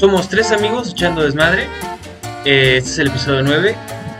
Somos 0.00 0.30
tres 0.30 0.50
amigos 0.50 0.92
echando 0.92 1.22
desmadre. 1.22 1.64
Eh, 2.46 2.78
este 2.78 2.90
es 2.90 2.98
el 3.00 3.08
episodio 3.08 3.42
9. 3.42 3.76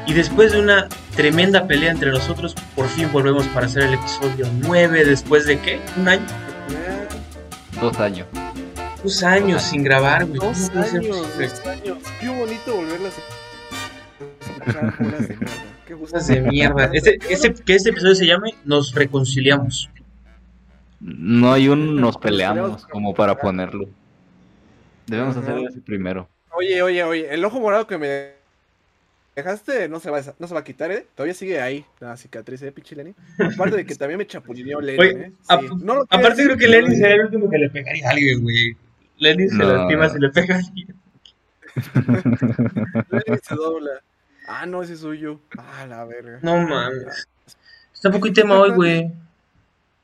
Y 0.06 0.12
después 0.12 0.52
de 0.52 0.60
una 0.60 0.88
tremenda 1.16 1.66
pelea 1.66 1.90
entre 1.90 2.10
nosotros, 2.10 2.54
por 2.76 2.86
fin 2.88 3.08
volvemos 3.10 3.46
para 3.48 3.64
hacer 3.64 3.84
el 3.84 3.94
episodio 3.94 4.46
9. 4.60 5.06
¿Después 5.06 5.46
de 5.46 5.58
qué? 5.58 5.80
¿Un 5.96 6.08
año? 6.08 6.26
Dos 7.80 7.98
años. 7.98 8.26
Dos 9.02 9.22
años 9.22 9.62
sin 9.62 9.82
grabar, 9.82 10.26
güey. 10.26 10.38
Dos 10.38 10.68
¿Cómo 10.68 10.72
puede 10.72 10.86
ser 10.90 11.00
años, 11.00 11.16
posible? 11.16 11.48
dos 11.48 11.66
años. 11.66 11.98
Qué 12.20 12.28
bonito 12.28 12.76
volverlas 12.76 13.14
a. 13.16 13.22
Qué 15.86 15.94
gusto. 15.94 16.16
Cosas 16.18 16.28
de 16.28 16.42
mierda. 16.42 16.90
Este, 16.92 17.18
este- 17.30 17.54
que 17.54 17.74
este 17.74 17.88
episodio 17.90 18.14
se 18.14 18.26
llame 18.26 18.54
Nos 18.66 18.94
reconciliamos. 18.94 19.88
No 21.00 21.54
hay 21.54 21.68
un 21.68 21.96
nos 21.98 22.18
peleamos, 22.18 22.84
como 22.86 23.14
para 23.14 23.38
ponerlo. 23.38 23.88
Debemos 25.10 25.36
Ajá. 25.36 25.46
hacerlo 25.46 25.68
así 25.68 25.80
primero. 25.80 26.28
Oye, 26.52 26.82
oye, 26.82 27.02
oye, 27.04 27.34
el 27.34 27.44
ojo 27.44 27.60
morado 27.60 27.86
que 27.86 27.98
me 27.98 28.32
dejaste 29.36 29.88
no 29.88 30.00
se 30.00 30.10
va 30.10 30.18
a, 30.18 30.34
no 30.38 30.46
se 30.46 30.54
va 30.54 30.60
a 30.60 30.64
quitar, 30.64 30.90
¿eh? 30.90 31.06
Todavía 31.14 31.34
sigue 31.34 31.60
ahí 31.60 31.84
la 32.00 32.16
cicatriz, 32.16 32.60
¿eh, 32.62 32.72
pinche 32.72 32.94
Lenny? 32.96 33.14
Aparte 33.54 33.76
de 33.76 33.86
que 33.86 33.94
también 33.94 34.18
me 34.18 34.26
chapulineó 34.26 34.80
Lenny, 34.80 34.98
Oye, 34.98 35.10
¿eh? 35.10 35.32
Sí. 35.40 35.46
ap- 35.48 35.62
No 35.82 35.94
lo 35.96 36.02
Aparte 36.02 36.44
creo 36.44 36.56
que 36.56 36.66
decir, 36.66 36.82
Lenny 36.82 36.96
sería 36.96 37.14
el 37.16 37.24
último 37.26 37.48
que 37.50 37.58
le 37.58 37.70
pegaría 37.70 38.06
a 38.08 38.10
alguien, 38.10 38.42
güey. 38.42 38.76
Lenny 39.18 39.48
se 39.48 39.56
No. 39.56 39.72
lastima 39.72 40.08
si 40.08 40.18
le 40.18 40.28
pega 40.30 40.54
a 40.56 40.58
alguien. 40.58 40.94
Lenny 43.10 43.38
se 43.42 43.54
dobla. 43.54 43.90
Ah, 44.46 44.66
no, 44.66 44.82
ese 44.82 44.96
soy 44.96 45.18
yo. 45.20 45.40
Ah, 45.56 45.86
la 45.88 46.04
verga. 46.04 46.38
No 46.42 46.56
mames. 46.66 47.28
Tampoco 48.02 48.26
hay 48.26 48.32
tema 48.32 48.58
hoy, 48.58 48.70
güey. 48.72 49.12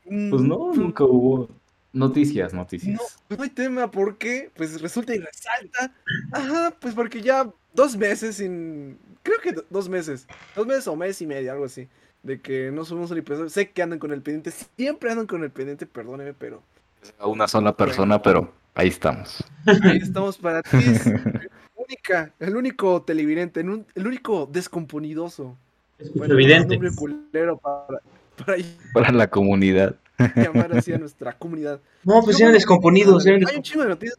Pues 0.04 0.42
no, 0.42 0.72
nunca 0.72 1.02
hubo 1.04 1.48
noticias, 1.92 2.52
noticias. 2.54 2.94
No, 2.96 3.02
pues 3.28 3.38
no 3.38 3.44
hay 3.44 3.50
tema, 3.50 3.90
¿por 3.90 4.18
qué? 4.18 4.50
Pues 4.56 4.80
resulta 4.80 5.14
y 5.14 5.18
resalta. 5.18 5.92
Ajá, 6.32 6.74
pues 6.80 6.94
porque 6.94 7.20
ya 7.22 7.48
dos 7.74 7.96
meses 7.96 8.36
sin. 8.36 8.98
Creo 9.22 9.40
que 9.40 9.52
do- 9.52 9.64
dos 9.70 9.88
meses. 9.88 10.26
Dos 10.54 10.66
meses 10.66 10.86
o 10.88 10.96
mes 10.96 11.20
y 11.22 11.26
medio, 11.26 11.52
algo 11.52 11.64
así. 11.64 11.88
De 12.22 12.40
que 12.40 12.70
no 12.72 12.84
subimos 12.84 13.10
un 13.10 13.18
episodio. 13.18 13.48
Sé 13.48 13.70
que 13.70 13.82
andan 13.82 13.98
con 13.98 14.12
el 14.12 14.22
pendiente. 14.22 14.50
Siempre 14.76 15.10
andan 15.10 15.26
con 15.26 15.42
el 15.42 15.50
pendiente, 15.50 15.86
perdóneme, 15.86 16.32
pero. 16.34 16.62
A 17.18 17.26
una 17.26 17.46
sola 17.48 17.76
persona, 17.76 18.20
pero 18.20 18.52
ahí 18.74 18.88
estamos. 18.88 19.42
Ahí 19.82 19.98
estamos 19.98 20.36
para 20.38 20.62
ti. 20.62 20.76
es 20.78 21.06
única, 21.76 22.32
el 22.40 22.56
único 22.56 23.02
televidente, 23.02 23.60
el 23.60 23.70
un- 23.70 23.86
el 23.94 24.06
único 24.06 24.46
descomponidoso. 24.50 25.56
Bueno, 26.14 26.34
evidente. 26.34 26.76
un 26.76 26.82
nombre 26.82 26.90
culero 26.94 27.56
para, 27.58 28.00
para 28.44 28.58
Para 28.92 29.12
la 29.12 29.28
comunidad. 29.30 29.96
llamar 30.36 30.76
así 30.76 30.92
a 30.92 30.98
nuestra 30.98 31.32
comunidad. 31.36 31.80
No, 32.04 32.22
pues 32.22 32.40
eran 32.40 32.52
descomponidos. 32.52 33.26
Eran 33.26 33.46
Hay 33.48 33.56
un 33.56 33.62
chingo 33.62 33.82
de 33.82 33.88
noticias. 33.90 34.18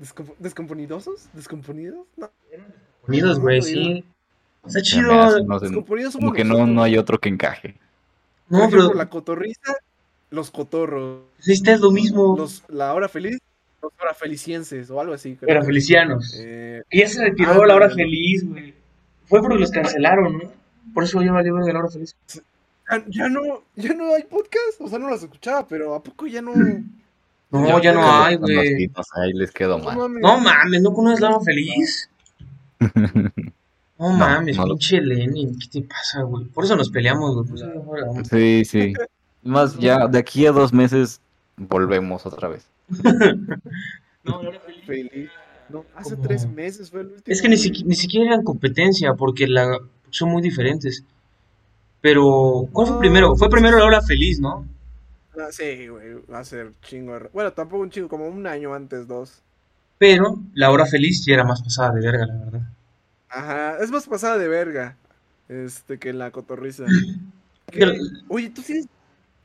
¿Descompo- 0.00 0.34
¿Descomponidosos? 0.38 1.28
¿Descomponidos? 1.32 2.06
No. 2.16 2.30
descomponidos, 2.50 3.38
güey, 3.40 3.62
sí. 3.62 4.04
Está 4.66 4.80
chido. 4.82 5.58
Descomponidos 5.60 6.14
como 6.14 6.32
que 6.32 6.44
no, 6.44 6.66
no 6.66 6.82
hay 6.82 6.96
otro 6.98 7.18
que 7.18 7.28
encaje. 7.28 7.76
No, 8.48 8.58
ejemplo, 8.58 8.88
pero 8.88 8.98
la 8.98 9.08
cotorriza, 9.08 9.74
los 10.30 10.50
cotorros. 10.50 11.22
sí, 11.38 11.52
está 11.52 11.72
es 11.72 11.80
lo 11.80 11.90
mismo. 11.90 12.34
Los, 12.36 12.62
la 12.68 12.92
hora 12.94 13.08
feliz, 13.08 13.38
los 13.82 13.92
hora 14.00 14.14
felicienses 14.14 14.90
o 14.90 15.00
algo 15.00 15.14
así. 15.14 15.36
creo. 15.36 15.50
Eran 15.50 15.64
felicianos. 15.64 16.34
Eh, 16.38 16.82
Y 16.90 17.00
ya 17.00 17.08
se 17.08 17.22
retiró 17.22 17.62
Ah, 17.62 17.66
la 17.66 17.74
hora 17.74 17.90
feliz, 17.90 18.46
güey. 18.48 18.74
Fue 19.26 19.40
porque 19.40 19.58
los 19.58 19.70
cancelaron, 19.70 20.38
¿no? 20.38 20.52
Por 20.92 21.04
eso 21.04 21.22
ya 21.22 21.32
valió 21.32 21.54
verga 21.54 21.72
la 21.72 21.78
hora 21.80 21.88
feliz. 21.88 22.14
Ya, 22.90 23.04
ya 23.08 23.28
no, 23.28 23.40
ya 23.76 23.94
no 23.94 24.14
hay 24.14 24.22
podcast, 24.24 24.80
o 24.80 24.88
sea, 24.88 24.98
no 24.98 25.10
las 25.10 25.22
escuchaba, 25.22 25.66
pero 25.66 25.94
¿a 25.94 26.02
poco 26.02 26.26
ya 26.26 26.42
no? 26.42 26.52
No, 27.50 27.80
ya, 27.82 27.92
no 27.92 28.02
hay, 28.22 28.36
güey. 28.36 28.90
Ahí 29.14 29.32
les 29.32 29.50
quedó 29.52 29.78
No 29.78 29.84
mal. 29.84 29.96
mames. 29.96 30.22
No 30.22 30.40
mames, 30.40 30.82
¿no 30.82 30.92
conoces 30.92 31.20
la 31.20 31.30
hora 31.30 31.40
feliz? 31.44 32.10
No 33.96 34.10
mames, 34.10 34.56
no 34.56 34.66
lo- 34.66 34.74
pinche 34.74 35.00
Lenny, 35.00 35.56
¿qué 35.56 35.68
te 35.80 35.86
pasa, 35.86 36.22
güey? 36.22 36.46
Por 36.46 36.64
eso 36.64 36.74
nos 36.74 36.90
peleamos, 36.90 37.32
güey. 37.36 37.46
Por 37.46 37.56
eso 37.56 37.66
no 37.68 37.82
grabamos. 37.92 38.26
Sí, 38.28 38.64
sí. 38.64 38.92
Más 39.44 39.78
ya 39.78 40.08
de 40.08 40.18
aquí 40.18 40.44
a 40.46 40.50
dos 40.52 40.72
meses 40.72 41.20
volvemos 41.56 42.26
otra 42.26 42.48
vez. 42.48 42.66
No, 44.24 44.38
hora 44.40 44.58
feliz. 44.60 44.82
Feliz. 44.86 45.30
No, 45.68 45.84
hace 45.94 46.14
Como- 46.16 46.26
tres 46.26 46.46
meses 46.48 46.90
fue 46.90 47.02
el 47.02 47.06
último. 47.08 47.22
Es 47.26 47.40
que 47.42 47.48
ni, 47.48 47.56
siqui- 47.56 47.84
ni 47.84 47.94
siquiera 47.94 48.26
eran 48.32 48.42
competencia, 48.42 49.14
porque 49.14 49.46
la, 49.46 49.78
son 50.10 50.30
muy 50.30 50.40
diferentes. 50.42 51.04
Pero, 52.04 52.68
¿cuál 52.70 52.86
fue 52.86 52.98
primero? 52.98 53.34
Fue 53.34 53.48
primero 53.48 53.78
la 53.78 53.86
hora 53.86 54.02
feliz, 54.02 54.38
¿no? 54.38 54.68
Ah, 55.38 55.48
sí, 55.50 55.88
güey, 55.88 56.20
va 56.30 56.40
a 56.40 56.44
ser 56.44 56.72
chingo. 56.82 57.18
de 57.18 57.30
Bueno, 57.32 57.50
tampoco 57.54 57.82
un 57.82 57.88
chingo, 57.88 58.10
como 58.10 58.28
un 58.28 58.46
año 58.46 58.74
antes, 58.74 59.08
dos. 59.08 59.40
Pero 59.96 60.38
la 60.52 60.70
hora 60.70 60.84
feliz 60.84 61.24
ya 61.24 61.32
era 61.32 61.44
más 61.44 61.62
pasada 61.62 61.92
de 61.92 62.02
verga, 62.02 62.26
la 62.26 62.34
verdad. 62.44 62.60
Ajá, 63.30 63.78
es 63.82 63.90
más 63.90 64.06
pasada 64.06 64.36
de 64.36 64.48
verga. 64.48 64.96
Este, 65.48 65.98
que 65.98 66.12
la 66.12 66.30
cotorriza. 66.30 66.84
Oye, 68.28 68.50
tú 68.50 68.60
sí. 68.60 68.86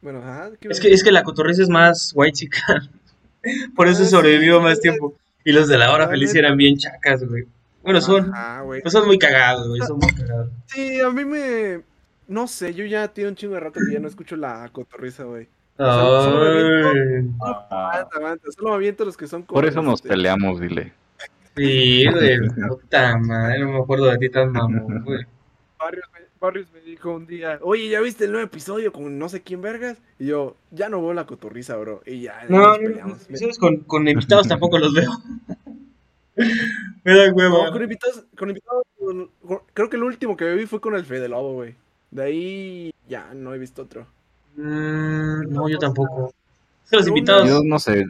Bueno, 0.01 0.19
ajá. 0.19 0.49
¿qué 0.59 0.67
Es 0.67 0.81
que, 0.81 0.91
es 0.91 1.01
que 1.01 1.13
la 1.13 1.23
cotorriza 1.23 1.63
es 1.63 1.69
más 1.69 2.11
white 2.13 2.33
chica. 2.39 2.59
Por 3.73 3.87
eso 3.87 4.01
Ah, 4.01 4.05
sí, 4.05 4.11
sobrevivió 4.11 4.59
más 4.59 4.75
sí. 4.75 4.81
tiempo. 4.81 5.15
Y 5.45 5.53
los 5.53 5.69
de 5.69 5.77
la 5.77 5.93
hora 5.93 6.09
feliz 6.09 6.35
eran 6.35 6.57
bien 6.57 6.75
chacas, 6.77 7.23
güey. 7.23 7.45
Bueno, 7.83 8.01
son, 8.01 8.33
Ajá, 8.33 8.61
güey. 8.63 8.81
pues 8.81 8.91
son 8.91 9.07
muy 9.07 9.17
cagados, 9.17 9.69
güey. 9.69 9.79
Son 9.87 9.97
muy 9.97 10.13
cagados. 10.13 10.51
Sí, 10.65 10.99
a 10.99 11.09
mí 11.09 11.23
me. 11.23 11.87
No 12.29 12.47
sé, 12.47 12.73
yo 12.73 12.85
ya 12.85 13.07
tengo 13.09 13.27
un 13.29 13.35
chingo 13.35 13.55
de 13.55 13.59
rato 13.59 13.79
que 13.85 13.91
ya 13.93 13.99
no 13.99 14.07
escucho 14.07 14.35
la 14.37 14.69
cotorriza, 14.71 15.23
güey. 15.25 15.47
Solo- 15.77 16.23
solo 16.23 16.53
me 16.53 16.89
Ay, 16.89 17.29
Aguanta, 17.41 18.09
aguanta, 18.17 18.51
solo 18.51 18.69
me 18.69 18.75
aviento 18.75 19.03
los 19.05 19.17
que 19.17 19.27
son 19.27 19.43
Por 19.43 19.65
eso 19.65 19.81
nos 19.81 19.95
este, 19.95 20.09
peleamos, 20.09 20.59
dile. 20.61 20.93
sí, 21.55 22.05
güey. 22.11 22.37
Puta 22.67 23.17
madre, 23.17 23.59
no 23.59 23.71
me 23.71 23.79
acuerdo 23.79 24.05
de 24.05 24.17
ti 24.17 24.29
tan 24.29 24.51
mamón, 24.51 25.03
güey. 25.05 25.25
Barrios 25.79 26.05
me, 26.13 26.19
Barrios 26.39 26.67
me 26.73 26.81
dijo 26.81 27.13
un 27.15 27.25
día, 27.25 27.59
oye, 27.63 27.89
¿ya 27.89 28.01
viste 28.01 28.25
el 28.25 28.31
nuevo 28.33 28.45
episodio 28.45 28.91
con 28.93 29.17
no 29.17 29.27
sé 29.29 29.41
quién 29.41 29.61
vergas? 29.61 29.97
Y 30.19 30.27
yo, 30.27 30.55
ya 30.71 30.89
no 30.89 31.01
veo 31.01 31.13
la 31.13 31.25
cotorriza, 31.25 31.77
bro. 31.77 32.01
Y 32.05 32.21
ya 32.23 32.45
No, 32.49 32.57
nos 32.59 32.67
no, 32.67 32.83
peleamos. 32.87 33.29
no, 33.29 33.37
¿sabes? 33.37 33.57
Con, 33.57 33.77
con 33.77 34.07
invitados 34.07 34.47
tampoco 34.47 34.77
los 34.77 34.93
veo. 34.93 35.11
Me 37.03 37.13
da 37.17 37.27
No, 37.29 37.33
hueva. 37.35 37.71
con 37.71 37.81
invitados, 37.81 38.23
con 38.37 38.49
invitados, 38.49 38.83
con- 38.97 39.29
con- 39.45 39.61
creo 39.73 39.89
que 39.89 39.95
el 39.97 40.03
último 40.03 40.37
que 40.37 40.53
vi 40.53 40.65
fue 40.65 40.79
con 40.79 40.93
el 40.95 41.05
Fede 41.05 41.27
Lobo, 41.29 41.53
güey. 41.53 41.75
De 42.11 42.23
ahí 42.23 42.93
ya 43.07 43.33
no 43.33 43.53
he 43.53 43.57
visto 43.59 43.83
otro. 43.83 44.07
Mm, 44.55 45.51
no, 45.53 45.69
yo 45.69 45.77
tampoco. 45.77 46.33
Es 46.85 46.89
que 46.89 46.95
los 46.97 47.05
No, 47.05 47.09
invitados. 47.15 47.47
Yo 47.47 47.61
no 47.63 47.79
sé, 47.79 48.05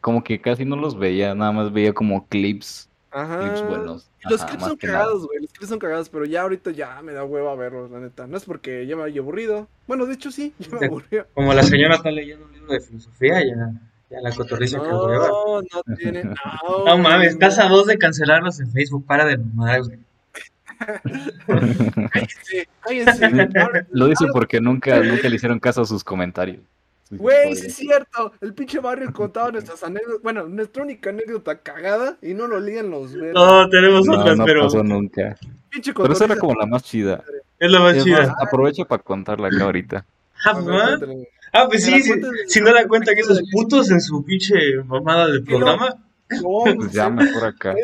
como 0.00 0.22
que 0.24 0.40
casi 0.40 0.64
no 0.64 0.76
los 0.76 0.98
veía, 0.98 1.34
nada 1.34 1.52
más 1.52 1.72
veía 1.72 1.92
como 1.92 2.26
clips, 2.26 2.88
Ajá. 3.10 3.38
clips 3.38 3.66
buenos. 3.66 4.10
Los 4.28 4.44
clips 4.44 4.64
son 4.64 4.76
cagados, 4.76 5.26
güey. 5.26 5.40
Los 5.40 5.52
clips 5.52 5.68
son 5.68 5.78
cagados, 5.78 6.08
pero 6.08 6.24
ya 6.24 6.42
ahorita 6.42 6.70
ya 6.72 7.00
me 7.02 7.12
da 7.12 7.24
hueva 7.24 7.54
verlos, 7.54 7.90
la 7.90 8.00
neta. 8.00 8.26
No 8.26 8.36
es 8.36 8.44
porque 8.44 8.86
ya 8.86 8.96
me 8.96 9.04
haya 9.04 9.20
aburrido. 9.20 9.68
Bueno, 9.86 10.06
de 10.06 10.14
hecho 10.14 10.30
sí, 10.30 10.52
ya 10.58 10.78
me 10.78 10.86
aburrió. 10.86 11.26
Como 11.34 11.52
la 11.54 11.62
señora 11.62 11.96
está 11.96 12.10
leyendo 12.10 12.44
un 12.46 12.52
libro 12.52 12.72
de 12.72 12.80
filosofía, 12.80 13.40
ya, 13.44 13.72
ya 14.10 14.20
la 14.20 14.34
cotorriza 14.34 14.78
que 14.80 14.86
hueva. 14.88 15.28
No, 15.28 15.60
no 15.62 15.96
tiene. 15.96 16.24
No, 16.68 16.84
No 16.86 16.98
mames, 16.98 17.32
estás 17.32 17.58
a 17.58 17.68
dos 17.68 17.86
de 17.86 17.98
cancelarlos 17.98 18.58
en 18.60 18.70
Facebook. 18.72 19.06
Para 19.06 19.24
de 19.26 19.36
mamar, 19.38 19.84
güey. 19.84 19.98
Cállense, 22.80 23.20
cállense. 23.20 23.58
Ahora- 23.60 23.86
Lo 23.90 24.04
ahora- 24.06 24.16
porque 24.32 24.60
nunca, 24.60 25.00
nunca 25.00 25.28
le 25.28 25.36
hicieron 25.36 25.58
caso 25.60 25.82
a 25.82 25.86
sus 25.86 26.04
comentarios. 26.04 26.58
Güey, 27.10 27.54
sí 27.54 27.66
es 27.66 27.74
cierto. 27.76 28.32
El 28.40 28.54
pinche 28.54 28.80
barrio 28.80 29.12
contaba 29.12 29.50
nuestras 29.52 29.82
anécdotas. 29.84 30.22
Bueno, 30.22 30.48
nuestra 30.48 30.82
única 30.82 31.10
anécdota 31.10 31.58
cagada 31.58 32.16
y 32.22 32.34
no 32.34 32.46
lo 32.46 32.58
leían 32.58 32.90
los 32.90 33.12
verdes. 33.12 33.34
No, 33.34 33.68
tenemos 33.68 34.06
No, 34.06 34.18
otras, 34.20 34.36
no 34.38 34.44
pero 34.44 34.62
pasó 34.62 34.82
nunca. 34.82 35.36
Pinche 35.70 35.92
Pero 35.92 36.12
esa 36.12 36.24
era 36.24 36.36
como 36.36 36.54
la 36.54 36.66
más 36.66 36.82
chida. 36.82 37.22
es 37.58 37.70
la 37.70 37.80
más 37.80 37.96
Es 37.96 38.04
chida. 38.04 38.26
más, 38.26 38.34
aprovecha 38.40 38.84
para 38.84 39.02
contarla 39.02 39.48
acá 39.48 39.64
ahorita. 39.64 40.04
Ah. 40.46 40.98
Ah, 41.52 41.66
pues 41.68 41.84
sí, 41.84 42.02
si, 42.02 42.08
cuentes- 42.10 42.30
si 42.48 42.60
no 42.60 42.72
la 42.72 42.86
cuenta 42.88 43.14
que 43.14 43.20
esos 43.20 43.40
putos 43.52 43.90
en 43.90 44.00
su 44.00 44.24
pinche 44.24 44.54
mamada 44.84 45.28
de 45.28 45.38
no. 45.40 45.44
programa. 45.46 45.94
No, 46.42 46.74
Pues 46.74 46.90
ya 46.90 47.08
mejor 47.10 47.44
acá. 47.44 47.74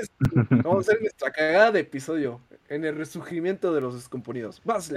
Vamos 0.51 0.89
a 0.89 0.91
hacer 0.93 1.01
nuestra 1.03 1.31
cagada 1.31 1.71
de 1.73 1.81
episodio. 1.81 2.41
En 2.71 2.85
el 2.85 2.97
resurgimiento 2.97 3.75
de 3.75 3.81
los 3.83 3.95
descomponidos. 3.95 4.63
Sé. 4.81 4.95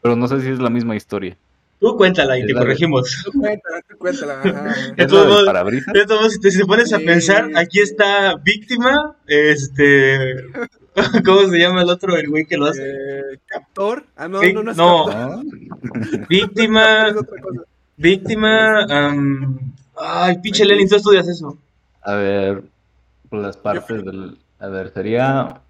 Pero 0.00 0.16
no 0.16 0.28
sé 0.28 0.40
si 0.40 0.48
es 0.50 0.60
la 0.60 0.70
misma 0.70 0.94
historia. 0.96 1.36
Tú 1.80 1.96
cuéntala 1.96 2.36
y 2.38 2.42
Es 2.42 2.46
te 2.48 2.54
corregimos. 2.54 3.22
tú 3.24 3.32
cuéntala, 3.38 3.82
tú 3.88 3.96
cuéntala. 3.98 4.40
ajá. 4.40 4.74
De 4.96 5.02
¿Es 5.04 5.08
todos 5.08 5.26
modos- 5.28 5.44
parabrisas? 5.46 5.92
De 5.92 6.06
todos 6.06 6.20
modos, 6.20 6.32
si 6.34 6.40
te, 6.58 6.64
pones 6.66 6.92
a 6.92 6.98
Sí. 6.98 7.04
pensar, 7.04 7.50
aquí 7.56 7.80
está 7.80 8.36
víctima, 8.36 9.16
este... 9.26 10.36
¿Cómo 11.24 11.46
se 11.48 11.58
llama 11.58 11.82
el 11.82 11.90
otro, 11.90 12.16
el 12.16 12.28
güey 12.28 12.44
que 12.46 12.56
lo 12.56 12.66
hace? 12.66 12.82
Eh, 12.90 13.38
captor. 13.46 14.04
Ah, 14.16 14.26
no, 14.28 14.40
no, 14.42 14.62
no 14.64 14.70
es 14.72 14.76
no. 14.76 15.06
captor, 15.06 15.44
¿No? 15.44 16.26
Víctima, 16.28 17.14
víctima... 17.96 18.86
Ay, 19.96 20.38
pinche 20.38 20.64
Lenin, 20.64 20.88
tú 20.88 20.96
estudias 20.96 21.26
eso. 21.28 21.56
A 22.02 22.14
ver, 22.14 22.62
las 23.32 23.56
partes 23.56 24.04
del... 24.04 24.36
A 24.60 24.66
ver, 24.68 24.90
sería 24.92 25.60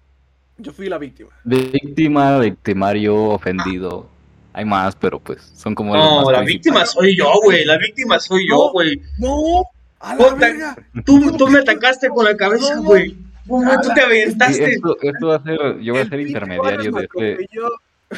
Yo 0.57 0.71
fui 0.73 0.89
la 0.89 0.97
víctima. 0.97 1.29
víctima, 1.43 2.39
victimario, 2.39 3.15
ofendido. 3.15 4.07
Hay 4.53 4.65
más, 4.65 4.95
pero 4.95 5.19
pues 5.19 5.41
son 5.55 5.75
como 5.75 5.95
No, 5.95 6.23
más 6.23 6.31
la 6.31 6.43
principales. 6.43 6.47
víctima 6.47 6.85
soy 6.85 7.15
yo, 7.17 7.31
güey. 7.43 7.65
La 7.65 7.77
víctima 7.77 8.19
soy 8.19 8.47
yo, 8.49 8.71
güey. 8.71 8.99
No, 9.19 9.63
¡A 9.99 10.15
la 10.15 10.17
Puta, 10.17 10.35
verga! 10.35 10.75
Tú, 11.05 11.31
tú 11.37 11.47
me 11.47 11.59
atacaste 11.59 12.09
con 12.09 12.25
la 12.25 12.35
cabeza, 12.35 12.77
güey. 12.79 13.15
No, 13.45 13.61
no, 13.63 13.81
tú 13.81 13.89
te 13.93 14.01
aventaste. 14.01 14.73
esto, 14.73 14.97
esto 15.01 15.27
va 15.27 15.35
a 15.35 15.43
ser, 15.43 15.79
yo 15.79 15.93
voy 15.93 16.01
a 16.01 16.05
ser 16.09 16.19
intermediario 16.19 16.91
de 16.91 17.03
este. 17.03 17.47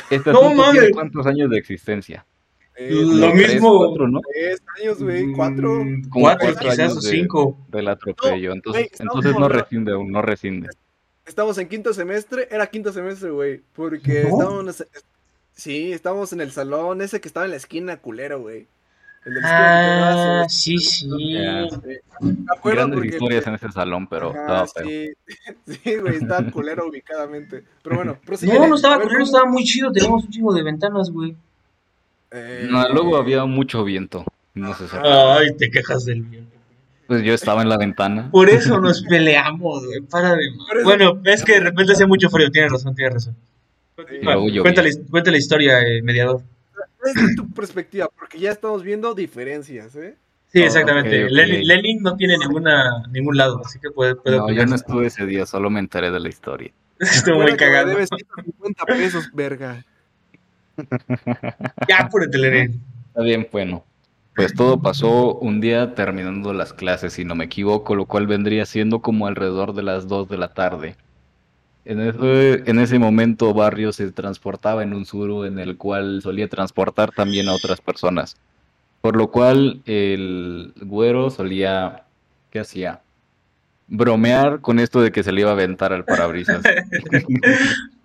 Este 0.09 0.31
No 0.31 0.53
mames. 0.53 0.91
cuántos 0.93 1.25
años 1.27 1.49
de 1.49 1.57
existencia. 1.57 2.25
Eh, 2.89 3.03
Lo 3.05 3.31
Tres, 3.31 3.53
mismo. 3.53 3.77
cuatro, 3.77 4.07
¿no? 4.07 4.21
Tres 4.33 4.61
años, 4.79 5.01
güey, 5.03 5.31
cuatro. 5.33 5.83
Mm, 5.83 6.09
Como 6.09 6.25
Cuatro, 6.25 6.47
cuatro 6.53 6.69
quizás, 6.69 6.97
o 6.97 7.01
de- 7.01 7.09
cinco. 7.09 7.57
Del 7.69 7.87
atropello. 7.87 8.49
No, 8.49 8.55
entonces, 8.55 8.89
entonces 8.99 9.35
no 9.37 9.49
rescinde 9.49 9.91
aún, 9.93 10.11
no 10.11 10.21
rescinde. 10.21 10.69
Estamos 11.25 11.57
en 11.59 11.67
quinto 11.67 11.93
semestre, 11.93 12.47
era 12.51 12.67
quinto 12.67 12.91
semestre, 12.91 13.29
güey. 13.31 13.61
Porque 13.75 14.23
¿No? 14.23 14.29
estábamos. 14.29 14.85
Sí, 15.53 15.91
estábamos 15.93 16.33
en 16.33 16.41
el 16.41 16.51
salón, 16.51 17.01
ese 17.01 17.21
que 17.21 17.27
estaba 17.27 17.45
en 17.45 17.51
la 17.51 17.57
esquina 17.57 17.97
culero, 17.97 18.41
güey. 18.41 18.67
El 19.23 19.35
de 19.35 19.41
la 19.41 19.47
esquina 19.47 19.59
que 19.59 19.85
quedaba 19.85 20.41
Ah, 20.41 20.49
sí, 20.49 20.77
sí. 20.79 21.07
Me 21.07 21.99
acuerdo 22.51 22.77
Grandes 22.77 22.97
porque. 22.97 23.07
historias 23.09 23.45
en 23.47 23.53
ese 23.55 23.71
salón, 23.71 24.07
pero 24.07 24.31
Ajá, 24.31 24.41
estaba 24.63 24.67
feo. 24.67 24.85
sí, 24.87 25.09
sí, 25.83 25.95
güey, 25.97 26.15
estaba 26.15 26.49
culero 26.51 26.87
ubicadamente. 26.87 27.63
Pero 27.83 27.95
bueno, 27.97 28.17
prosigue. 28.25 28.53
No, 28.57 28.67
no 28.67 28.75
estaba 28.75 28.99
culero, 28.99 29.23
estaba 29.23 29.45
muy 29.45 29.63
chido. 29.63 29.91
Teníamos 29.91 30.23
un 30.23 30.31
chingo 30.31 30.53
de 30.53 30.63
ventanas, 30.63 31.11
güey. 31.11 31.35
Eh, 32.31 32.67
No, 32.69 32.87
luego 32.89 33.17
había 33.17 33.45
mucho 33.45 33.83
viento. 33.83 34.25
No 34.53 34.73
sé 34.75 34.87
si-. 34.87 34.97
Ay, 35.01 35.55
te 35.57 35.69
quejas 35.69 36.05
del 36.05 36.23
viento. 36.23 36.57
Pues 37.07 37.23
yo 37.23 37.33
estaba 37.33 37.61
en 37.61 37.69
la 37.69 37.77
ventana. 37.77 38.29
Por 38.31 38.49
eso 38.49 38.79
nos 38.79 39.01
peleamos, 39.03 39.85
güey. 39.85 40.01
Para 40.01 40.35
de. 40.35 40.45
Bueno, 40.83 41.19
es 41.25 41.43
que 41.43 41.53
de 41.53 41.59
repente 41.59 41.93
hacía 41.93 42.07
mucho 42.07 42.29
frío. 42.29 42.49
Tienes 42.49 42.71
razón, 42.71 42.95
tienes 42.95 43.13
razón. 43.15 43.35
Llovía. 44.21 44.61
Cuéntale, 44.61 44.91
cuéntale 45.09 45.35
la 45.35 45.39
historia, 45.39 45.81
eh, 45.81 46.01
mediador. 46.01 46.41
Desde 47.03 47.35
tu 47.35 47.49
perspectiva, 47.51 48.07
porque 48.17 48.39
ya 48.39 48.51
estamos 48.51 48.83
viendo 48.83 49.13
diferencias, 49.13 49.95
¿eh? 49.95 50.15
Sí, 50.51 50.61
exactamente. 50.61 51.29
Lenin, 51.29 51.65
Lenin 51.65 52.01
no 52.01 52.15
tiene 52.15 52.37
ninguna, 52.37 53.03
ningún 53.11 53.37
lado, 53.37 53.61
así 53.65 53.79
que 53.79 53.89
puede, 53.89 54.15
puede 54.15 54.37
No, 54.37 54.51
yo 54.51 54.65
no 54.65 54.75
estuve 54.75 55.07
ese 55.07 55.25
día, 55.25 55.45
solo 55.45 55.69
me 55.69 55.79
enteré 55.79 56.11
de 56.11 56.19
la 56.19 56.29
historia. 56.29 56.71
Estuvo 56.99 57.39
muy 57.39 57.55
cagado. 57.55 57.89
debes 57.89 58.09
150 58.09 58.85
pesos, 58.85 59.29
verga. 59.33 59.83
Ya, 61.87 61.97
apúrate, 61.99 62.37
Lenin. 62.37 62.81
Está 63.07 63.21
bien, 63.21 63.47
bueno. 63.51 63.83
Pues 64.35 64.53
todo 64.53 64.81
pasó 64.81 65.35
un 65.35 65.59
día 65.59 65.93
terminando 65.93 66.53
las 66.53 66.71
clases, 66.71 67.13
si 67.13 67.25
no 67.25 67.35
me 67.35 67.45
equivoco, 67.45 67.95
lo 67.95 68.05
cual 68.05 68.27
vendría 68.27 68.65
siendo 68.65 69.01
como 69.01 69.27
alrededor 69.27 69.73
de 69.73 69.83
las 69.83 70.07
2 70.07 70.29
de 70.29 70.37
la 70.37 70.53
tarde. 70.53 70.95
En 71.83 71.99
ese, 71.99 72.69
en 72.69 72.79
ese 72.79 72.97
momento 72.97 73.53
Barrio 73.53 73.91
se 73.91 74.11
transportaba 74.11 74.83
en 74.83 74.93
un 74.93 75.05
suru 75.05 75.43
en 75.43 75.59
el 75.59 75.77
cual 75.77 76.21
solía 76.21 76.47
transportar 76.47 77.11
también 77.11 77.49
a 77.49 77.53
otras 77.53 77.81
personas. 77.81 78.37
Por 79.01 79.17
lo 79.17 79.31
cual 79.31 79.81
el 79.85 80.73
güero 80.79 81.29
solía, 81.29 82.03
¿qué 82.51 82.59
hacía? 82.59 83.01
Bromear 83.87 84.61
con 84.61 84.79
esto 84.79 85.01
de 85.01 85.11
que 85.11 85.23
se 85.23 85.33
le 85.33 85.41
iba 85.41 85.49
a 85.49 85.53
aventar 85.53 85.91
al 85.91 86.05
parabrisas. 86.05 86.61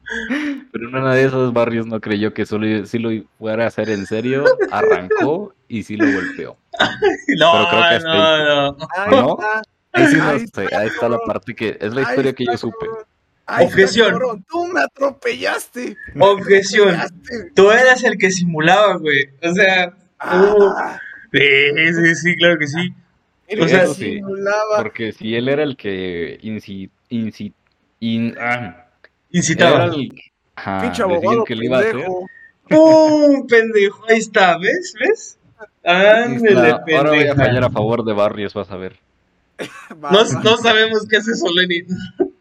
Pero 0.72 0.88
en 0.88 0.94
una 0.96 1.14
de 1.14 1.24
esos 1.24 1.52
barrios 1.52 1.86
no 1.86 2.00
creyó 2.00 2.34
que 2.34 2.44
solo 2.46 2.84
si 2.86 2.98
lo 2.98 3.10
fuera 3.38 3.64
a 3.64 3.68
hacer 3.68 3.88
en 3.90 4.06
serio, 4.06 4.44
arrancó 4.70 5.54
y 5.68 5.82
sí 5.82 5.96
lo 5.96 6.04
golpeó. 6.10 6.56
No, 7.38 7.52
Pero 7.52 7.68
creo 7.70 7.98
que 7.98 8.04
no, 8.04 8.72
no. 8.72 8.88
Ahí 8.96 9.10
¿No? 9.10 9.30
está. 9.38 9.62
Ahí 9.92 10.06
sí 10.08 10.16
no 10.16 10.24
Ahí 10.28 10.38
sé, 10.40 10.44
está, 10.44 10.60
ahí 10.78 10.86
está 10.88 11.08
la 11.08 11.18
parte 11.26 11.54
que 11.54 11.78
es 11.80 11.94
la 11.94 12.02
historia 12.02 12.32
que 12.34 12.44
yo 12.44 12.56
supe. 12.58 12.86
Objeción. 13.48 14.10
cabrón. 14.10 14.44
Tú 14.48 14.66
me 14.66 14.80
atropellaste. 14.80 15.96
Objeción. 16.18 16.94
atropellaste. 16.94 17.50
Tú 17.54 17.70
eras 17.70 18.04
el 18.04 18.18
que 18.18 18.30
simulaba, 18.30 18.96
güey. 18.96 19.30
O 19.42 19.52
sea, 19.54 19.94
Ah, 20.18 20.98
sí, 21.32 21.40
sí, 21.94 22.14
sí, 22.14 22.36
claro 22.36 22.58
que 22.58 22.66
sí. 22.66 22.94
o 23.60 23.68
sea, 23.68 23.86
sí. 23.86 24.14
simulaba. 24.16 24.76
Porque 24.78 25.12
si 25.12 25.34
él 25.34 25.48
era 25.48 25.62
el 25.62 25.76
que 25.76 26.38
inci, 26.42 26.90
inci- 27.10 27.52
in- 28.00 28.34
ah, 28.40 28.86
Incitaba. 29.30 29.84
era 29.86 29.94
el- 29.94 30.10
ajá, 30.56 30.80
Pinche 30.82 31.02
abogado 31.02 31.44
que 31.44 31.54
le 31.54 31.66
iba 31.66 31.76
a 31.76 31.80
hacer. 31.80 31.92
pendejo. 31.92 32.26
¡Pum! 32.68 33.46
Pendejo. 33.48 34.04
Ahí 34.08 34.18
está, 34.18 34.58
¿ves? 34.58 34.94
¿Ves? 34.98 35.38
Ándale, 35.84 36.70
está. 36.70 36.84
Ahora 36.98 37.10
voy 37.10 37.26
a 37.28 37.34
fallar 37.34 37.64
a 37.64 37.70
favor 37.70 38.04
de 38.04 38.12
Barrios, 38.12 38.52
vas 38.54 38.70
a 38.70 38.76
ver. 38.76 38.96
Va, 39.92 40.10
No, 40.10 40.18
va. 40.18 40.42
no 40.42 40.56
sabemos 40.58 41.06
qué 41.08 41.16
hace 41.18 41.30
eso, 41.32 41.46
Lenin. 41.54 41.86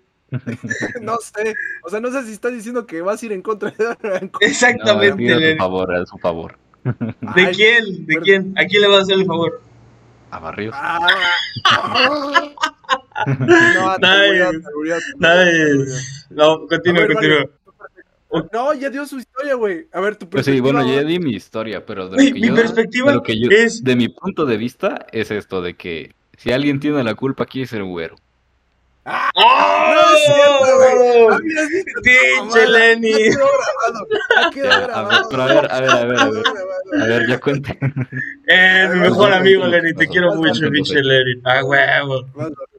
No 1.01 1.15
sé. 1.17 1.53
O 1.83 1.89
sea, 1.89 2.01
no 2.01 2.11
sé 2.11 2.23
si 2.25 2.33
estás 2.33 2.51
diciendo 2.51 2.85
que 2.85 3.01
vas 3.01 3.21
a 3.21 3.25
ir 3.25 3.31
en 3.31 3.41
contra 3.41 3.69
de 3.71 3.85
No, 4.23 4.29
Exactamente, 4.41 5.15
pido 5.15 5.37
a 5.37 5.39
su 5.51 5.57
favor, 5.57 5.95
a 5.95 6.05
su 6.05 6.17
favor. 6.17 6.57
¿De 6.83 7.45
Ay, 7.45 7.55
quién? 7.55 8.05
¿De 8.05 8.17
quién? 8.17 8.53
¿A 8.57 8.65
quién 8.65 8.81
le 8.81 8.87
vas 8.89 8.97
a 8.99 9.01
hacer 9.03 9.15
el 9.19 9.25
favor? 9.25 9.61
A 10.31 10.39
Barrios. 10.39 10.75
Ah. 10.77 11.07
No, 13.37 13.97
Nice. 13.97 15.05
Nice. 15.19 16.25
No, 16.31 16.67
continúa, 16.67 17.07
continúa. 17.07 17.45
No, 18.51 18.73
ya 18.73 18.89
dio 18.89 19.05
su 19.05 19.17
historia, 19.19 19.53
güey. 19.55 19.87
A 19.93 19.99
ver, 20.01 20.15
tu 20.17 20.27
Pues 20.29 20.45
sí, 20.45 20.51
perspectiva. 20.51 20.81
bueno, 20.83 20.93
ya 20.95 21.03
di 21.07 21.19
mi 21.19 21.31
historia, 21.35 21.85
pero 21.85 22.09
de 22.09 22.17
Mi- 22.17 22.27
lo 22.29 22.33
que 22.35 22.41
mi 22.41 22.47
yo, 22.49 22.55
perspectiva 22.55 23.09
de 23.09 23.15
lo 23.15 23.23
que 23.23 23.39
yo- 23.39 23.49
es- 23.49 23.83
de 23.83 23.95
mi 23.95 24.09
punto 24.09 24.45
de 24.45 24.57
vista 24.57 25.05
es 25.11 25.31
esto 25.31 25.61
de 25.61 25.75
que 25.75 26.13
si 26.37 26.51
alguien 26.51 26.79
tiene 26.79 27.03
la 27.03 27.15
culpa 27.15 27.43
aquí 27.43 27.61
es 27.61 27.71
el 27.73 27.83
güero. 27.85 28.15
No 29.05 29.11
es 29.13 30.23
cierto, 30.25 30.77
güey. 30.77 31.23
¡Oh! 31.23 31.29
Ah, 31.31 31.37
esta 31.75 32.01
Pinche. 32.01 32.67
Lenny. 32.67 33.11
Ya 33.11 34.49
quedó 34.51 34.67
grabado. 34.67 34.87
A 34.87 34.87
ver, 34.87 34.87
grabado. 34.87 35.29
pero 35.29 35.43
a 35.43 35.47
ver, 35.47 35.71
a 35.71 35.79
ver, 35.79 35.89
a 35.91 36.05
ver, 36.05 36.19
a 37.01 37.05
ver. 37.05 37.27
ya 37.27 37.39
cuente. 37.39 37.77
Eh, 38.47 38.89
mi 38.93 38.99
mejor 39.01 39.31
amigo, 39.33 39.65
Lenny. 39.67 39.93
Te 39.93 40.07
quiero 40.07 40.33
mucho, 40.35 40.69
pinche. 40.71 41.01
Lenny. 41.03 41.39
Ah, 41.43 41.63
huevo. 41.63 42.25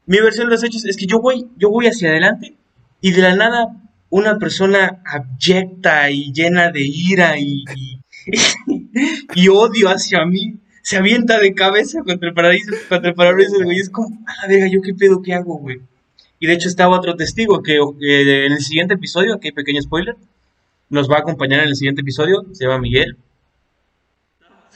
Mi 0.06 0.18
versión 0.20 0.48
de 0.48 0.54
los 0.54 0.64
hechos 0.64 0.84
es 0.84 0.96
que 0.96 1.06
yo 1.06 1.20
voy, 1.20 1.46
yo 1.56 1.70
voy 1.70 1.86
hacia 1.86 2.10
adelante 2.10 2.54
y 3.00 3.12
de 3.12 3.22
la 3.22 3.36
nada 3.36 3.68
una 4.10 4.38
persona 4.38 5.02
abyecta 5.04 6.10
y 6.10 6.32
llena 6.32 6.70
de 6.70 6.82
ira 6.82 7.38
y, 7.38 7.64
y, 7.74 8.00
y 9.34 9.48
odio 9.48 9.88
hacia 9.88 10.24
mí 10.24 10.60
se 10.86 10.96
avienta 10.96 11.40
de 11.40 11.52
cabeza 11.52 12.04
contra 12.04 12.28
el 12.28 12.34
paraíso, 12.34 12.72
contra 12.88 13.10
el 13.10 13.16
parabrisas, 13.16 13.60
güey. 13.60 13.76
y 13.76 13.80
Es 13.80 13.90
como, 13.90 14.24
a 14.24 14.42
la 14.42 14.46
verga, 14.46 14.68
¿yo 14.68 14.80
qué 14.80 14.94
pedo 14.94 15.20
que 15.20 15.34
hago, 15.34 15.58
güey? 15.58 15.80
Y 16.38 16.46
de 16.46 16.52
hecho 16.52 16.68
estaba 16.68 16.96
otro 16.96 17.16
testigo 17.16 17.60
que 17.60 17.74
eh, 17.74 18.46
en 18.46 18.52
el 18.52 18.60
siguiente 18.60 18.94
episodio, 18.94 19.34
aquí 19.34 19.50
pequeño 19.50 19.82
spoiler, 19.82 20.14
nos 20.88 21.10
va 21.10 21.16
a 21.16 21.20
acompañar 21.22 21.58
en 21.64 21.70
el 21.70 21.74
siguiente 21.74 22.02
episodio, 22.02 22.46
se 22.52 22.66
llama 22.66 22.78
Miguel. 22.78 23.16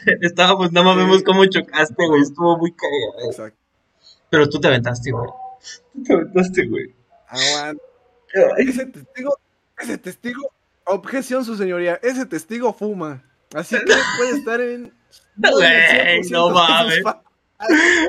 Estábamos, 0.21 0.73
nada 0.73 0.85
más 0.85 0.97
vemos 0.97 1.23
cómo 1.23 1.47
chocaste, 1.47 2.05
güey, 2.05 2.23
estuvo 2.23 2.59
muy 2.59 2.73
cagado. 2.73 3.31
Exacto. 3.31 3.59
Pero 4.31 4.49
tú 4.49 4.59
te 4.59 4.67
aventaste, 4.67 5.13
güey. 5.13 5.31
Tú 5.95 6.03
te 6.03 6.13
aventaste, 6.13 6.67
güey. 6.67 6.93
Aguanta. 7.29 7.90
Ese 8.59 8.87
testigo, 8.87 9.39
ese 9.79 9.99
testigo, 9.99 10.53
objeción, 10.85 11.45
su 11.45 11.57
señoría, 11.57 11.99
ese 12.03 12.27
testigo 12.27 12.73
fuma. 12.73 13.23
Así 13.55 13.77
que 13.77 13.93
puede 14.19 14.39
estar 14.39 14.61
en. 14.61 14.93
Güey, 15.37 15.67
en 15.67 16.07
el 16.09 16.23
100% 16.25 16.31
no 16.31 16.51
mames. 16.51 17.03
fa- 17.03 17.23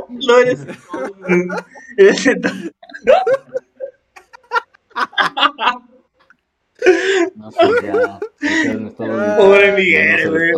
No 0.10 0.38
eres. 0.40 0.60
eres 1.98 2.26
No, 7.36 7.52
pues 7.52 7.82
ya. 7.84 8.20
ya 8.42 9.38
Pobre 9.38 9.72
Miguel, 9.74 10.30
güey. 10.30 10.52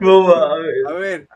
No 0.00 0.22
mames. 0.28 0.74
A 0.88 0.92
ver, 0.92 1.28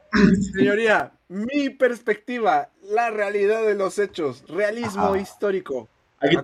señoría, 0.55 1.13
mi 1.29 1.71
perspectiva, 1.71 2.71
la 2.83 3.11
realidad 3.11 3.63
de 3.65 3.75
los 3.75 3.99
hechos, 3.99 4.45
realismo 4.49 5.07
Ajá. 5.07 5.19
histórico. 5.19 5.89
Aquí 6.25 6.37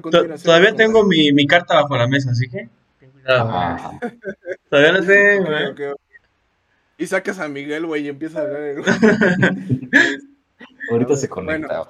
todavía 0.42 0.74
tengo 0.74 1.04
mi, 1.04 1.32
mi 1.32 1.46
carta 1.46 1.74
bajo 1.76 1.96
la 1.96 2.06
mesa, 2.08 2.30
así 2.30 2.48
que. 2.48 2.68
ten 2.98 3.10
cuidado. 3.10 3.50
Ajá. 3.50 3.98
Todavía 4.70 4.92
no 4.92 5.02
sé, 5.02 5.38
Ok, 5.40 5.46
güey. 5.46 5.66
ok, 5.66 5.80
ok. 5.94 6.00
Y 6.98 7.06
sacas 7.06 7.38
a 7.38 7.48
Miguel, 7.48 7.86
güey, 7.86 8.04
y 8.04 8.08
empieza 8.08 8.40
a 8.40 8.42
hablar. 8.42 8.74
Ahorita 10.90 11.16
se 11.16 11.28
Bueno. 11.28 11.68
conecta. 11.68 11.88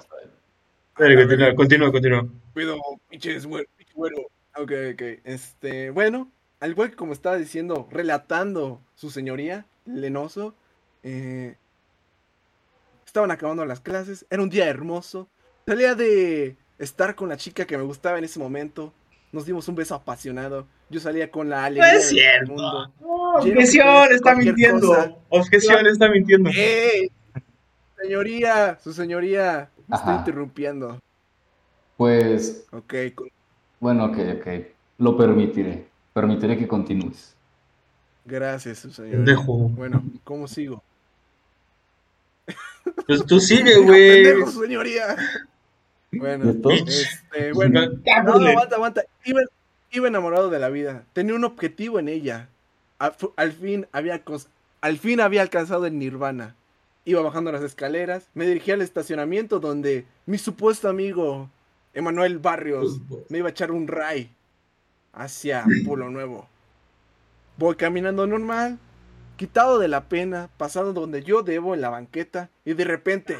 Dale, 0.97 1.15
continúa, 1.17 1.55
continúa, 1.55 1.91
continúa. 1.91 2.27
Cuido, 2.53 2.77
pinches, 3.09 3.45
güey, 3.45 3.65
pinche 3.77 3.93
güero. 3.93 4.17
Ok, 4.55 4.71
ok. 4.93 5.01
Este, 5.23 5.89
bueno, 5.89 6.29
al 6.59 6.71
igual 6.71 6.89
que 6.91 6.95
como 6.95 7.13
estaba 7.13 7.37
diciendo, 7.37 7.87
relatando 7.91 8.81
su 8.95 9.09
señoría, 9.09 9.65
Lenoso, 9.85 10.53
eh, 11.03 11.55
estaban 13.05 13.31
acabando 13.31 13.65
las 13.65 13.79
clases, 13.79 14.25
era 14.29 14.43
un 14.43 14.49
día 14.49 14.67
hermoso. 14.67 15.27
Salía 15.65 15.95
de 15.95 16.55
estar 16.81 17.15
con 17.15 17.29
la 17.29 17.37
chica 17.37 17.65
que 17.65 17.77
me 17.77 17.83
gustaba 17.83 18.17
en 18.17 18.23
ese 18.25 18.39
momento. 18.39 18.93
Nos 19.31 19.45
dimos 19.45 19.67
un 19.69 19.75
beso 19.75 19.95
apasionado. 19.95 20.67
Yo 20.89 20.99
salía 20.99 21.31
con 21.31 21.49
la 21.49 21.61
No 21.61 21.65
alegría 21.65 21.93
es 21.93 22.09
del 22.09 22.17
cierto. 22.19 22.51
mundo. 22.51 22.91
No, 22.99 23.33
objeción, 23.35 24.11
está 24.11 24.35
mintiendo. 24.35 24.87
cosa. 24.87 25.15
Objeción, 25.29 25.87
está 25.87 26.09
mintiendo. 26.09 26.49
¡Ey! 26.53 27.09
Señoría, 28.01 28.77
su 28.83 28.91
señoría, 28.93 29.69
me 29.87 29.95
estoy 29.95 30.15
interrumpiendo. 30.15 30.99
Pues, 31.97 32.65
Ok, 32.71 32.93
bueno, 33.79 34.05
ok, 34.05 34.17
ok. 34.39 34.47
Lo 34.97 35.15
permitiré. 35.15 35.87
Permitiré 36.13 36.57
que 36.57 36.67
continúes. 36.67 37.35
gracias, 38.25 38.79
su 38.79 38.91
señoría. 38.91 39.17
Pendejo. 39.17 39.53
Bueno, 39.69 40.03
¿cómo 40.23 40.47
sigo? 40.47 40.83
Pues 43.07 43.25
tú 43.25 43.39
sigue, 43.39 43.77
güey. 43.83 44.23
pendejo, 44.25 44.51
señoría. 44.51 45.15
Bueno, 46.11 46.51
este, 46.69 47.51
bueno. 47.53 47.81
No, 48.23 48.33
aguanta, 48.33 48.75
aguanta. 48.75 49.03
Iba, 49.23 49.41
iba 49.91 50.07
enamorado 50.07 50.49
de 50.49 50.59
la 50.59 50.69
vida. 50.69 51.05
Tenía 51.13 51.35
un 51.35 51.43
objetivo 51.43 51.99
en 51.99 52.09
ella. 52.09 52.49
Al, 52.99 53.51
fin 53.51 53.87
había 53.91 54.21
al 54.81 54.97
fin 54.99 55.21
había 55.21 55.41
alcanzado 55.41 55.85
el 55.85 55.97
nirvana. 55.97 56.55
Iba 57.05 57.21
bajando 57.21 57.51
las 57.51 57.63
escaleras. 57.63 58.29
Me 58.33 58.45
dirigí 58.45 58.71
al 58.71 58.81
estacionamiento 58.81 59.59
donde 59.59 60.05
mi 60.27 60.37
supuesto 60.37 60.87
amigo 60.87 61.49
Emanuel 61.93 62.37
Barrios 62.37 62.99
me 63.29 63.39
iba 63.39 63.47
a 63.47 63.51
echar 63.51 63.71
un 63.71 63.87
ray 63.87 64.29
hacia 65.13 65.65
Pueblo 65.85 66.09
Nuevo. 66.09 66.47
Voy 67.57 67.75
caminando 67.75 68.27
normal, 68.27 68.77
quitado 69.35 69.79
de 69.79 69.87
la 69.87 70.07
pena, 70.07 70.49
pasando 70.57 70.93
donde 70.93 71.23
yo 71.23 71.41
debo 71.41 71.73
en 71.73 71.81
la 71.81 71.89
banqueta, 71.89 72.49
y 72.65 72.73
de 72.73 72.85
repente, 72.85 73.37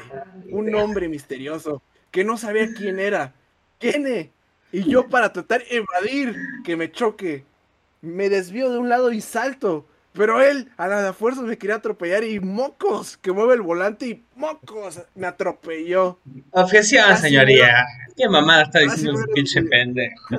un 0.50 0.74
hombre 0.74 1.08
misterioso 1.08 1.82
que 2.12 2.22
no 2.22 2.38
sabía 2.38 2.72
quién 2.72 3.00
era, 3.00 3.34
viene, 3.80 4.30
y 4.70 4.88
yo 4.88 5.08
para 5.08 5.32
tratar 5.32 5.64
de 5.64 5.76
evadir 5.76 6.36
que 6.64 6.76
me 6.76 6.92
choque, 6.92 7.44
me 8.00 8.28
desvío 8.28 8.70
de 8.70 8.78
un 8.78 8.88
lado 8.88 9.10
y 9.10 9.20
salto. 9.20 9.86
Pero 10.12 10.42
él, 10.42 10.70
a 10.76 10.88
la 10.88 11.14
fuerza, 11.14 11.40
me 11.40 11.56
quería 11.56 11.76
atropellar 11.76 12.22
y 12.22 12.38
mocos, 12.38 13.16
que 13.16 13.32
mueve 13.32 13.54
el 13.54 13.62
volante 13.62 14.06
y 14.06 14.22
mocos, 14.36 15.00
me 15.14 15.26
atropelló. 15.26 16.18
Objeción, 16.50 17.08
Casi 17.08 17.22
señoría. 17.22 17.86
¿Qué 18.14 18.28
mamada 18.28 18.64
está 18.64 18.80
diciendo 18.80 19.18
ese 19.18 19.32
pinche 19.32 19.62
pendejo? 19.62 20.38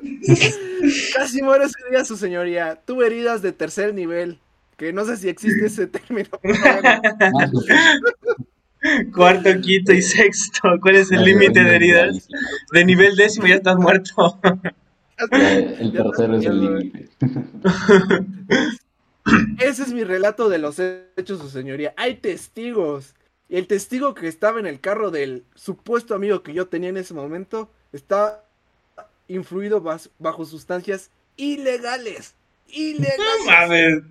Casi 1.14 1.42
muero 1.42 1.64
ese 1.64 1.76
día, 1.90 2.06
su 2.06 2.16
señoría. 2.16 2.80
Tuve 2.86 3.06
heridas 3.06 3.42
de 3.42 3.52
tercer 3.52 3.92
nivel, 3.92 4.38
que 4.78 4.94
no 4.94 5.04
sé 5.04 5.18
si 5.18 5.28
existe 5.28 5.66
ese 5.66 5.86
término. 5.86 6.30
Cuarto, 9.14 9.50
quinto 9.60 9.92
y 9.92 10.02
sexto. 10.02 10.60
¿Cuál 10.80 10.96
es 10.96 11.10
el 11.12 11.24
límite 11.24 11.62
de 11.62 11.76
heridas? 11.76 12.28
De 12.72 12.84
nivel 12.84 13.16
décimo 13.16 13.46
ya 13.46 13.56
estás 13.56 13.76
muerto. 13.76 14.38
El 15.32 15.92
tercero 15.92 16.36
es 16.36 16.46
el 16.46 16.60
límite. 16.60 17.08
Ese 19.58 19.82
es 19.82 19.92
mi 19.92 20.02
relato 20.04 20.48
de 20.48 20.58
los 20.58 20.78
hechos, 20.78 21.40
su 21.40 21.50
señoría. 21.50 21.92
Hay 21.96 22.16
testigos. 22.16 23.14
Y 23.48 23.56
el 23.56 23.66
testigo 23.66 24.14
que 24.14 24.28
estaba 24.28 24.60
en 24.60 24.66
el 24.66 24.80
carro 24.80 25.10
del 25.10 25.44
supuesto 25.54 26.14
amigo 26.14 26.42
que 26.42 26.54
yo 26.54 26.68
tenía 26.68 26.88
en 26.90 26.96
ese 26.96 27.14
momento 27.14 27.70
estaba 27.92 28.44
influido 29.28 29.82
bas- 29.82 30.10
bajo 30.18 30.44
sustancias 30.44 31.10
ilegales. 31.36 32.34
No 32.68 32.74
Ilegales. 32.76 33.18
mames. 33.46 34.02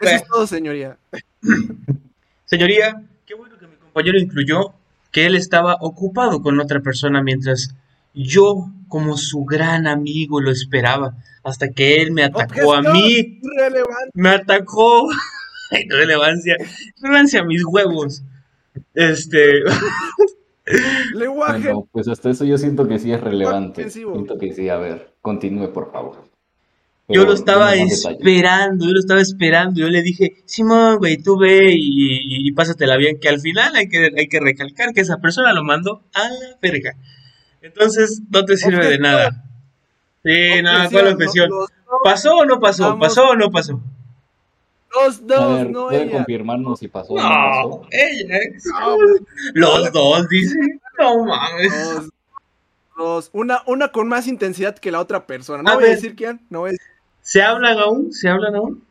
Eso 0.00 0.10
es 0.16 0.24
todo, 0.26 0.46
señoría. 0.46 0.98
Señoría, 2.46 3.00
qué 3.26 3.34
bueno 3.34 3.56
que 3.58 3.66
mi 3.68 3.76
compañero 3.94 4.18
incluyó 4.18 4.74
que 5.12 5.26
él 5.26 5.36
estaba 5.36 5.76
ocupado 5.80 6.42
con 6.42 6.58
otra 6.58 6.80
persona 6.80 7.22
mientras 7.22 7.74
yo, 8.12 8.68
como 8.88 9.16
su 9.16 9.44
gran 9.44 9.86
amigo, 9.86 10.40
lo 10.40 10.50
esperaba. 10.50 11.14
Hasta 11.44 11.70
que 11.70 12.02
él 12.02 12.12
me 12.12 12.24
atacó 12.24 12.74
a 12.74 12.82
mí. 12.82 13.40
Irrelevante. 13.42 14.10
Me 14.14 14.30
atacó. 14.30 15.08
Relevancia. 15.88 16.56
Relevancia 17.00 17.40
a 17.40 17.44
mis 17.44 17.64
huevos. 17.64 18.24
Este. 18.94 19.62
Lenguaje. 21.14 21.64
Bueno, 21.64 21.88
pues 21.92 22.08
hasta 22.08 22.30
eso 22.30 22.44
yo 22.44 22.58
siento 22.58 22.88
que 22.88 22.98
sí 22.98 23.12
es 23.12 23.20
relevante. 23.20 23.90
Siento 23.90 24.38
que 24.38 24.52
sí, 24.52 24.68
a 24.68 24.78
ver, 24.78 25.14
continúe 25.20 25.72
por 25.72 25.92
favor. 25.92 26.24
Yo 27.08 27.24
lo 27.26 27.34
estaba 27.34 27.74
esperando, 27.74 28.86
yo 28.86 28.92
lo 28.92 28.98
estaba 29.00 29.20
esperando. 29.20 29.78
Yo 29.80 29.88
le 29.88 30.00
dije, 30.02 30.42
Simón, 30.46 30.96
güey, 30.98 31.18
tú 31.18 31.38
ve 31.38 31.72
y, 31.74 32.16
y, 32.16 32.48
y 32.48 32.52
pásatela 32.52 32.96
bien. 32.96 33.18
Que 33.20 33.28
al 33.28 33.40
final 33.40 33.76
hay 33.76 33.88
que, 33.88 34.10
hay 34.16 34.26
que 34.28 34.40
recalcar 34.40 34.94
que 34.94 35.02
esa 35.02 35.18
persona 35.18 35.52
lo 35.52 35.62
mandó 35.64 36.02
a 36.14 36.28
la 36.28 36.56
verga. 36.62 36.94
Entonces, 37.60 38.22
no 38.30 38.44
te 38.44 38.56
sirve 38.56 38.88
de 38.88 38.98
nada. 38.98 39.44
Sí, 40.24 40.62
no, 40.62 40.70
Objeción, 40.70 40.90
¿cuál 40.92 41.12
objeción? 41.14 41.50
Los, 41.50 41.70
¿Pasó 42.02 42.36
o 42.38 42.44
no 42.46 42.58
pasó? 42.58 42.84
Vamos. 42.84 43.08
¿Pasó 43.08 43.28
o 43.28 43.36
no 43.36 43.50
pasó? 43.50 43.80
los 44.94 45.18
A 45.18 45.22
dos, 45.22 45.58
ver, 45.58 45.70
no 45.70 45.86
¿puede 45.88 46.02
ella. 46.04 46.12
confirmarnos 46.12 46.78
si 46.78 46.88
pasó 46.88 47.12
o 47.14 47.16
no 47.16 47.22
No, 47.22 47.80
pasó? 47.82 47.88
ella. 47.90 48.38
No, 48.80 48.96
Los 49.54 49.92
dos, 49.92 50.28
dice. 50.28 50.56
No 50.98 51.24
mames. 51.26 51.72
Los, 51.72 52.08
los- 52.96 53.30
una, 53.32 53.62
una 53.66 53.88
con 53.88 54.08
más 54.08 54.26
intensidad 54.28 54.78
que 54.78 54.90
la 54.92 55.00
otra 55.00 55.26
persona. 55.26 55.62
No 55.62 55.70
A 55.70 55.74
voy 55.74 55.84
a 55.84 55.86
ver. 55.88 55.96
decir 55.96 56.14
quién, 56.14 56.40
no 56.48 56.60
voy 56.60 56.70
a, 56.70 56.74
¿Se 57.24 57.42
hablan 57.42 57.78
aún? 57.78 58.12
¿Se 58.12 58.28
hablan 58.28 58.54
aún? 58.54 58.84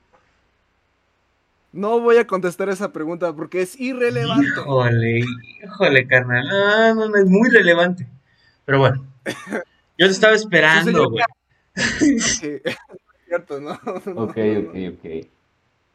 no 1.72 2.00
voy 2.00 2.18
a 2.18 2.28
contestar 2.28 2.70
esa 2.70 2.94
pregunta 2.94 3.34
porque 3.34 3.62
es 3.62 3.80
irrelevante. 3.80 4.46
Híjole, 4.46 5.20
híjole, 5.64 6.08
carnal. 6.08 6.48
Ah, 6.52 6.94
no, 6.96 7.10
no, 7.10 7.16
es 7.16 7.26
muy 7.26 7.50
relevante. 7.50 8.08
Pero 8.66 8.80
bueno, 8.80 9.04
yo 9.98 10.06
te 10.06 10.12
estaba 10.12 10.34
esperando, 10.34 11.10
güey. 11.10 11.24
Que- 12.40 12.62
es 12.64 12.78
cierto, 13.28 13.60
¿no? 13.60 13.72
Ok, 13.72 14.38
ok, 14.68 14.76
ok. 14.94 15.28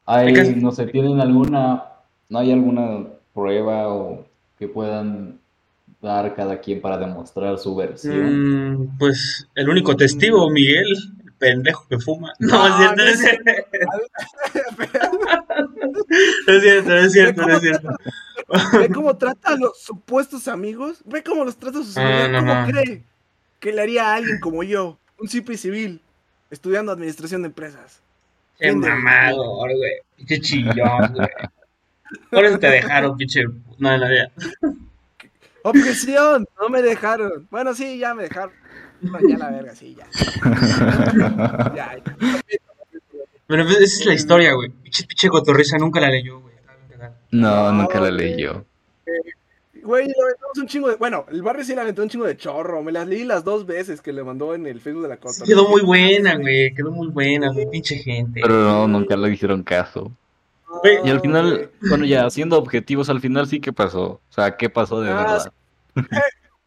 Hay, 0.07 0.55
no 0.57 0.73
sé, 0.73 0.87
¿tienen 0.87 1.21
alguna, 1.21 1.85
no 2.29 2.39
hay 2.39 2.51
alguna 2.53 3.07
prueba 3.35 3.89
o 3.89 4.27
que 4.59 4.67
puedan 4.67 5.39
dar 6.01 6.35
cada 6.35 6.61
quien 6.61 6.81
para 6.81 6.99
demostrar 6.99 7.59
su 7.59 7.77
versión? 7.77 8.75
Mm, 8.75 8.99
pues 8.99 9.47
el 9.55 9.69
único 9.69 9.97
testigo, 9.97 10.51
Miguel, 10.51 10.87
el 11.18 11.18
pendejo 11.39 11.87
que 11.89 11.99
fuma. 11.99 12.33
No, 12.39 12.67
es 12.67 12.75
cierto, 12.77 12.97
no 12.97 13.05
es 13.05 13.19
cierto. 13.21 13.53
No 16.47 16.53
es 16.55 16.63
cierto, 16.63 16.89
no 16.91 16.97
es 16.97 17.13
cierto, 17.13 17.47
no 17.47 17.55
es 17.57 17.61
cierto. 17.61 17.89
Ve 18.79 18.89
cómo 18.89 19.17
trata 19.17 19.51
a 19.51 19.57
los 19.57 19.79
supuestos 19.83 20.49
amigos. 20.49 21.03
Ve 21.05 21.23
cómo 21.23 21.45
los 21.45 21.57
trata 21.57 21.79
a 21.79 21.83
sus 21.83 21.97
Ah, 21.97 22.25
amigos. 22.25 22.31
no, 22.31 22.39
¿Cómo 22.41 22.55
no. 22.55 22.67
cree 22.67 23.03
que 23.61 23.73
le 23.73 23.83
haría 23.83 24.11
a 24.11 24.15
alguien 24.15 24.41
como 24.41 24.63
yo, 24.63 24.99
un 25.19 25.29
simple 25.29 25.57
civil, 25.57 26.01
estudiando 26.51 26.93
administración 26.93 27.43
de 27.43 27.49
empresas? 27.49 28.01
Qué 28.59 28.73
mamador, 28.73 29.71
güey. 29.77 29.93
Pinche 30.17 30.41
chillón, 30.41 31.13
güey. 31.15 31.29
Por 32.31 32.45
eso 32.45 32.59
te 32.59 32.69
dejaron, 32.69 33.17
pinche. 33.17 33.45
No, 33.79 33.99
no, 33.99 34.07
ya. 34.15 34.31
Objeción, 35.63 36.47
no 36.61 36.69
me 36.69 36.81
dejaron. 36.83 37.47
Bueno, 37.51 37.75
sí, 37.75 37.99
ya 37.99 38.15
me 38.15 38.23
dejaron. 38.25 38.53
No, 39.01 39.19
ya 39.29 39.39
la 39.39 39.51
verga, 39.51 39.75
sí, 39.75 39.97
ya. 39.97 40.07
Ya, 41.75 41.97
ya. 41.97 42.03
Pero 43.47 43.63
esa 43.63 43.79
es 43.83 44.05
la 44.07 44.15
historia, 44.15 44.53
güey. 44.53 44.71
Pinche, 44.71 45.05
pinche 45.07 45.29
cotorriza 45.29 45.79
nunca 45.79 46.01
la 46.01 46.11
leyó, 46.11 46.41
güey. 46.41 46.55
No, 47.31 47.73
No, 47.73 47.73
nunca 47.73 48.01
la 48.01 48.11
yo. 48.37 48.65
Güey, 49.83 50.07
le 50.07 50.13
aventamos 50.23 50.59
un 50.59 50.67
chingo 50.67 50.89
de. 50.91 50.97
Bueno, 50.97 51.25
el 51.31 51.41
barrio 51.43 51.65
sí 51.65 51.75
le 51.75 51.81
aventó 51.81 52.03
un 52.03 52.11
chingo 52.11 52.27
de 52.27 52.37
chorro. 52.37 52.83
Me 52.83 52.93
las 52.93 53.09
leí 53.09 53.25
las 53.25 53.43
dos 53.43 53.65
veces 53.65 54.03
que 54.03 54.13
le 54.13 54.23
mandó 54.23 54.55
en 54.55 54.67
el 54.67 54.81
Facebook 54.81 55.03
de 55.05 55.09
la 55.09 55.15
Sí, 55.15 55.21
Cota. 55.23 55.45
quedó 55.47 55.67
muy 55.69 55.81
buena, 55.81 56.37
güey. 56.37 56.75
Quedó 56.75 56.91
muy 56.91 57.09
buena, 57.09 57.51
güey. 57.53 57.71
Pinche 57.71 57.97
gente. 57.97 58.41
Pero 58.43 58.55
no, 58.55 58.87
nunca 58.87 59.17
le 59.17 59.31
hicieron 59.33 59.63
caso. 59.63 60.13
Y 61.05 61.09
al 61.09 61.21
final, 61.23 61.51
güey. 61.57 61.69
bueno, 61.89 62.05
ya 62.05 62.29
siendo 62.29 62.59
objetivos, 62.59 63.09
al 63.09 63.21
final 63.21 63.47
sí 63.47 63.61
que 63.61 63.73
pasó. 63.73 64.03
O 64.05 64.21
sea, 64.29 64.57
¿qué 64.59 64.69
pasó 64.69 65.01
de 65.01 65.11
Ah, 65.11 65.15
verdad? 65.95 66.19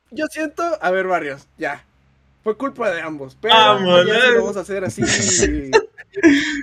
Yo 0.10 0.26
siento. 0.28 0.64
A 0.82 0.90
ver, 0.90 1.06
Barrios, 1.06 1.48
ya. 1.60 1.86
Fue 2.44 2.58
culpa 2.58 2.90
de 2.92 3.02
ambos. 3.02 3.38
Pero 3.40 3.54
Vamos, 3.54 4.08
ya 4.08 4.14
¿eh? 4.16 4.22
sí 4.26 4.32
lo 4.34 4.42
vamos 4.42 4.58
a 4.58 4.60
hacer 4.62 4.84
así. 4.84 5.02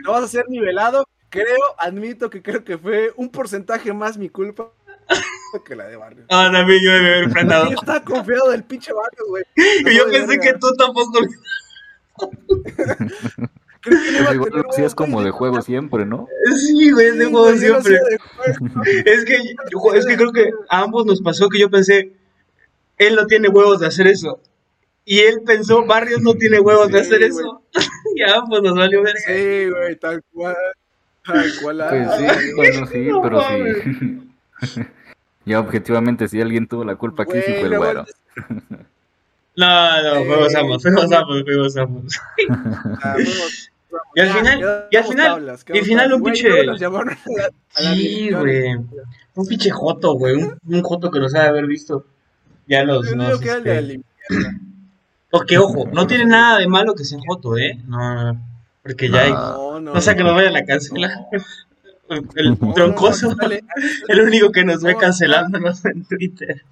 lo 0.04 0.12
vamos 0.12 0.22
a 0.22 0.24
hacer 0.26 0.44
nivelado. 0.48 1.08
Creo, 1.30 1.58
admito 1.78 2.30
que 2.30 2.42
creo 2.42 2.64
que 2.64 2.78
fue 2.78 3.12
un 3.16 3.28
porcentaje 3.30 3.92
más 3.92 4.16
mi 4.16 4.28
culpa 4.30 4.70
que 5.66 5.76
la 5.76 5.86
de 5.86 5.96
Barrios. 5.96 6.26
Ah, 6.30 6.48
también 6.52 6.80
yo 6.82 6.90
debe 6.92 7.14
haber 7.16 7.30
frenado. 7.30 7.66
Yo 7.70 7.76
estaba 7.80 8.02
confiado 8.02 8.50
del 8.50 8.64
pinche 8.64 8.92
Barrios, 8.92 9.28
güey. 9.28 9.44
Y 9.54 9.94
yo 9.96 10.06
No, 10.06 10.10
pensé 10.12 10.26
verga. 10.38 10.42
que 10.42 10.58
tú 10.58 10.66
tampoco. 10.76 11.18
Creí 13.80 14.02
que 14.04 14.10
no 14.12 14.18
iba 14.20 14.30
a 14.30 14.34
Igual 14.34 14.50
tener 14.50 14.64
sí 14.66 14.70
es 14.70 14.78
huevos, 14.78 14.94
como 14.96 15.22
de 15.22 15.30
juego 15.30 15.62
siempre, 15.62 16.04
¿no? 16.04 16.26
Sí, 16.56 16.90
güey, 16.90 17.06
es 17.06 17.18
de 17.18 17.24
Sí, 17.26 17.30
juego 17.30 17.50
no 17.50 17.56
siempre. 17.56 17.82
soy 17.82 18.10
de 18.10 18.18
juego. 18.18 18.82
Es 19.04 19.24
que, 19.24 19.54
yo- 19.70 19.94
es 19.94 20.06
que 20.06 20.16
creo 20.16 20.32
que 20.32 20.50
a 20.68 20.80
ambos 20.82 21.06
nos 21.06 21.20
pasó 21.22 21.48
que 21.48 21.60
yo 21.60 21.70
pensé, 21.70 22.12
él 22.96 23.14
no 23.14 23.26
tiene 23.26 23.48
huevos 23.48 23.78
de 23.80 23.86
hacer 23.86 24.08
eso. 24.08 24.40
Y 25.10 25.20
él 25.20 25.40
pensó, 25.46 25.86
Barrios 25.86 26.20
no 26.20 26.34
tiene 26.34 26.60
huevos 26.60 26.88
de 26.88 27.02
Sí, 27.02 27.06
hacer 27.06 27.22
eso. 27.22 27.62
Y 28.14 28.20
a 28.22 28.34
ambos 28.36 28.62
nos 28.62 28.74
valió 28.74 29.02
verga. 29.02 29.18
Sí, 29.26 29.70
güey, 29.70 29.96
tal 29.96 30.22
cual. 30.34 30.54
Tal 31.24 31.50
cual. 31.62 31.86
Pues 31.88 32.10
sí, 32.42 32.52
bueno, 32.56 32.86
sí, 32.86 32.98
No 33.06 33.22
pero 33.22 33.38
mames. 33.38 33.76
sí. 34.74 34.82
Ya 35.46 35.60
objetivamente, 35.60 36.28
si 36.28 36.42
alguien 36.42 36.68
tuvo 36.68 36.84
la 36.84 36.96
culpa 36.96 37.22
aquí, 37.22 37.40
sí 37.40 37.52
fue 37.54 37.68
el 37.68 37.78
güero. 37.78 38.04
No, 39.56 40.02
no, 40.02 40.14
Eh, 40.16 40.24
fuimos 40.26 40.54
ambos, 40.54 40.82
fuimos 40.82 41.74
no. 41.74 42.02
Ah, 43.02 43.16
Y 44.14 44.20
al 44.20 44.26
ya, 44.28 44.34
final- 44.34 44.86
y 44.90 44.96
al 44.96 45.04
final- 45.04 45.26
tablas, 45.26 45.64
y 45.72 45.78
al 45.78 45.84
final 45.84 46.12
un 46.12 46.22
pinche- 46.22 46.78
Sí, 47.70 48.30
güey. 48.30 48.74
Un 49.34 49.46
pinche 49.46 49.70
joto, 49.70 50.12
güey. 50.14 50.34
Un, 50.36 50.58
un 50.66 50.82
joto 50.82 51.10
que 51.10 51.18
nos 51.18 51.34
ha 51.34 51.42
de 51.44 51.48
haber 51.48 51.66
visto. 51.66 52.04
Ya 52.68 52.84
los. 52.84 53.06
Yo 53.06 53.12
digo 53.12 53.24
nos, 53.30 53.40
que 53.40 53.48
era 53.48 53.56
el 53.56 53.64
de 53.64 53.70
la 53.74 53.80
este... 53.80 53.92
limpieza. 53.94 54.60
Porque, 55.30 55.58
ojo, 55.58 55.88
no 55.92 56.06
tiene 56.06 56.24
nada 56.24 56.58
de 56.58 56.66
malo 56.68 56.94
que 56.94 57.04
sea 57.04 57.18
joto, 57.26 57.56
¿eh? 57.58 57.78
No, 57.86 58.32
no. 58.32 58.40
Porque 58.82 59.10
ya 59.10 59.20
hay. 59.22 59.32
No. 59.32 59.72
No, 59.72 59.80
no. 59.80 59.94
No 59.94 60.00
sea 60.00 60.16
que 60.16 60.24
nos 60.24 60.34
vayan 60.34 60.56
a 60.56 60.64
cancelar. 60.64 61.10
El 62.36 62.52
No, 62.52 62.56
no, 62.62 62.66
no, 62.68 62.72
troncoso. 62.74 63.36
El 64.08 64.20
único 64.22 64.50
que 64.50 64.64
nos 64.64 64.82
ve 64.82 64.94
No, 64.94 64.98
cancelándonos 64.98 65.84
en 65.84 66.04
Twitter. 66.06 66.62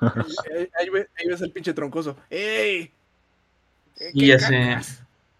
ahí, 0.00 0.68
ahí 0.80 0.88
ves, 0.90 1.06
ahí 1.16 1.28
ves 1.28 1.40
el 1.40 1.52
pinche 1.52 1.72
troncoso. 1.72 2.16
¡Ey! 2.28 2.90
¿Qué- 3.96 4.10
Y 4.12 4.26
ya 4.26 4.40
sé. 4.40 4.76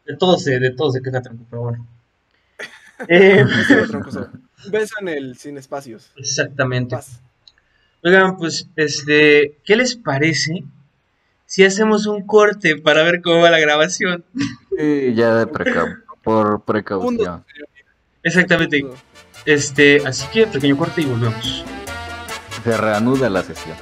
De 0.06 0.16
todo 0.16 0.38
se, 0.38 0.60
de 0.60 0.70
todo 0.70 0.92
se 0.92 1.02
queja 1.02 1.20
tronco, 1.22 1.44
pero 1.50 1.62
bueno. 1.62 1.86
Eh. 3.08 3.44
Un 3.44 4.70
beso 4.70 4.94
en 5.00 5.08
el 5.08 5.36
sin 5.36 5.58
espacios. 5.58 6.12
exactamente. 6.16 6.94
Paz. 6.94 7.20
Oigan, 8.04 8.36
pues, 8.36 8.68
este, 8.76 9.56
¿qué 9.64 9.74
les 9.74 9.96
parece 9.96 10.62
si 11.52 11.64
hacemos 11.64 12.06
un 12.06 12.26
corte 12.26 12.76
para 12.76 13.02
ver 13.02 13.20
cómo 13.20 13.42
va 13.42 13.50
la 13.50 13.60
grabación? 13.60 14.24
Sí, 14.78 15.12
ya 15.14 15.34
de 15.34 15.46
precau- 15.46 16.02
por 16.22 16.64
precaución. 16.64 17.44
Exactamente. 18.22 18.86
Este, 19.44 20.00
así 20.06 20.26
que 20.32 20.46
pequeño 20.46 20.78
corte 20.78 21.02
y 21.02 21.04
volvemos. 21.04 21.62
Se 22.64 22.74
reanuda 22.74 23.28
la 23.28 23.42
sesión. 23.42 23.76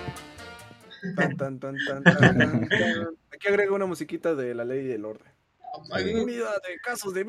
Tan, 1.39 1.61
tan, 1.61 1.77
tan. 1.87 2.03
Aquí 3.33 3.47
agrego 3.47 3.77
una 3.77 3.87
musiquita 3.87 4.35
de 4.35 4.53
la 4.53 4.65
ley 4.65 4.89
y 4.89 4.91
el 4.91 5.05
orden. 5.05 5.31
Unidad 6.21 6.55
de 6.67 6.81
casos 6.83 7.15
de, 7.15 7.23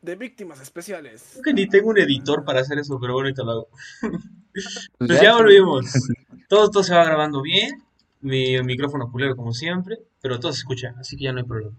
de 0.00 0.14
víctimas 0.14 0.60
especiales. 0.60 1.30
Creo 1.32 1.42
que 1.42 1.52
ni 1.54 1.68
tengo 1.68 1.88
un 1.88 1.98
editor 1.98 2.44
para 2.44 2.60
hacer 2.60 2.78
eso, 2.78 3.00
pero 3.00 3.14
bueno, 3.14 3.26
ahorita 3.26 3.42
lo 3.42 3.50
hago. 3.50 3.68
Pues 4.52 4.88
Pues 4.96 5.20
ya 5.20 5.34
volvimos. 5.34 5.86
Todo, 6.48 6.70
todo 6.70 6.84
se 6.84 6.94
va 6.94 7.04
grabando 7.04 7.42
bien. 7.42 7.82
Mi 8.20 8.60
micrófono 8.62 9.10
culero 9.10 9.36
como 9.36 9.52
siempre, 9.52 9.98
pero 10.20 10.40
todo 10.40 10.52
se 10.52 10.58
escucha, 10.58 10.94
así 10.98 11.16
que 11.16 11.24
ya 11.24 11.32
no 11.32 11.38
hay 11.38 11.44
problema. 11.44 11.76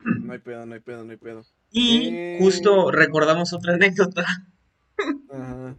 No 0.00 0.32
hay 0.32 0.38
pedo, 0.40 0.66
no 0.66 0.74
hay 0.74 0.80
pedo, 0.80 1.04
no 1.04 1.10
hay 1.12 1.16
pedo. 1.16 1.44
Y 1.70 2.08
Eh. 2.08 2.36
justo 2.40 2.90
recordamos 2.90 3.52
otra 3.52 3.74
anécdota, 3.74 4.24
Ajá. 5.30 5.76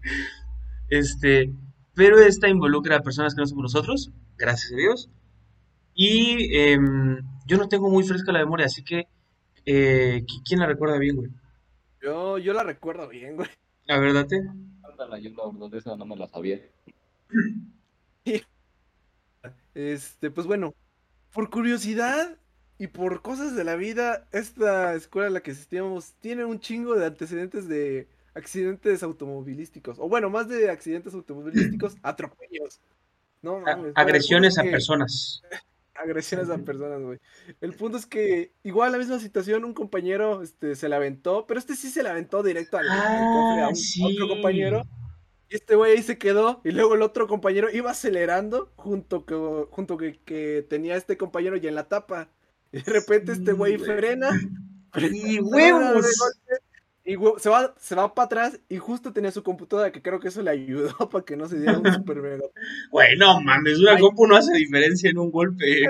este, 0.90 1.54
pero 1.94 2.20
esta 2.20 2.48
involucra 2.48 2.98
a 2.98 3.02
personas 3.02 3.36
que 3.36 3.42
no 3.42 3.48
somos 3.48 3.64
nosotros, 3.64 4.12
gracias 4.38 4.72
a 4.72 4.76
Dios. 4.78 5.10
Y 5.94 6.56
em, 6.58 7.18
yo 7.46 7.58
no 7.58 7.68
tengo 7.68 7.90
muy 7.90 8.04
fresca 8.04 8.32
la 8.32 8.40
memoria, 8.40 8.66
así 8.68 8.84
que 8.84 9.08
eh, 9.66 10.24
¿qui- 10.26 10.42
¿quién 10.46 10.60
la 10.60 10.66
recuerda 10.66 10.98
bien, 10.98 11.16
güey? 11.18 11.30
Yo, 12.02 12.38
yo 12.38 12.54
la 12.54 12.64
recuerdo 12.64 13.08
bien, 13.08 13.36
güey. 13.36 13.50
La 13.86 14.00
verdad, 14.00 14.26
¿te? 14.28 14.38
Ándala, 14.90 15.20
yo 15.20 15.30
la 15.32 15.52
verdad 15.60 15.78
esa 15.78 15.96
no 15.96 16.06
me 16.06 16.16
la 16.16 16.28
sabía. 16.28 16.60
Este, 19.76 20.30
pues 20.32 20.48
bueno, 20.48 20.74
por 21.34 21.50
curiosidad 21.50 22.38
y 22.78 22.88
por 22.88 23.22
cosas 23.22 23.56
de 23.56 23.64
la 23.64 23.76
vida, 23.76 24.28
esta 24.32 24.94
escuela 24.96 25.28
en 25.28 25.34
la 25.34 25.42
que 25.42 25.52
asistíamos 25.52 26.14
tiene 26.20 26.46
un 26.46 26.60
chingo 26.60 26.96
de 26.96 27.06
antecedentes 27.06 27.68
de 27.68 28.08
accidentes 28.36 29.04
automovilísticos. 29.04 29.98
O 30.00 30.10
bueno, 30.10 30.30
más 30.30 30.48
de 30.48 30.70
accidentes 30.70 31.14
automovilísticos, 31.14 31.96
atropellos. 32.04 32.80
No 33.42 33.58
A- 33.58 33.62
mames. 33.76 33.94
agresiones 33.96 34.58
a 34.58 34.64
que- 34.64 34.72
personas. 34.72 35.42
Agresiones 35.96 36.50
a 36.50 36.58
personas, 36.58 37.00
güey. 37.02 37.20
El 37.62 37.74
punto 37.76 37.98
es 38.00 38.08
que, 38.08 38.52
igual 38.64 38.92
la 38.92 38.98
misma 38.98 39.20
situación, 39.20 39.64
un 39.64 39.76
compañero 39.76 40.42
este, 40.42 40.76
se 40.76 40.90
la 40.90 40.96
aventó, 40.96 41.46
pero 41.46 41.60
este 41.60 41.76
sí 41.76 41.90
se 41.90 42.02
la 42.02 42.10
aventó 42.12 42.42
directo 42.42 42.78
al, 42.78 42.90
al 42.90 43.00
cofre 43.00 43.62
a, 43.62 43.66
Ah, 43.66 43.68
un- 43.68 43.74
a 43.74 43.76
sí. 43.76 44.02
otro 44.04 44.28
compañero. 44.28 44.84
Y 45.50 45.56
este 45.56 45.76
güey 45.76 45.94
ahí 45.94 46.04
se 46.04 46.18
quedó, 46.18 46.62
y 46.64 46.72
luego 46.72 46.96
el 46.96 47.02
otro 47.02 47.28
compañero 47.28 47.70
iba 47.72 47.92
acelerando 47.92 48.72
junto 48.76 49.26
que, 49.26 49.36
junto 49.70 49.98
que, 49.98 50.20
que 50.26 50.66
tenía 50.68 50.96
este 50.96 51.18
compañero 51.18 51.58
ya 51.58 51.70
en 51.70 51.76
la 51.76 51.88
tapa. 51.88 52.30
Y 52.72 52.82
de 52.82 52.92
repente 52.92 53.32
este 53.34 53.54
güey 53.54 53.78
frena. 53.78 54.32
¡Y 54.96 55.40
huevos! 55.40 56.06
Y 57.06 57.18
se 57.38 57.50
va, 57.50 57.76
se 57.78 57.96
va 57.96 58.14
para 58.14 58.26
atrás 58.26 58.60
y 58.70 58.78
justo 58.78 59.12
tenía 59.12 59.32
su 59.32 59.44
computadora 59.44 59.92
que 59.92 60.02
creo 60.02 60.22
que 60.22 60.30
eso 60.30 60.42
le 60.42 60.52
ayudó 60.52 60.96
para 61.12 61.26
que 61.26 61.36
no 61.36 61.48
se 61.48 61.60
diera 61.60 61.78
un 61.78 61.94
super 61.94 62.22
mega. 62.22 62.46
Güey, 62.92 63.18
no 63.18 63.42
mames, 63.42 63.80
una 63.80 63.96
Ay. 63.96 64.02
compu 64.02 64.26
no 64.26 64.38
hace 64.38 64.54
diferencia 64.54 65.10
en 65.10 65.18
un 65.18 65.30
golpe. 65.30 65.86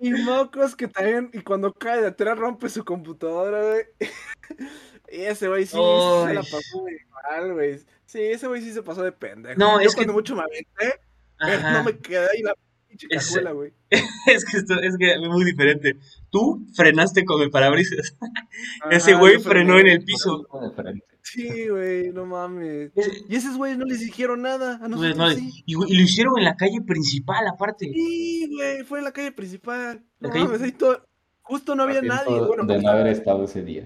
Y 0.00 0.10
mocos 0.10 0.74
que 0.74 0.88
también, 0.88 1.30
y 1.32 1.42
cuando 1.42 1.72
cae 1.72 2.00
de 2.00 2.08
atrás 2.08 2.38
rompe 2.38 2.68
su 2.68 2.84
computadora, 2.84 3.62
güey. 3.62 3.84
Ese 5.12 5.48
güey 5.48 5.64
sí, 5.66 5.72
sí 5.72 6.26
se 6.26 6.34
la 6.34 6.40
pasó 6.40 6.80
muy 6.80 6.92
mal, 7.22 7.52
güey. 7.52 7.78
Sí, 8.06 8.20
ese 8.20 8.46
güey 8.46 8.62
sí 8.62 8.72
se 8.72 8.82
pasó 8.82 9.02
de 9.02 9.12
pendejo. 9.12 9.58
No, 9.58 9.80
Yo 9.80 9.88
es 9.88 9.94
que- 9.94 9.98
cuando 10.00 10.14
mucho 10.14 10.34
me 10.34 10.42
aventé, 10.42 11.00
pero 11.38 11.70
no 11.70 11.84
me 11.84 11.98
quedé 11.98 12.26
ahí 12.32 12.42
la 12.42 12.54
pinche 12.88 13.08
cajuela, 13.08 13.52
güey. 13.52 13.72
Es 14.26 14.44
que 14.44 14.56
esto 14.58 14.74
es 14.80 14.96
que 14.96 15.12
es 15.12 15.18
muy 15.28 15.44
diferente. 15.44 15.96
Tú 16.30 16.64
frenaste 16.74 17.24
con 17.24 17.42
el 17.42 17.50
parabrisas. 17.50 18.16
Ese 18.90 19.14
güey 19.14 19.38
frenó 19.38 19.78
en 19.78 19.88
el 19.88 20.04
piso. 20.04 20.46
De. 20.84 21.02
Sí, 21.22 21.68
güey, 21.68 22.10
no 22.12 22.24
mames. 22.26 22.90
Y 23.28 23.36
esos 23.36 23.56
güeyes 23.56 23.78
no 23.78 23.84
les 23.84 24.00
dijeron 24.00 24.42
nada, 24.42 24.78
a 24.82 24.88
nosotros 24.88 25.16
no, 25.16 25.30
sí. 25.30 25.62
y, 25.66 25.72
y 25.74 25.96
lo 25.96 26.02
hicieron 26.02 26.38
en 26.38 26.44
la 26.44 26.56
calle 26.56 26.80
principal, 26.86 27.46
aparte. 27.48 27.90
Sí, 27.92 28.48
güey, 28.54 28.82
fue 28.84 28.98
en 28.98 29.04
la 29.04 29.12
calle 29.12 29.32
principal. 29.32 30.02
La 30.20 30.28
No 30.28 30.32
calle- 30.34 30.44
mames, 30.46 30.62
ahí 30.62 30.72
todo... 30.72 31.04
Justo 31.42 31.74
no 31.74 31.82
había 31.82 32.00
nadie. 32.02 32.40
Bueno, 32.40 32.64
de 32.64 32.80
no 32.80 32.88
haber 32.90 33.08
estado 33.08 33.44
ese 33.44 33.62
día. 33.62 33.84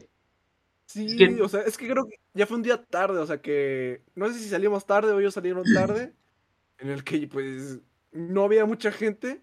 Sí, 0.86 1.18
o 1.40 1.48
sea, 1.48 1.62
es 1.62 1.76
que 1.76 1.88
creo 1.88 2.06
que 2.06 2.16
ya 2.32 2.46
fue 2.46 2.56
un 2.56 2.62
día 2.62 2.82
tarde, 2.84 3.18
o 3.18 3.26
sea 3.26 3.40
que 3.42 4.02
no 4.14 4.28
sé 4.32 4.38
si 4.38 4.48
salimos 4.48 4.86
tarde 4.86 5.12
o 5.12 5.18
ellos 5.20 5.34
salieron 5.34 5.64
tarde, 5.74 6.12
en 6.78 6.90
el 6.90 7.02
que 7.04 7.26
pues 7.28 7.80
no 8.12 8.44
había 8.44 8.64
mucha 8.64 8.92
gente 8.92 9.42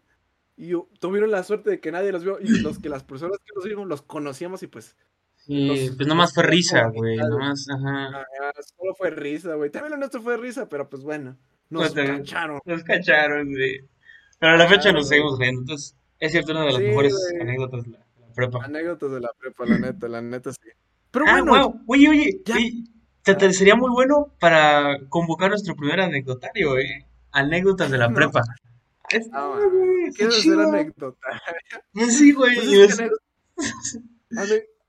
y 0.55 0.71
tuvieron 0.99 1.31
la 1.31 1.43
suerte 1.43 1.69
de 1.71 1.79
que 1.79 1.91
nadie 1.91 2.11
los 2.11 2.23
vio 2.23 2.39
y 2.39 2.47
los 2.61 2.79
que 2.79 2.87
las 2.89 3.03
personas 3.03 3.37
que 3.39 3.51
los 3.55 3.65
vimos 3.65 3.87
los 3.87 4.01
conocíamos 4.01 4.63
y 4.63 4.67
pues 4.67 4.95
Sí, 5.35 5.67
los- 5.67 5.95
pues 5.97 6.07
nomás 6.07 6.33
fue 6.33 6.43
risa, 6.43 6.87
güey. 6.87 7.17
Nomás, 7.17 7.67
ajá. 7.69 8.25
ah, 8.41 8.53
solo 8.77 8.95
fue 8.95 9.09
risa, 9.09 9.55
güey. 9.55 9.69
También 9.69 9.91
lo 9.91 9.97
nuestro 9.97 10.21
fue 10.21 10.37
risa, 10.37 10.69
pero 10.69 10.89
pues 10.89 11.03
bueno, 11.03 11.37
nos 11.69 11.81
Pues, 11.81 11.93
también. 11.95 12.19
cacharon. 12.19 12.61
Nos 12.63 12.83
cacharon, 12.83 13.51
güey. 13.51 13.81
Pero 14.39 14.53
a 14.53 14.57
la 14.57 14.67
fecha 14.69 14.93
nos 14.93 15.09
seguimos 15.09 15.37
riendo. 15.37 15.59
Entonces, 15.61 15.97
es 16.19 16.31
cierto, 16.31 16.51
una 16.53 16.61
de 16.61 16.67
las 16.67 16.75
Sí, 16.77 16.83
mejores 16.83 17.13
anécdotas 17.41 17.83
de 17.83 17.91
la, 17.91 17.97
de 17.97 18.21
la 18.21 18.33
prepa. 18.33 18.63
Anécdotas 18.63 19.11
de 19.11 19.19
la 19.19 19.31
prepa, 19.37 19.65
la 19.65 19.77
neta, 19.79 20.07
la 20.07 20.21
neta 20.21 20.53
sí. 20.53 20.69
Pero 21.13 21.25
Ah, 21.27 21.41
bueno, 21.41 21.51
wow. 21.69 21.81
Oye, 21.87 22.09
oye, 22.09 22.41
ya. 22.43 22.55
oye, 22.55 22.73
te- 23.21 23.35
te- 23.35 23.53
sería 23.53 23.75
muy 23.75 23.91
bueno 23.91 24.33
para 24.39 24.97
convocar 25.09 25.49
nuestro 25.51 25.75
primer 25.75 26.01
anecdotario, 26.01 26.77
¿eh? 26.79 27.05
Anécdotas 27.31 27.91
de 27.91 27.99
la 27.99 28.07
No. 28.09 28.15
prepa. 28.15 28.41
Ah, 29.31 29.59
güey, 29.71 30.05
está 30.05 30.17
quiero 30.17 30.29
hacer 30.31 30.41
chido. 30.41 30.61
anécdota. 30.69 31.27
Pues 31.93 32.17
sí, 32.17 32.31
güey. 32.33 32.55
Pues 32.55 32.99
es 32.99 33.11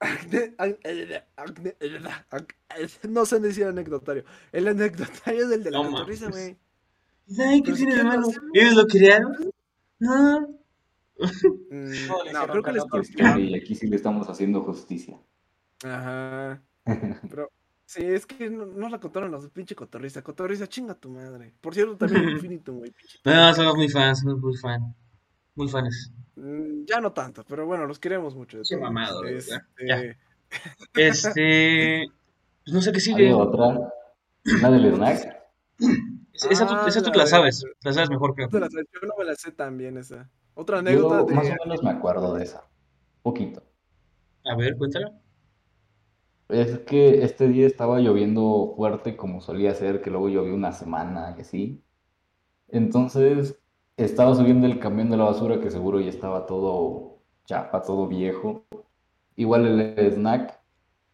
No 3.08 3.26
sé 3.26 3.40
decir 3.40 3.64
anecdotario. 3.64 4.24
El 4.52 4.68
anecdotario 4.68 5.44
es 5.46 5.52
el 5.52 5.62
de 5.62 5.70
la 5.70 5.82
No 5.82 5.90
cotorriza, 5.90 6.30
güey. 6.30 6.56
Ay, 7.38 7.62
¿qué 7.62 7.72
si 7.72 7.78
tiene 7.84 7.96
de 7.96 8.04
malo? 8.04 8.28
¿Ellos 8.54 8.74
lo 8.74 8.86
crearon? 8.86 9.36
No. 9.98 10.40
Mm, 11.70 12.08
No, 12.08 12.24
No, 12.32 12.46
creo 12.48 12.62
que 12.62 12.72
historia 12.72 13.38
Y 13.38 13.54
aquí 13.54 13.74
sí 13.74 13.86
le 13.86 13.96
estamos 13.96 14.28
haciendo 14.28 14.62
justicia. 14.62 15.18
Ajá. 15.82 16.62
Pero 17.30 17.50
sí, 17.86 18.04
es 18.04 18.26
que 18.26 18.50
no, 18.50 18.66
no 18.66 18.88
la 18.88 18.98
contaron 19.00 19.30
los 19.30 19.48
pinche 19.50 19.74
cotorriza. 19.74 20.22
Cotorriza, 20.22 20.66
chinga 20.68 20.94
tu 20.94 21.10
madre. 21.10 21.54
Por 21.60 21.74
cierto, 21.74 21.96
también 21.96 22.28
Infinitum, 22.30 22.78
güey. 22.78 22.90
pinche. 22.92 23.18
No, 23.24 23.54
somos 23.54 23.76
muy 23.76 23.88
fans, 23.88 24.20
somos 24.20 24.38
muy 24.40 24.56
fan. 24.56 24.94
Muy 25.56 25.68
fans. 25.68 26.12
Mm, 26.36 26.84
Ya 26.86 27.00
no 27.00 27.12
tanto, 27.12 27.44
pero 27.48 27.64
bueno, 27.66 27.86
los 27.86 27.98
queremos 27.98 28.34
mucho. 28.34 28.58
de 28.58 28.64
Qué 28.68 28.76
mamado, 28.76 29.24
Este, 29.24 29.56
ya. 29.86 30.02
Este. 30.94 32.06
Pues 32.64 32.74
no 32.74 32.80
sé 32.80 32.92
qué 32.92 33.00
sigue. 33.00 33.26
Hay 33.28 33.32
otra. 33.32 33.78
La 34.60 34.70
del 34.70 34.94
snack. 34.94 35.36
Esa, 36.50 36.66
tú, 36.66 36.74
Ah, 36.74 36.84
esa 36.88 37.02
tú 37.02 37.10
la 37.14 37.24
de- 37.24 37.30
sabes. 37.30 37.64
La 37.82 37.92
sabes 37.92 38.10
mejor, 38.10 38.34
creo. 38.34 38.48
Yo 38.50 38.58
no 38.60 39.14
me 39.18 39.24
la 39.24 39.34
sé 39.34 39.52
tan 39.52 39.76
bien 39.78 39.96
esa. 39.98 40.30
Otra 40.54 40.78
anécdota 40.78 41.20
Yo 41.20 41.24
de. 41.26 41.34
más 41.34 41.46
o 41.46 41.64
menos 41.64 41.82
me 41.82 41.90
acuerdo 41.90 42.34
de 42.34 42.44
esa. 42.44 42.64
Poquito. 43.22 43.62
A 44.44 44.56
ver, 44.56 44.76
cuéntala. 44.76 45.12
Es 46.48 46.78
que 46.80 47.22
este 47.24 47.48
día 47.48 47.66
estaba 47.66 48.00
lloviendo 48.00 48.74
fuerte 48.76 49.16
como 49.16 49.40
solía 49.40 49.74
ser, 49.74 50.02
que 50.02 50.10
luego 50.10 50.28
llovió 50.28 50.54
una 50.54 50.72
semana 50.72 51.34
y 51.38 51.40
así. 51.40 51.82
Entonces 52.68 53.58
estaba 53.96 54.34
subiendo 54.34 54.66
el 54.66 54.78
camión 54.78 55.10
de 55.10 55.16
la 55.16 55.24
basura 55.24 55.60
que 55.60 55.70
seguro 55.70 56.00
ya 56.00 56.10
estaba 56.10 56.46
todo 56.46 57.18
chapa, 57.46 57.82
todo 57.82 58.06
viejo. 58.08 58.64
Igual 59.36 59.66
el 59.66 60.12
snack, 60.12 60.60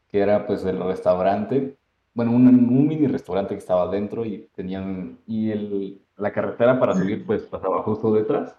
que 0.09 0.21
era 0.21 0.47
pues 0.47 0.65
el 0.65 0.81
restaurante, 0.83 1.77
bueno, 2.15 2.33
un, 2.33 2.89
mini 2.89 3.07
restaurante 3.07 3.55
que 3.55 3.61
estaba 3.61 3.83
adentro 3.83 4.25
y 4.27 4.49
tenían, 4.55 5.19
y 5.27 5.51
el, 5.51 6.03
la 6.17 6.33
carretera 6.33 6.79
para 6.81 6.95
subir 6.95 7.25
pues 7.27 7.43
pasaba 7.43 7.83
justo 7.83 8.13
detrás. 8.13 8.57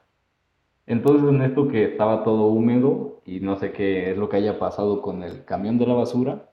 Entonces 0.87 1.29
en 1.29 1.41
esto 1.41 1.67
que 1.67 1.85
estaba 1.85 2.23
todo 2.23 2.47
húmedo 2.47 3.21
y 3.25 3.39
no 3.39 3.57
sé 3.57 3.71
qué 3.71 4.11
es 4.11 4.17
lo 4.17 4.29
que 4.29 4.37
haya 4.37 4.59
pasado 4.59 5.01
con 5.01 5.23
el 5.23 5.45
camión 5.45 5.77
de 5.77 5.87
la 5.87 5.93
basura, 5.93 6.50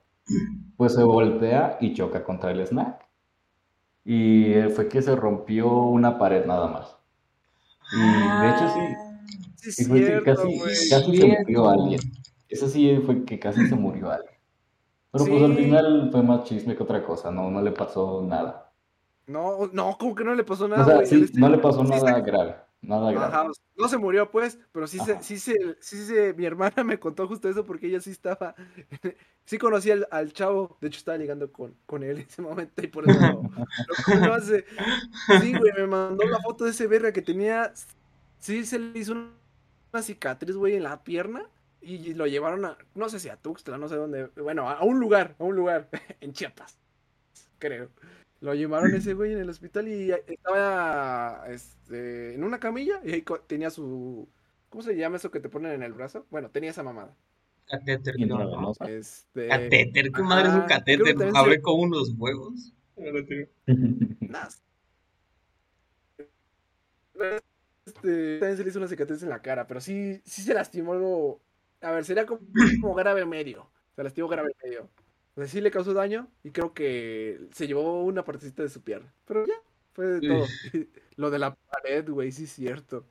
pues 0.77 0.93
se 0.93 1.03
voltea 1.03 1.77
y 1.81 1.93
choca 1.93 2.23
contra 2.23 2.51
el 2.51 2.65
snack. 2.65 3.05
Y 4.05 4.53
eh, 4.53 4.69
fue 4.69 4.87
que 4.87 5.01
se 5.01 5.15
rompió 5.15 5.71
una 5.71 6.17
pared 6.17 6.45
nada 6.45 6.67
más. 6.67 6.95
Y 7.91 8.41
de 8.41 8.49
hecho 8.49 8.69
sí, 8.69 8.79
Sí, 9.55 9.69
es 9.71 9.79
y 9.79 9.85
fue 9.85 9.99
que 9.99 10.05
cierto, 10.05 10.35
casi, 10.35 10.59
casi 10.89 11.17
se 11.17 11.27
murió 11.27 11.69
alguien. 11.69 11.99
Eso 12.47 12.67
sí 12.69 12.97
fue 13.05 13.25
que 13.25 13.39
casi 13.39 13.67
se 13.67 13.75
murió 13.75 14.09
alguien. 14.09 14.35
Pero 15.11 15.25
pues 15.25 15.43
al 15.43 15.55
final 15.55 16.09
fue 16.11 16.23
más 16.23 16.43
chisme 16.45 16.75
que 16.77 16.83
otra 16.83 17.03
cosa, 17.03 17.29
no, 17.31 17.51
no 17.51 17.61
le 17.61 17.71
pasó 17.71 18.23
nada. 18.25 18.71
No, 19.27 19.67
no, 19.73 19.97
como 19.97 20.15
que 20.15 20.23
no 20.23 20.33
le 20.33 20.43
pasó 20.43 20.65
O 20.65 20.67
nada, 20.67 20.85
sea, 20.85 20.95
güey. 20.95 21.07
sí, 21.07 21.25
no 21.35 21.49
le 21.49 21.57
pasó 21.57 21.83
nada 21.83 22.19
grave, 22.21 22.55
nada 22.81 23.11
grave. 23.11 23.49
No 23.75 23.87
se 23.87 23.97
murió 23.97 24.29
pues, 24.29 24.59
pero 24.71 24.87
sí 24.87 24.99
se, 24.99 25.21
sí 25.21 25.39
se, 25.39 25.55
sí 25.79 26.05
se, 26.05 26.33
mi 26.33 26.45
hermana 26.45 26.83
me 26.83 26.99
contó 26.99 27.27
justo 27.27 27.49
eso 27.49 27.65
porque 27.65 27.87
ella 27.87 28.01
sí 28.01 28.11
estaba, 28.11 28.55
sí 29.45 29.57
conocía 29.57 29.93
al, 29.93 30.07
al 30.11 30.33
chavo, 30.33 30.77
de 30.81 30.87
hecho 30.87 30.97
estaba 30.99 31.17
ligando 31.17 31.51
con, 31.51 31.75
con 31.85 32.03
él 32.03 32.17
en 32.17 32.27
ese 32.27 32.41
momento 32.41 32.83
y 32.83 32.87
por 32.87 33.09
eso 33.09 33.19
lo, 33.19 33.41
lo 33.43 33.43
conoce. 34.05 34.65
Sí, 35.41 35.57
güey, 35.57 35.71
me 35.77 35.87
mandó 35.87 36.25
la 36.25 36.39
foto 36.39 36.65
de 36.65 36.71
ese 36.71 36.87
verga 36.87 37.11
que 37.13 37.21
tenía, 37.21 37.73
sí 38.39 38.65
se 38.65 38.79
le 38.79 38.99
hizo 38.99 39.13
una, 39.13 39.31
una 39.93 40.03
cicatriz, 40.03 40.55
güey, 40.55 40.75
en 40.75 40.83
la 40.83 41.03
pierna 41.03 41.49
y, 41.81 41.95
y 41.95 42.13
lo 42.13 42.27
llevaron 42.27 42.65
a, 42.65 42.77
no 42.95 43.09
sé 43.09 43.19
si 43.19 43.29
a 43.29 43.37
Tuxtla, 43.37 43.77
no 43.77 43.87
sé 43.87 43.95
dónde, 43.95 44.27
bueno, 44.35 44.69
a, 44.69 44.73
a 44.73 44.83
un 44.83 44.99
lugar, 44.99 45.35
a 45.39 45.43
un 45.43 45.55
lugar, 45.55 45.89
en 46.21 46.33
Chiapas, 46.33 46.77
creo. 47.59 47.89
Lo 48.41 48.53
llevaron 48.53 48.93
ese 48.95 49.13
güey 49.13 49.33
en 49.33 49.39
el 49.39 49.49
hospital 49.49 49.87
y 49.87 50.11
estaba 50.11 51.45
este, 51.49 52.35
en 52.35 52.43
una 52.43 52.59
camilla 52.59 53.01
y 53.03 53.11
ahí 53.11 53.25
tenía 53.47 53.69
su. 53.69 54.29
¿Cómo 54.69 54.81
se 54.81 54.95
llama 54.95 55.17
eso 55.17 55.31
que 55.31 55.39
te 55.39 55.49
ponen 55.49 55.73
en 55.73 55.83
el 55.83 55.93
brazo? 55.93 56.25
Bueno, 56.29 56.49
tenía 56.49 56.69
esa 56.69 56.83
mamada. 56.83 57.15
Catéter, 57.67 58.15
¿no? 58.27 58.73
Este. 58.87 59.47
Catéter, 59.47 60.11
¿qué 60.11 60.21
madre 60.23 60.49
es 60.49 60.55
un 60.55 60.61
catéter? 60.61 61.15
Hablé 61.35 61.55
se- 61.55 61.61
con 61.61 61.79
unos 61.81 62.13
huevos. 62.17 62.73
Este, 67.85 68.37
también 68.39 68.57
se 68.57 68.63
le 68.63 68.69
hizo 68.69 68.79
una 68.79 68.87
cicatriz 68.87 69.23
en 69.23 69.29
la 69.29 69.41
cara, 69.41 69.67
pero 69.67 69.81
sí, 69.81 70.21
sí 70.23 70.41
se 70.41 70.53
lastimó 70.53 70.93
algo. 70.93 71.41
A 71.81 71.91
ver, 71.91 72.05
sería 72.05 72.25
como, 72.25 72.41
como 72.81 72.93
grave 72.93 73.25
medio. 73.25 73.69
Se 73.95 74.03
lastimó 74.03 74.27
grave 74.27 74.55
medio. 74.63 74.89
O 75.39 75.41
sea, 75.41 75.47
sí 75.47 75.61
le 75.61 75.71
causó 75.71 75.93
daño 75.93 76.27
y 76.43 76.51
creo 76.51 76.73
que 76.73 77.47
se 77.53 77.65
llevó 77.65 78.03
una 78.03 78.25
partecita 78.25 78.61
de 78.61 78.67
su 78.69 78.81
pierna. 78.81 79.13
Pero 79.25 79.45
ya, 79.47 79.53
fue 79.93 80.05
de 80.07 80.27
todo. 80.27 80.45
Lo 81.15 81.29
de 81.29 81.39
la 81.39 81.55
pared, 81.55 82.09
güey, 82.09 82.31
sí 82.33 82.43
es 82.43 82.51
cierto. 82.51 83.05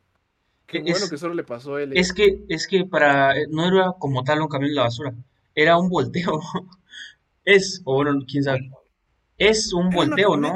Qué 0.66 0.78
Es- 0.78 0.84
bueno 0.84 1.08
que 1.08 1.16
solo 1.16 1.32
le 1.32 1.44
pasó 1.44 1.76
a 1.76 1.82
él. 1.82 1.92
¿eh? 1.92 2.00
Es 2.00 2.12
que, 2.12 2.44
es 2.50 2.66
que 2.68 2.84
para, 2.84 3.32
no 3.50 3.66
era 3.66 3.92
como 3.98 4.24
tal 4.24 4.42
un 4.42 4.48
camión 4.48 4.70
de 4.70 4.74
la 4.76 4.82
basura, 4.82 5.14
era 5.54 5.78
un 5.78 5.88
volteo. 5.88 6.38
Es, 7.44 7.80
o 7.86 7.94
bueno, 7.94 8.20
quién 8.30 8.44
sabe. 8.44 8.70
Es 9.38 9.72
un 9.72 9.86
Era 9.86 9.96
volteo, 9.96 10.36
¿no? 10.36 10.54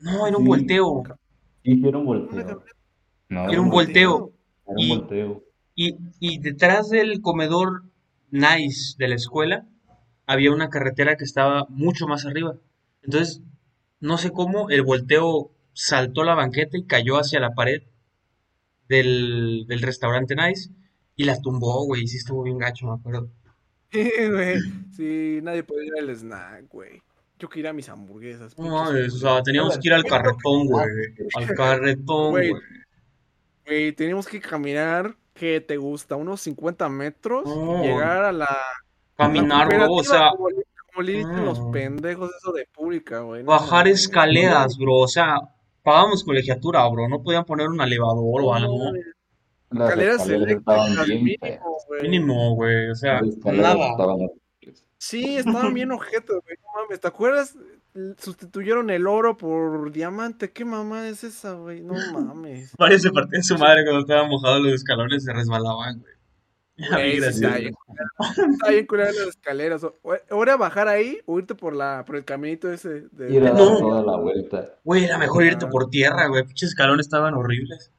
No, 0.00 0.26
era 0.26 0.36
un 0.36 0.42
Sí. 0.42 0.48
volteo. 0.48 1.02
Sí, 1.62 1.82
era 1.86 1.98
un 1.98 2.06
volteo. 2.06 2.64
No, 3.28 3.48
Era 3.50 3.60
un 3.60 3.70
volteo. 3.70 4.32
Era 4.66 4.74
un 4.74 4.78
Y- 4.80 4.88
volteo. 4.98 5.44
Y, 5.76 5.96
y 6.18 6.38
detrás 6.40 6.90
del 6.90 7.20
comedor 7.20 7.84
nice 8.32 8.96
de 8.98 9.08
la 9.08 9.14
escuela 9.14 9.64
había 10.26 10.52
una 10.52 10.70
carretera 10.70 11.16
que 11.16 11.24
estaba 11.24 11.66
mucho 11.68 12.06
más 12.06 12.24
arriba. 12.26 12.56
Entonces, 13.02 13.42
no 14.00 14.18
sé 14.18 14.30
cómo, 14.30 14.70
el 14.70 14.82
volteo 14.82 15.50
saltó 15.72 16.24
la 16.24 16.34
banqueta 16.34 16.78
y 16.78 16.84
cayó 16.86 17.16
hacia 17.16 17.40
la 17.40 17.54
pared 17.54 17.82
del, 18.88 19.64
del 19.66 19.82
restaurante 19.82 20.36
nice 20.36 20.70
y 21.16 21.24
la 21.24 21.40
tumbó, 21.40 21.84
güey. 21.84 22.06
Sí 22.06 22.16
estuvo 22.16 22.42
bien 22.42 22.58
gacho, 22.58 22.86
me 22.86 22.94
acuerdo. 22.94 23.28
Sí, 23.92 24.10
güey. 24.28 24.58
Sí, 24.96 25.38
nadie 25.40 25.62
podía 25.62 25.86
ir 25.86 25.92
al 26.00 26.10
snack, 26.16 26.68
güey. 26.68 27.00
Yo 27.38 27.48
quería 27.48 27.72
mis 27.72 27.88
hamburguesas. 27.88 28.58
No 28.58 28.88
o 28.88 29.10
sea, 29.10 29.40
teníamos 29.40 29.78
que 29.78 29.86
ir 29.86 29.94
al 29.94 30.02
carretón, 30.02 30.66
güey. 30.66 30.86
Al 31.36 31.54
carretón, 31.54 32.30
Güey, 32.32 32.52
güey. 33.64 33.92
Teníamos 33.92 34.26
que 34.26 34.40
caminar, 34.40 35.16
¿qué 35.32 35.60
te 35.60 35.76
gusta? 35.76 36.16
Unos 36.16 36.40
50 36.40 36.88
metros 36.88 37.44
llegar 37.82 38.24
a 38.24 38.32
la, 38.32 38.48
Caminar, 39.16 39.68
bro, 39.68 39.92
o 39.92 40.04
sea, 40.04 40.30
como, 40.30 40.48
los 41.02 41.58
no. 41.58 41.70
pendejos 41.70 42.30
eso 42.40 42.52
de 42.52 42.66
pública, 42.66 43.20
güey. 43.20 43.42
no 43.42 43.50
bajar 43.50 43.88
escaleras, 43.88 44.76
bro. 44.76 44.94
O 44.94 45.08
sea, 45.08 45.36
pagábamos 45.82 46.24
colegiatura, 46.24 46.86
bro. 46.88 47.08
No 47.08 47.22
podían 47.22 47.44
poner 47.44 47.68
un 47.68 47.80
elevador 47.80 48.42
o 48.42 48.54
algo. 48.54 48.92
Las 49.70 49.90
Escaleras 49.90 50.20
escaleras 50.20 50.28
eléctricas, 50.28 51.08
mínimo, 51.08 51.78
güey. 51.88 52.02
Mínimo, 52.02 52.54
güey. 52.54 52.90
O 52.90 52.94
sea, 52.94 53.20
nada. 53.44 53.90
estaban. 53.90 54.18
Sí, 54.98 55.36
estaban 55.36 55.74
bien 55.74 55.90
ojetos, 55.92 56.40
güey. 56.44 56.56
No 56.62 56.82
mames, 56.82 57.00
¿te 57.00 57.08
acuerdas? 57.08 57.56
Sustituyeron 58.18 58.90
el 58.90 59.06
oro 59.06 59.36
por 59.36 59.92
diamante. 59.92 60.52
¿Qué 60.52 60.64
mamá 60.64 61.08
es 61.08 61.24
esa, 61.24 61.52
güey? 61.54 61.80
No 61.80 61.94
mames. 62.12 62.74
Varios 62.78 63.02
se 63.02 63.10
partían 63.10 63.42
su 63.42 63.58
madre 63.58 63.84
cuando 63.84 64.00
estaban 64.00 64.28
mojados 64.28 64.62
los 64.62 64.72
escalones, 64.74 65.24
se 65.24 65.32
resbalaban, 65.32 66.00
güey. 66.00 66.13
Está 66.76 66.96
bien 66.98 67.20
culero. 67.36 67.70
Está 68.50 68.70
bien 68.70 68.86
las 68.88 69.28
escaleras. 69.28 69.84
O, 69.84 69.94
o 70.02 70.42
era 70.42 70.56
bajar 70.56 70.88
ahí 70.88 71.20
o 71.26 71.38
irte 71.38 71.54
por 71.54 71.74
la 71.74 72.04
por 72.04 72.16
el 72.16 72.24
caminito 72.24 72.72
ese 72.72 73.02
de, 73.12 73.32
Ir 73.32 73.42
a 73.42 73.50
dar 73.52 73.54
No. 73.54 73.78
toda 73.78 74.02
la 74.02 74.16
vuelta. 74.18 74.74
Güey, 74.82 75.04
era 75.04 75.18
mejor 75.18 75.44
irte 75.44 75.66
Ah. 75.66 75.70
por 75.70 75.88
tierra, 75.90 76.26
güey. 76.26 76.42
Pinches 76.44 76.70
escalones 76.70 77.06
estaban 77.06 77.34
horribles. 77.34 77.92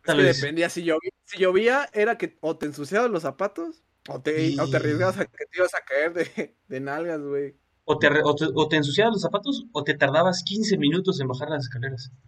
Es 0.00 0.06
Tal 0.06 0.16
que 0.16 0.22
vez. 0.24 0.40
dependía 0.40 0.68
si 0.70 0.82
llovía. 0.82 1.10
Si 1.24 1.38
llovía, 1.38 1.88
era 1.92 2.18
que 2.18 2.36
o 2.40 2.56
te 2.56 2.66
ensuciabas 2.66 3.10
los 3.10 3.22
zapatos 3.22 3.84
o 4.08 4.20
te, 4.20 4.58
o 4.60 4.68
te 4.68 4.76
arriesgabas 4.78 5.18
a 5.18 5.26
que 5.26 5.46
te 5.46 5.58
ibas 5.58 5.74
a 5.74 5.84
caer 5.84 6.12
de, 6.14 6.56
de 6.66 6.80
nalgas, 6.80 7.20
güey. 7.20 7.54
O 7.84 7.98
te, 7.98 8.08
o 8.08 8.34
te, 8.34 8.46
o 8.54 8.68
te 8.68 8.76
ensuciabas 8.76 9.12
los 9.14 9.22
zapatos 9.22 9.66
o 9.72 9.84
te 9.84 9.94
tardabas 9.94 10.42
15 10.42 10.78
minutos 10.78 11.20
en 11.20 11.28
bajar 11.28 11.50
las 11.50 11.64
escaleras. 11.64 12.10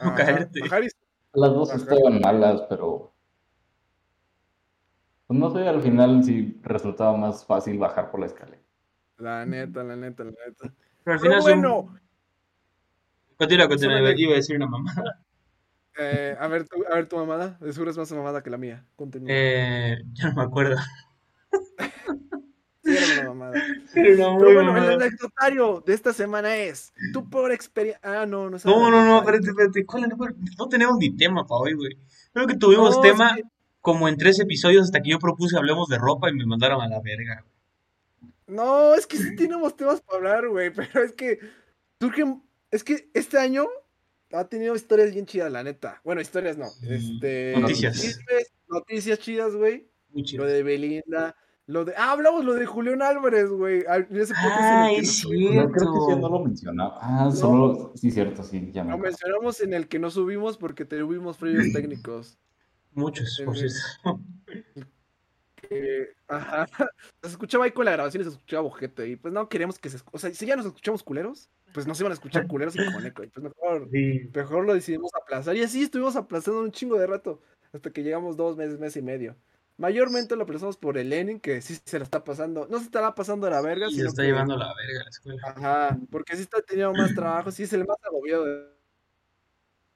O 0.00 0.14
caerte. 0.14 0.60
bajar 0.60 0.84
y- 0.84 0.88
Las 1.32 1.50
dos 1.50 1.72
estaban 1.74 2.20
malas, 2.20 2.62
pero. 2.68 3.12
Pues 5.28 5.38
no 5.38 5.50
sé, 5.50 5.68
al 5.68 5.82
final 5.82 6.24
sí 6.24 6.58
resultaba 6.62 7.16
más 7.16 7.44
fácil 7.44 7.78
bajar 7.78 8.10
por 8.10 8.18
la 8.20 8.26
escalera. 8.26 8.62
La 9.18 9.44
neta, 9.46 9.84
la 9.84 9.94
neta, 9.94 10.24
la 10.24 10.30
neta. 10.30 10.74
Pero 11.04 11.14
al 11.14 11.20
final 11.20 11.40
bueno, 11.42 11.94
Continúa, 13.36 13.68
continúa. 13.68 13.94
Solamente- 13.98 14.20
Iba 14.22 14.32
a 14.32 14.36
decir 14.36 14.56
una 14.56 14.66
mamá. 14.66 14.90
eh, 15.98 16.34
a 16.40 16.48
ver, 16.48 16.66
tu, 16.66 16.82
a 16.90 16.94
ver 16.96 17.08
tu 17.08 17.16
mamada. 17.16 17.58
De 17.60 17.72
seguro 17.72 17.90
es 17.90 17.98
más 17.98 18.10
mamada 18.10 18.42
que 18.42 18.50
la 18.50 18.56
mía. 18.56 18.84
Continúa. 18.96 19.28
Eh, 19.30 19.98
ya 20.14 20.30
no 20.30 20.36
me 20.36 20.42
acuerdo. 20.42 20.76
Sí, 22.84 22.96
era 22.96 23.20
una 23.20 23.28
mamada. 23.34 23.52
Era 23.94 24.28
una 24.28 24.38
Pero 24.38 24.54
bueno, 24.54 24.60
el 24.60 24.66
mamada. 24.66 24.94
anecdotario 24.94 25.82
de 25.86 25.92
esta 25.92 26.12
semana 26.14 26.56
es, 26.56 26.92
tú 27.12 27.28
por 27.28 27.52
experiencia... 27.52 28.00
Ah, 28.02 28.24
no, 28.24 28.48
no 28.48 28.56
No, 28.64 28.90
no, 28.90 29.04
no, 29.04 29.18
espérate, 29.18 29.48
espérate. 29.50 29.84
¿Cuál? 29.84 30.10
¿Cuál? 30.16 30.36
No 30.58 30.68
tenemos 30.68 30.96
ni 30.98 31.14
tema 31.14 31.46
para 31.46 31.60
hoy, 31.60 31.74
güey. 31.74 31.98
Creo 32.32 32.46
que 32.46 32.56
tuvimos 32.56 32.96
No, 32.96 33.02
tema 33.02 33.34
sí. 33.34 33.42
Como 33.80 34.08
en 34.08 34.16
tres 34.16 34.38
episodios 34.40 34.84
hasta 34.84 35.00
que 35.02 35.10
yo 35.10 35.18
propuse 35.18 35.56
hablemos 35.56 35.88
de 35.88 35.98
ropa 35.98 36.28
y 36.30 36.34
me 36.34 36.44
mandaron 36.46 36.80
a 36.80 36.88
la 36.88 37.00
verga. 37.00 37.44
No, 38.46 38.94
es 38.94 39.06
que 39.06 39.16
sí 39.18 39.36
tenemos 39.36 39.76
temas 39.76 40.00
para 40.00 40.18
hablar, 40.18 40.48
güey, 40.48 40.70
pero 40.74 41.02
es 41.04 41.12
que 41.12 41.38
surgen, 42.00 42.42
es 42.70 42.82
que 42.84 43.08
este 43.14 43.38
año 43.38 43.66
ha 44.32 44.44
tenido 44.44 44.74
historias 44.74 45.12
bien 45.12 45.26
chidas, 45.26 45.50
la 45.52 45.62
neta. 45.62 46.00
Bueno, 46.04 46.20
historias 46.20 46.56
no, 46.58 46.66
este... 46.88 47.54
Noticias. 47.58 47.94
chismes, 48.00 48.52
noticias 48.68 49.18
chidas, 49.18 49.54
güey. 49.54 49.88
Muy 50.10 50.24
Lo 50.32 50.44
de 50.46 50.62
Belinda, 50.62 51.36
lo 51.66 51.84
de... 51.84 51.94
Ah, 51.96 52.12
hablamos 52.12 52.44
lo 52.44 52.54
de 52.54 52.64
Julián 52.64 53.02
Álvarez, 53.02 53.48
güey. 53.50 53.84
Ah, 53.88 53.98
no 54.08 54.24
subimos- 54.24 55.54
No, 55.54 55.70
creo 55.70 55.92
que 55.92 55.98
sí, 55.98 56.04
Cierto. 56.06 56.16
no 56.16 56.28
lo 56.30 56.44
mencionaba. 56.44 56.98
Ah, 57.00 57.30
solo. 57.30 57.92
Sí, 57.94 58.10
cierto, 58.10 58.42
sí, 58.42 58.70
ya 58.72 58.84
me 58.84 58.92
Lo 58.92 58.98
mencionamos 58.98 59.60
en 59.60 59.74
el 59.74 59.88
que 59.88 59.98
no 59.98 60.10
subimos 60.10 60.56
porque 60.56 60.84
tuvimos 60.86 61.36
fríos 61.36 61.64
técnicos. 61.74 62.38
Muchos, 62.98 63.40
por 63.44 63.56
Eh, 63.56 63.68
cierto. 63.68 64.20
Eh, 65.70 66.08
ajá. 66.28 66.66
Se 67.22 67.28
escuchaba 67.28 67.64
ahí 67.64 67.72
con 67.72 67.84
la 67.84 67.92
grabación 67.92 68.22
y 68.22 68.24
se 68.24 68.30
escuchaba 68.30 68.62
bojete. 68.62 69.08
Y 69.08 69.16
pues 69.16 69.32
no 69.34 69.48
queríamos 69.48 69.78
que 69.78 69.90
se 69.90 69.98
O 70.12 70.18
sea, 70.18 70.32
si 70.32 70.46
ya 70.46 70.56
nos 70.56 70.66
escuchamos 70.66 71.02
culeros, 71.02 71.50
pues 71.74 71.86
no 71.86 71.94
se 71.94 72.02
iban 72.02 72.12
a 72.12 72.14
escuchar 72.14 72.46
culeros 72.46 72.74
y 72.76 72.92
con 72.92 73.04
eco. 73.04 73.22
Y 73.24 73.28
pues 73.28 73.44
mejor, 73.44 73.88
Sí. 73.92 74.30
mejor 74.34 74.64
lo 74.64 74.74
decidimos 74.74 75.10
aplazar. 75.14 75.56
Y 75.56 75.62
así 75.62 75.82
estuvimos 75.82 76.16
aplazando 76.16 76.60
un 76.62 76.72
chingo 76.72 76.98
de 76.98 77.06
rato. 77.06 77.40
Hasta 77.72 77.90
que 77.90 78.02
llegamos 78.02 78.36
dos 78.36 78.56
meses, 78.56 78.78
mes 78.78 78.96
y 78.96 79.02
medio. 79.02 79.36
Mayormente 79.76 80.34
lo 80.36 80.42
aplazamos 80.44 80.76
por 80.76 80.96
el 80.98 81.10
Lenin, 81.10 81.38
que 81.38 81.60
sí 81.60 81.78
se 81.84 81.98
lo 81.98 82.04
está 82.04 82.24
pasando. 82.24 82.66
No 82.68 82.78
se 82.78 82.84
estará 82.86 83.14
pasando 83.14 83.46
a 83.46 83.50
la 83.50 83.60
verga, 83.60 83.86
Y 83.88 83.94
se 83.94 84.06
está 84.06 84.22
que- 84.22 84.28
llevando 84.28 84.56
la 84.56 84.74
verga 84.74 85.02
la 85.04 85.10
escuela. 85.10 85.42
Ajá, 85.44 85.98
porque 86.10 86.34
sí 86.36 86.42
está 86.42 86.62
teniendo 86.62 86.94
más 86.94 87.14
trabajo, 87.14 87.50
sí 87.52 87.62
es 87.64 87.72
el 87.74 87.86
más 87.86 87.98
agobiado 88.04 88.44
de, 88.46 88.52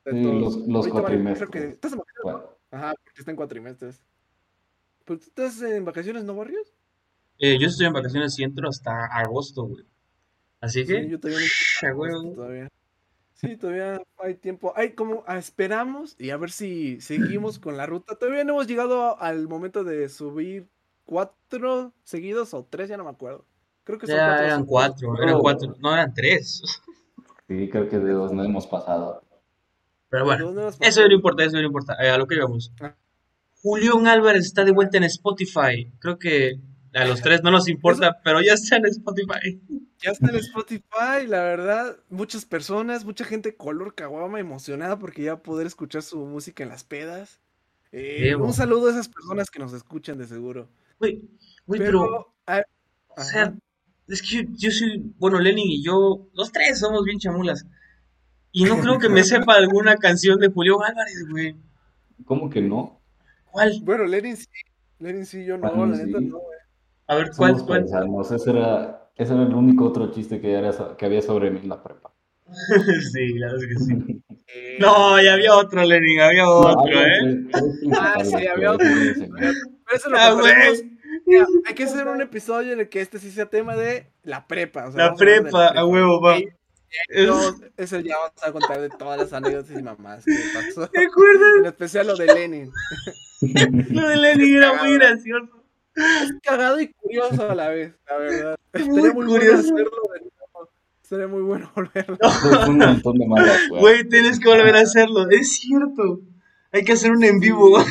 de 0.05 0.13
Sí, 0.13 0.23
todos. 0.23 0.35
los- 0.41 0.57
los 0.57 0.69
Ahorita 0.77 0.95
van- 0.95 1.03
cuatrimestres. 1.03 1.51
creo 1.51 1.63
que- 1.65 1.69
¿Estás? 1.71 1.97
Bueno, 2.23 2.52
Ajá, 2.73 2.95
porque 3.05 3.21
está 3.21 3.31
en 3.31 3.37
cuatrimestres. 3.37 4.03
¿Pero 5.05 5.19
tú 5.21 5.27
estás 5.27 5.63
en 5.63 5.85
vacaciones, 5.85 6.25
no, 6.25 6.35
Barrios? 6.35 6.73
Eh, 7.39 7.59
yo 7.61 7.69
estoy 7.69 7.87
en 7.87 7.93
vacaciones 7.93 8.37
y 8.39 8.43
entro 8.45 8.69
hasta 8.69 9.07
agosto, 9.07 9.65
güey. 9.65 9.85
Así 10.61 10.85
que, 10.87 11.03
Sí, 11.05 11.09
yo 11.11 11.21
todavía 11.21 11.41
no. 11.83 11.89
Agosto 11.89 12.33
todavía. 12.35 12.69
Sí, 13.35 13.57
todavía 13.57 14.01
hay 14.19 14.35
tiempo. 14.37 14.73
Hay 14.77 14.93
como 14.95 15.25
ah, 15.27 15.39
esperamos 15.39 16.15
y 16.19 16.31
a 16.31 16.37
ver 16.37 16.51
si 16.53 17.01
seguimos 17.01 17.59
con 17.59 17.77
la 17.77 17.87
ruta. 17.87 18.15
Todavía 18.17 18.45
no 18.45 18.53
hemos 18.55 18.69
llegado 18.69 19.21
al 19.21 19.49
momento 19.49 19.83
de 19.85 20.09
subir 20.09 20.69
cuatro 21.05 21.93
seguidos 22.05 22.55
o 22.55 22.65
tres, 22.65 22.89
ya 22.89 22.97
no 22.97 23.05
me 23.05 23.11
acuerdo. 23.11 23.45
Creo 23.85 23.99
que 23.99 24.07
son 24.07 24.17
Ya 24.17 24.27
cuatro. 24.29 24.47
eran 24.47 24.65
cuatro, 24.65 25.23
eran 25.23 25.35
Oh. 25.35 25.41
cuatro, 25.41 25.75
no 25.81 25.93
eran 25.93 26.15
tres. 26.15 26.63
sí, 27.49 27.69
creo 27.69 27.89
que 27.89 27.99
de 27.99 28.13
dos 28.13 28.33
no 28.33 28.45
hemos 28.45 28.67
pasado. 28.69 29.22
Pero 30.13 30.27
bueno, 30.27 30.69
eso 30.81 31.09
no 31.09 31.15
importa, 31.15 31.43
eso 31.43 31.57
no 31.57 31.63
importa. 31.63 31.97
Eh, 31.99 32.11
a 32.11 32.19
lo 32.19 32.27
que 32.27 32.35
íbamos. 32.35 32.71
Ah. 32.83 32.95
Julián 33.63 34.07
Álvarez 34.07 34.45
está 34.45 34.63
de 34.63 34.71
vuelta 34.71 34.99
en 34.99 35.05
Spotify. 35.05 35.91
Creo 36.01 36.19
que 36.19 36.61
A 36.93 37.07
los 37.07 37.23
tres 37.23 37.43
no 37.43 37.51
nos 37.51 37.67
importa, 37.67 38.21
pero 38.23 38.43
ya 38.43 38.53
está 38.53 38.77
en 38.77 38.85
Spotify. 38.85 39.59
Ya 40.03 40.11
está 40.11 40.29
en 40.29 40.37
Spotify, 40.37 41.27
la 41.27 41.43
verdad. 41.45 41.97
Muchas 42.11 42.45
personas, 42.45 43.07
mucha 43.07 43.25
gente 43.25 43.57
color 43.57 43.95
caguama 43.95 44.39
emocionada 44.39 44.99
porque 44.99 45.23
ya 45.23 45.43
poder 45.43 45.67
escuchar 45.67 46.03
su 46.03 46.19
música 46.27 46.63
en 46.63 46.69
las 46.69 46.85
pedas. 46.85 47.41
Eh, 47.91 48.35
un 48.35 48.53
saludo 48.53 48.89
a 48.89 48.91
esas 48.91 49.09
personas 49.09 49.51
que 49.51 49.61
nos 49.61 49.73
escuchan 49.73 50.19
de 50.19 50.27
seguro. 50.27 50.69
Güey, 50.99 51.23
güey, 51.67 51.81
pero, 51.81 52.35
Pero, 52.45 52.65
o 53.17 53.25
sea, 53.25 53.55
es 54.09 54.21
que 54.21 54.29
yo, 54.29 54.43
yo 54.59 54.71
soy, 54.71 55.03
bueno, 55.19 55.39
Lenin 55.39 55.71
y 55.71 55.83
yo, 55.83 56.29
los 56.35 56.53
tres 56.53 56.81
somos 56.81 57.03
bien 57.03 57.19
chamulas. 57.19 57.65
Y 58.53 58.65
no 58.65 58.79
creo 58.79 58.99
que 58.99 59.09
me 59.09 59.25
sepa 59.25 59.55
alguna 59.55 59.97
canción 59.97 60.39
de 60.39 60.49
Julio 60.49 60.83
Álvarez, 60.83 61.27
güey. 61.31 61.57
¿Cómo 62.25 62.51
que 62.51 62.61
no? 62.61 63.01
¿Cuál? 63.51 63.81
Bueno, 63.83 64.05
Lenin 64.05 64.37
sí. 64.37 64.47
Lenin 64.99 65.27
sí, 65.27 65.45
yo 65.45 65.57
no, 65.59 65.69
Bueno, 65.73 65.87
la 65.97 66.05
neta 66.05 66.19
sí. 66.19 66.25
no, 66.27 66.39
güey. 66.39 66.59
A 67.09 67.15
ver, 67.17 67.31
¿cuál, 67.37 67.51
Somos 67.53 67.63
cuál? 67.65 67.81
paisanos. 67.81 68.31
Ese 68.31 68.51
era, 68.51 69.09
ese 69.17 69.33
era 69.35 69.43
el 69.43 69.55
único 69.55 69.87
otro 69.87 70.11
chiste 70.13 70.41
que, 70.41 70.53
era 70.53 70.73
so- 70.73 70.97
que 70.97 71.05
había 71.07 71.21
sobre 71.23 71.51
mí 71.51 71.61
en 71.63 71.69
la 71.69 71.83
prepa. 71.83 72.11
Sí, 73.13 73.35
claro 73.37 73.59
que 73.59 73.75
sí. 73.85 74.23
Eh, 74.55 74.77
No, 74.81 75.21
ya 75.21 75.33
había 75.35 75.55
otro, 75.57 75.83
Lenin, 75.83 76.21
había 76.21 76.49
otro, 76.49 76.93
¿eh? 77.01 77.47
Ah, 77.99 78.23
sí, 78.25 78.47
había 78.47 78.73
otro. 78.73 78.87
Pero 79.29 79.53
eso 79.95 80.11
lo 80.11 80.17
Ah. 80.19 80.37
Mira, 81.25 81.47
hay 81.67 81.75
que 81.75 81.85
hacer 81.85 82.07
un 82.09 82.21
episodio 82.21 82.73
en 82.73 82.81
el 82.81 82.89
que 82.89 83.01
este 83.01 83.19
sí 83.19 83.31
sea 83.31 83.47
tema 83.47 83.77
de 83.77 84.07
la 84.25 84.47
prepa. 84.47 84.87
o 84.89 84.93
sea, 84.93 85.07
La 85.07 85.13
a 85.13 85.15
prepa, 85.15 85.69
a 85.69 85.87
huevo, 85.87 86.21
va. 86.21 86.37
Eso 87.77 88.01
ya 88.01 88.17
vamos 88.17 88.43
a 88.43 88.53
contar 88.53 88.81
de 88.81 88.89
todas 88.91 89.19
las 89.19 89.33
anécdotas 89.33 89.79
y 89.79 89.83
mamás 89.83 90.25
que 90.25 90.33
pasó. 90.55 90.89
¿Te 90.89 91.07
acuerdas? 91.07 91.53
En 91.59 91.67
especial 91.67 92.07
lo 92.07 92.17
de 92.17 92.27
Lenin. 92.27 92.73
Lo 93.91 94.09
de 94.09 94.17
Lenin 94.17 94.57
era 94.57 94.73
muy 94.75 94.95
gracioso. 94.95 95.65
Es 95.97 96.33
cagado 96.43 96.81
y 96.81 96.93
curioso 96.93 97.51
a 97.51 97.55
la 97.55 97.69
vez, 97.71 97.93
la 98.09 98.17
verdad. 98.17 98.57
Muy 98.73 98.83
Estaría 98.83 99.13
muy 99.13 99.27
curioso. 99.27 99.73
bueno 99.73 99.89
hacerlo 99.89 100.03
de 100.15 100.21
nuevo. 100.21 100.71
Sería 101.03 101.27
muy 101.27 101.43
bueno 101.43 101.73
volverlo. 101.75 102.19
Un 102.69 102.79
montón 102.79 103.19
de 103.19 103.27
malas 103.27 103.57
suerte. 103.69 103.79
Güey, 103.81 104.09
tienes 104.09 104.39
que 104.39 104.49
volver 104.49 104.77
a 104.77 104.81
hacerlo. 104.81 105.29
Es 105.29 105.57
cierto. 105.57 106.21
Hay 106.71 106.85
que 106.85 106.93
hacer 106.93 107.11
un 107.11 107.25
en 107.25 107.41
vivo. 107.41 107.85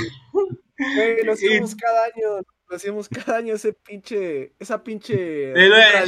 Güey, 0.96 1.24
lo 1.26 1.34
hacíamos 1.34 1.76
cada 1.76 2.06
año. 2.06 2.46
Lo 2.70 2.76
hacíamos 2.78 3.10
cada 3.10 3.38
año 3.38 3.54
ese 3.56 3.74
pinche. 3.74 4.54
Esa 4.58 4.82
pinche. 4.82 5.54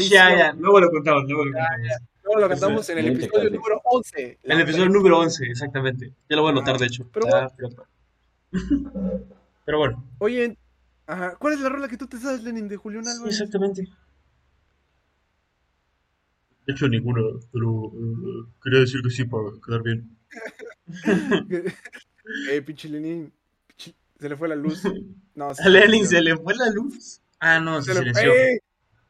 Ya, 0.10 0.36
ya. 0.36 0.54
Luego 0.54 0.80
lo 0.80 0.90
contamos, 0.90 1.26
luego 1.26 1.46
lo 1.46 1.52
contamos. 1.52 2.02
Lo 2.40 2.50
cantamos 2.50 2.90
en 2.90 2.98
el 3.00 3.08
episodio 3.08 3.50
número 3.50 3.82
11. 3.84 4.40
El 4.44 4.62
episodio 4.62 4.90
número 4.90 5.20
11, 5.20 5.46
exactamente. 5.46 6.14
Ya 6.30 6.36
lo 6.36 6.42
voy 6.44 6.50
a 6.50 6.52
anotar, 6.54 6.78
de 6.78 6.86
hecho. 6.88 7.08
Pero 9.66 9.78
bueno, 9.78 10.04
Oye, 10.20 10.58
ajá, 11.08 11.36
¿cuál 11.38 11.54
es 11.54 11.60
la 11.62 11.70
rola 11.70 11.88
que 11.88 11.98
tú 11.98 12.08
te 12.08 12.18
sabes, 12.18 12.44
Lenin, 12.44 12.68
de 12.68 12.78
Julián 12.78 13.06
sí, 13.06 13.12
Álvarez? 13.12 13.34
exactamente. 13.36 13.88
De 16.66 16.74
hecho, 16.74 16.88
ninguna, 16.88 17.22
pero 17.52 17.88
eh, 17.88 18.46
quería 18.64 18.80
decir 18.80 19.02
que 19.02 19.10
sí 19.10 19.26
para 19.26 19.44
quedar 19.66 19.84
bien. 19.84 20.18
eh, 22.50 22.62
pinche 22.62 22.88
Lenin. 22.90 23.32
Se 24.20 24.30
le 24.30 24.38
fue 24.38 24.48
la 24.48 24.56
luz. 24.56 24.84
No, 25.36 25.50
A 25.50 25.68
Lenin 25.68 26.06
se 26.06 26.22
le 26.22 26.38
fue 26.38 26.54
la 26.56 26.70
luz. 26.70 27.20
Ah, 27.40 27.60
no, 27.60 27.82
se 27.82 27.92
Se 27.92 28.04
le- 28.04 28.14
silenció. 28.14 28.32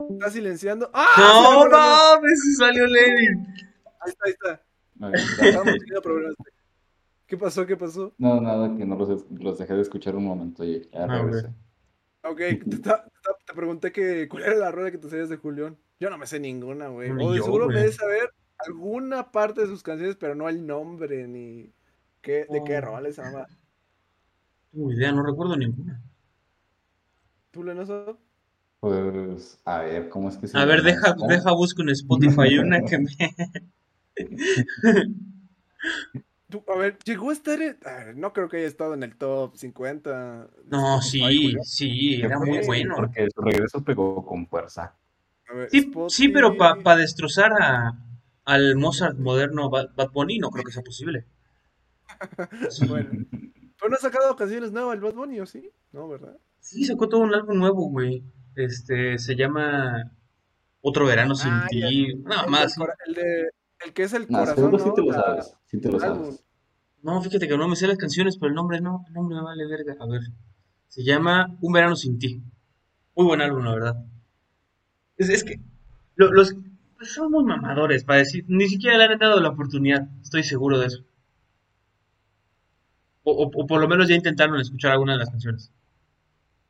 Está 0.09 0.29
silenciando. 0.29 0.89
¡Ah! 0.93 1.05
le 1.17 1.69
No, 1.69 1.69
mames, 1.69 2.57
salió 2.57 2.85
Lenin. 2.87 3.47
Ahí 3.99 4.11
está, 4.11 4.25
ahí 4.25 4.31
está. 4.31 4.61
Estamos 5.45 5.73
teniendo 5.77 6.01
problemas. 6.01 6.35
¿Qué 7.27 7.37
pasó? 7.37 7.65
¿Qué 7.65 7.77
pasó? 7.77 8.13
No, 8.17 8.39
nada, 8.41 8.75
que 8.75 8.85
no 8.85 8.95
los, 8.95 9.25
los 9.31 9.57
dejé 9.57 9.73
de 9.73 9.81
escuchar 9.81 10.15
un 10.15 10.25
momento 10.25 10.63
y 10.63 10.81
ya 10.91 11.03
Ah, 11.05 11.07
regresé. 11.21 11.47
Ok, 12.23 12.37
te, 12.37 13.53
pregunté 13.53 13.91
que 13.91 14.27
cuál 14.29 14.43
era 14.43 14.55
la 14.55 14.71
rola 14.71 14.91
que 14.91 14.97
te 14.97 15.09
sabías 15.09 15.29
de 15.29 15.37
Julián. 15.37 15.77
Yo 15.99 16.09
no 16.09 16.17
me 16.17 16.27
sé 16.27 16.39
ninguna, 16.39 16.87
güey. 16.89 17.11
Ni 17.11 17.25
O 17.25 17.31
de 17.31 17.37
yo, 17.39 17.43
seguro 17.45 17.67
me 17.67 17.73
güey. 17.73 17.85
de 17.85 17.91
saber 17.91 18.33
alguna 18.67 19.31
parte 19.31 19.61
de 19.61 19.67
sus 19.67 19.83
canciones, 19.83 20.15
pero 20.15 20.35
no 20.35 20.47
el 20.47 20.65
nombre 20.65 21.27
ni 21.27 21.73
qué, 22.21 22.45
de 22.49 22.63
qué 22.65 22.77
Oh. 22.77 22.81
rola. 22.81 23.09
No 23.09 23.45
tengo 24.71 24.91
idea, 24.91 25.11
no 25.11 25.23
recuerdo 25.23 25.55
ninguna. 25.57 26.01
¿Tú, 27.51 27.63
Lenoso? 27.63 28.17
Pues, 28.83 29.61
a 29.63 29.79
ver, 29.79 30.09
¿cómo 30.09 30.27
es 30.27 30.37
que 30.37 30.47
se 30.47 30.57
A 30.59 30.65
ver, 30.65 30.81
deja, 30.83 31.15
esta? 31.15 31.25
deja 31.27 31.51
busco 31.53 31.81
en 31.83 31.89
Spotify 31.89 32.57
una 32.57 32.81
que 32.83 32.97
me... 32.99 33.09
Tú, 36.49 36.63
a 36.67 36.77
ver, 36.77 36.97
llegó 37.05 37.29
a 37.31 37.33
estar 37.33 37.61
en- 37.61 37.79
a 37.85 38.05
ver, 38.05 38.15
no 38.17 38.31
creo 38.33 38.47
que 38.49 38.57
haya 38.57 38.67
estado 38.67 38.93
en 38.93 39.03
el 39.03 39.17
top 39.17 39.55
50. 39.57 40.47
de 40.47 40.71
No, 40.71 41.01
Spotify, 41.01 41.35
sí, 41.41 41.55
sí, 41.63 42.21
era 42.21 42.39
muy 42.39 42.59
bueno. 42.65 42.95
Porque 42.95 43.27
su 43.33 43.41
regreso 43.41 43.83
pegó 43.83 44.25
con 44.25 44.47
fuerza. 44.47 44.95
A 45.49 45.53
ver, 45.53 45.69
Sí, 45.71 45.91
sí, 46.07 46.29
pero 46.29 46.57
para 46.57 46.77
Spotify. 46.77 46.97
destrozar 46.97 47.53
a, 47.61 47.93
al 48.45 48.75
Mozart 48.77 49.17
moderno 49.19 49.69
Bad, 49.69 49.95
Bad 49.95 50.11
Bunny 50.11 50.39
no 50.39 50.51
creo 50.51 50.65
que 50.65 50.71
sea 50.73 50.83
posible. 50.83 51.25
Bueno. 52.87 53.17
Pero 53.79 53.89
no 53.89 53.95
ha 53.97 53.99
sacado 53.99 54.35
canciones 54.35 54.71
nuevas 54.71 54.95
el 54.95 55.01
Bad 55.01 55.13
Bunny, 55.13 55.39
¿o 55.41 55.45
sí? 55.45 55.71
No, 55.91 56.07
¿verdad? 56.07 56.37
Sí, 56.59 56.83
sacó 56.85 57.07
todo 57.07 57.21
un 57.21 57.35
álbum 57.35 57.57
nuevo, 57.59 57.89
güey. 57.89 58.23
Este, 58.55 59.17
se 59.17 59.35
llama 59.35 60.11
Otro 60.81 61.05
Verano 61.05 61.35
Sin 61.35 61.51
Ah, 61.51 61.67
ya. 61.71 61.87
Ti. 61.89 62.15
No, 62.15 62.43
el, 62.45 62.49
más. 62.51 62.75
el 63.07 63.13
de 63.15 63.49
el 63.85 63.93
que 63.93 64.03
es 64.03 64.13
el 64.13 64.27
No, 64.29 64.39
corazón, 64.39 64.79
sí 64.79 64.87
¿no? 64.87 64.93
te 64.93 65.01
lo 65.01 65.11
La- 65.11 65.17
sabes. 65.21 65.55
Sí 65.65 65.79
te 65.81 65.91
lo 65.91 65.97
el 65.97 66.03
álbum. 66.03 66.23
sabes. 66.25 66.43
No, 67.01 67.21
fíjate 67.21 67.47
que 67.47 67.57
no 67.57 67.67
me 67.67 67.75
sé 67.75 67.87
las 67.87 67.97
canciones, 67.97 68.37
pero 68.37 68.49
el 68.49 68.55
nombre 68.55 68.79
no, 68.79 69.03
el 69.07 69.13
nombre 69.13 69.35
me 69.37 69.43
vale 69.43 69.65
verga. 69.67 69.95
A 69.99 70.05
ver, 70.07 70.21
se 70.87 71.03
llama 71.03 71.57
Un 71.61 71.73
Verano 71.73 71.95
Sin 71.95 72.17
Ti. 72.19 72.41
Muy 73.15 73.25
buen 73.25 73.41
álbum, 73.41 73.63
la 73.65 73.73
verdad. 73.73 74.05
Es, 75.17 75.29
es 75.29 75.43
que 75.43 75.59
lo- 76.15 76.31
los 76.31 76.55
pues, 76.97 77.11
son 77.13 77.29
muy 77.31 77.43
mamadores 77.43 78.03
para 78.05 78.19
decir, 78.19 78.45
ni 78.47 78.67
siquiera 78.69 78.97
le 78.97 79.03
han 79.05 79.19
dado 79.19 79.39
la 79.41 79.49
oportunidad, 79.49 80.07
estoy 80.21 80.43
seguro 80.43 80.79
de 80.79 80.87
eso. 80.87 81.03
O, 83.23 83.31
o- 83.43 83.51
o 83.63 83.67
por 83.67 83.81
lo 83.81 83.87
menos 83.87 84.07
ya 84.07 84.15
intentaron 84.15 84.59
escuchar 84.59 84.91
alguna 84.93 85.13
de 85.13 85.19
las 85.19 85.29
canciones. 85.29 85.71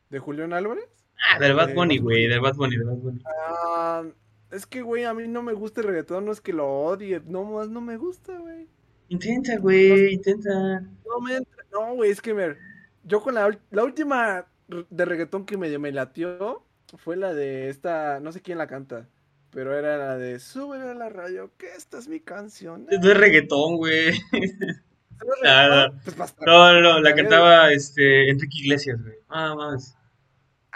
¿De 0.09 0.19
Julián 0.19 0.53
Álvarez? 0.53 0.89
Ah, 1.17 1.39
del 1.39 1.53
Bad 1.53 1.73
Bunny, 1.73 1.97
güey, 1.99 2.27
del 2.27 2.41
Bad 2.41 2.55
Bunny, 2.55 2.75
del 2.77 2.85
Bad 2.87 2.95
Bunny. 2.97 3.21
Ah, 3.47 4.03
es 4.51 4.65
que, 4.65 4.81
güey, 4.81 5.03
a 5.05 5.13
mí 5.13 5.27
no 5.27 5.41
me 5.41 5.53
gusta 5.53 5.81
el 5.81 5.87
reggaetón, 5.87 6.25
no 6.25 6.31
es 6.31 6.41
que 6.41 6.53
lo 6.53 6.67
odie, 6.67 7.21
no 7.25 7.43
más 7.45 7.69
no 7.69 7.81
me 7.81 7.97
gusta, 7.97 8.37
güey. 8.37 8.67
Intenta, 9.09 9.57
güey, 9.57 10.13
intenta. 10.13 10.81
No 11.05 11.19
me 11.21 11.37
entra- 11.37 11.65
no, 11.71 11.95
güey, 11.95 12.11
es 12.11 12.21
que 12.21 12.33
me, 12.33 12.55
yo 13.03 13.21
con 13.21 13.35
la, 13.35 13.57
la 13.71 13.83
última 13.83 14.45
de 14.89 15.05
reggaetón 15.05 15.45
que 15.45 15.57
medio 15.57 15.79
me 15.79 15.91
latió 15.91 16.63
fue 16.97 17.15
la 17.17 17.33
de 17.33 17.69
esta, 17.69 18.19
no 18.19 18.31
sé 18.31 18.41
quién 18.41 18.57
la 18.57 18.67
canta, 18.67 19.07
pero 19.51 19.77
era 19.77 19.97
la 19.97 20.17
de 20.17 20.39
Súbele 20.39 20.91
a 20.91 20.93
la 20.93 21.09
radio, 21.09 21.51
que 21.57 21.67
esta 21.67 21.97
es 21.99 22.07
mi 22.07 22.19
canción. 22.19 22.87
No 22.91 23.09
es 23.09 23.17
reggaetón, 23.17 23.77
güey. 23.77 24.11
¿No 24.31 25.33
Ah? 25.45 25.89
Pues. 26.03 26.35
No, 26.45 26.81
no, 26.81 26.99
la 26.99 27.09
ver. 27.13 27.15
cantaba 27.15 27.71
este, 27.71 28.29
Enrique 28.29 28.57
Iglesias, 28.59 29.01
güey. 29.01 29.15
Nada 29.29 29.55
más. 29.55 29.95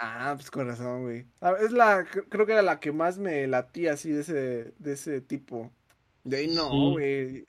Ah, 0.00 0.32
pues 0.36 0.50
con 0.50 0.66
razón, 0.66 1.02
güey. 1.02 1.26
Ah, 1.40 1.54
Es 1.60 1.72
la, 1.72 2.00
cr- 2.04 2.26
creo 2.28 2.46
que 2.46 2.52
era 2.52 2.62
la 2.62 2.78
que 2.80 2.92
más 2.92 3.18
me 3.18 3.46
latía 3.48 3.94
así 3.94 4.10
de 4.12 4.20
ese, 4.20 4.72
de 4.78 4.92
ese 4.92 5.20
tipo. 5.20 5.72
De 6.24 6.36
ahí 6.38 6.48
no, 6.54 6.70
Sí. 6.70 6.90
güey. 6.92 7.44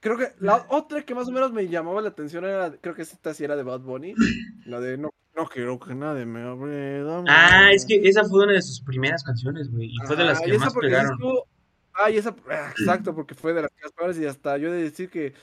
Creo 0.00 0.16
que 0.16 0.32
la 0.40 0.64
otra 0.70 1.02
que 1.04 1.14
más 1.14 1.28
o 1.28 1.32
menos 1.32 1.52
me 1.52 1.68
llamaba 1.68 2.00
la 2.00 2.08
atención 2.08 2.44
era, 2.44 2.72
creo 2.80 2.94
que 2.94 3.02
esta 3.02 3.34
sí 3.34 3.44
era 3.44 3.54
de 3.56 3.62
Bad 3.62 3.80
Bunny. 3.80 4.14
La 4.66 4.80
de 4.80 4.96
no, 4.98 5.10
no 5.36 5.46
quiero 5.46 5.78
que 5.78 5.94
nadie 5.94 6.24
me 6.26 6.42
hable. 6.42 7.02
dame". 7.02 7.28
Ah, 7.30 7.70
es 7.72 7.84
que 7.86 7.96
esa 8.08 8.24
fue 8.24 8.44
una 8.44 8.54
de 8.54 8.62
sus 8.62 8.80
primeras 8.80 9.22
canciones, 9.22 9.70
güey. 9.70 9.90
Y 9.92 9.96
fue 10.06 10.16
de 10.16 10.24
las 10.24 10.38
Ajá, 10.38 10.46
que 10.46 10.58
más 10.58 10.74
pegaron. 10.74 11.12
estuvo- 11.12 11.46
Ah, 11.92 12.10
y 12.10 12.16
esa, 12.16 12.34
ah, 12.50 12.70
exacto, 12.70 13.14
porque 13.14 13.34
fue 13.34 13.52
de 13.52 13.62
las 13.62 13.70
que 13.72 13.82
más 13.82 13.92
pegaron 13.92 14.22
y 14.22 14.26
hasta 14.26 14.56
yo 14.56 14.68
he 14.68 14.72
de 14.72 14.82
decir 14.84 15.10
que 15.10 15.34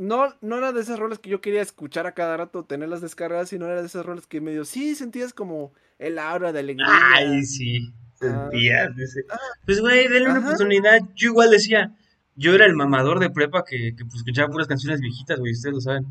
no, 0.00 0.34
no 0.40 0.56
era 0.58 0.72
de 0.72 0.80
esas 0.80 0.98
rolas 0.98 1.18
que 1.18 1.30
yo 1.30 1.40
quería 1.40 1.62
escuchar 1.62 2.06
a 2.06 2.12
cada 2.14 2.36
rato, 2.36 2.64
tenerlas 2.64 3.00
descargadas, 3.00 3.50
sino 3.50 3.66
era 3.66 3.80
de 3.80 3.86
esas 3.86 4.04
rolas 4.04 4.26
que 4.26 4.40
medio, 4.40 4.64
sí, 4.64 4.94
sentías 4.94 5.32
como 5.32 5.72
el 5.98 6.18
aura 6.18 6.52
de 6.52 6.60
alegría. 6.60 6.86
Ay, 7.14 7.42
sí. 7.44 7.92
Ah. 8.22 8.48
Sentías, 8.50 8.96
dice. 8.96 9.20
Pues, 9.64 9.80
güey, 9.80 10.08
denle 10.08 10.30
una 10.30 10.40
oportunidad. 10.40 11.00
Yo 11.14 11.28
igual 11.28 11.50
decía, 11.50 11.94
yo 12.34 12.54
era 12.54 12.66
el 12.66 12.74
mamador 12.74 13.18
de 13.18 13.30
prepa 13.30 13.64
que, 13.64 13.94
que 13.96 14.04
pues, 14.04 14.16
escuchaba 14.16 14.48
puras 14.50 14.66
canciones 14.66 15.00
viejitas, 15.00 15.38
güey, 15.38 15.52
ustedes 15.52 15.74
lo 15.74 15.80
saben. 15.80 16.06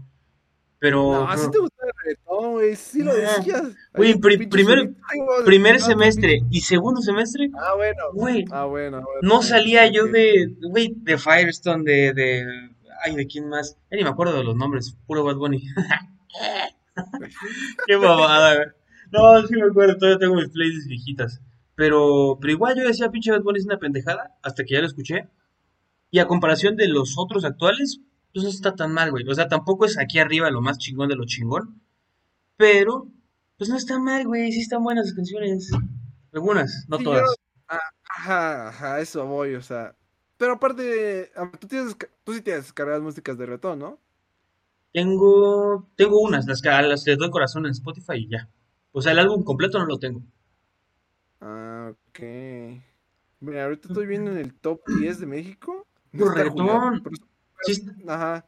Pero, 0.80 1.12
No, 1.12 1.28
pero- 1.30 1.52
te 1.52 1.60
gustaba 1.60 1.90
el 1.90 1.98
reggaetón, 2.04 2.52
güey, 2.54 2.76
sí 2.76 3.00
lo 3.04 3.12
No. 3.12 3.18
decías. 3.18 3.64
Güey, 3.94 4.16
primer 5.46 5.76
ah, 5.76 5.80
semestre 5.80 6.42
y 6.50 6.62
segundo 6.62 7.02
semestre, 7.02 7.50
Ah, 7.60 7.74
bueno. 7.76 8.04
güey, 8.14 8.46
Ah, 8.50 8.64
bueno. 8.64 9.02
bueno, 9.02 9.20
no 9.22 9.42
salía 9.44 9.88
yo 9.92 10.06
de, 10.06 10.56
güey, 10.62 10.94
de 10.96 11.18
Firestone, 11.18 11.84
de, 11.84 12.14
de, 12.14 12.70
ay, 13.04 13.16
¿de 13.16 13.28
quién 13.28 13.50
más? 13.50 13.76
Ya 13.92 13.98
ni 13.98 14.04
me 14.04 14.10
acuerdo 14.10 14.36
de 14.38 14.44
los 14.44 14.56
nombres, 14.56 14.96
puro 15.08 15.24
Bad 15.24 15.36
Bunny. 15.38 15.64
Qué 17.88 17.96
babada, 17.96 18.56
güey. 18.56 18.68
No, 19.12 19.48
sí 19.48 19.56
me 19.56 19.64
acuerdo, 19.68 19.98
todavía 19.98 20.20
tengo 20.20 20.36
mis 20.36 20.50
playlists 20.50 20.88
viejitas. 20.88 21.42
Pero, 21.76 22.38
pero 22.40 22.54
igual 22.54 22.76
yo 22.78 22.84
decía, 22.88 23.10
pinche 23.10 23.32
Bad 23.32 23.42
Bunny 23.42 23.60
es 23.60 23.66
una 23.66 23.80
pendejada, 23.80 24.36
hasta 24.44 24.64
que 24.64 24.76
ya 24.76 24.82
lo 24.82 24.88
escuché. 24.88 25.28
Y 26.12 26.20
a 26.20 26.28
comparación 26.28 26.76
de 26.76 26.88
los 26.88 27.16
otros 27.18 27.46
actuales, 27.46 28.02
pues 28.34 28.44
no 28.44 28.50
está 28.50 28.76
tan 28.76 28.94
mal, 28.94 29.12
güey. 29.12 29.28
O 29.28 29.34
sea, 29.34 29.48
tampoco 29.48 29.86
es 29.86 29.98
aquí 29.98 30.20
arriba 30.20 30.52
lo 30.52 30.62
más 30.62 30.78
chingón 30.78 31.10
de 31.10 31.16
lo 31.16 31.26
chingón. 31.26 31.82
Pero, 32.58 33.08
Pues 33.58 33.70
no 33.70 33.76
está 33.78 34.00
mal, 34.00 34.26
güey, 34.26 34.52
sí 34.54 34.62
están 34.62 34.84
buenas 34.84 35.08
las 35.08 35.16
canciones. 35.16 35.70
Algunas, 36.34 36.86
no 36.88 36.98
Sí, 36.98 37.04
todas. 37.04 37.22
yo- 37.22 37.78
Ajá, 38.16 38.70
ajá, 38.70 39.00
eso 39.02 39.26
voy, 39.26 39.56
o 39.56 39.62
sea. 39.62 39.96
Pero 40.40 40.54
aparte, 40.54 41.32
tú, 41.60 41.68
tienes, 41.68 41.98
tú 42.24 42.34
sí 42.34 42.42
tienes 42.42 42.64
descargadas 42.64 43.02
músicas 43.02 43.38
de 43.38 43.46
reggaetón, 43.46 43.78
¿no? 43.80 44.00
Tengo, 44.94 45.86
tengo 45.98 46.22
unas, 46.22 46.48
las 46.48 46.62
que 46.62 46.70
a 46.70 46.82
las 46.82 47.04
que 47.04 47.18
doy 47.18 47.30
corazón 47.30 47.66
en 47.66 47.74
Spotify 47.74 48.16
y 48.16 48.30
ya. 48.30 48.50
O 48.94 49.02
sea, 49.02 49.12
el 49.12 49.20
álbum 49.20 49.44
completo 49.44 49.78
no 49.80 49.86
lo 49.86 50.00
tengo. 50.00 50.22
Ah, 51.42 51.92
ok. 51.92 52.20
Mira, 53.42 53.66
ahorita 53.66 53.90
estoy 53.90 54.08
viendo 54.08 54.32
en 54.32 54.38
el 54.38 54.54
top 54.54 54.80
10 54.88 55.20
de 55.20 55.26
México. 55.26 55.86
Puro 56.12 56.32
está 56.32 56.54
pero- 56.54 56.94
Ajá. 58.08 58.46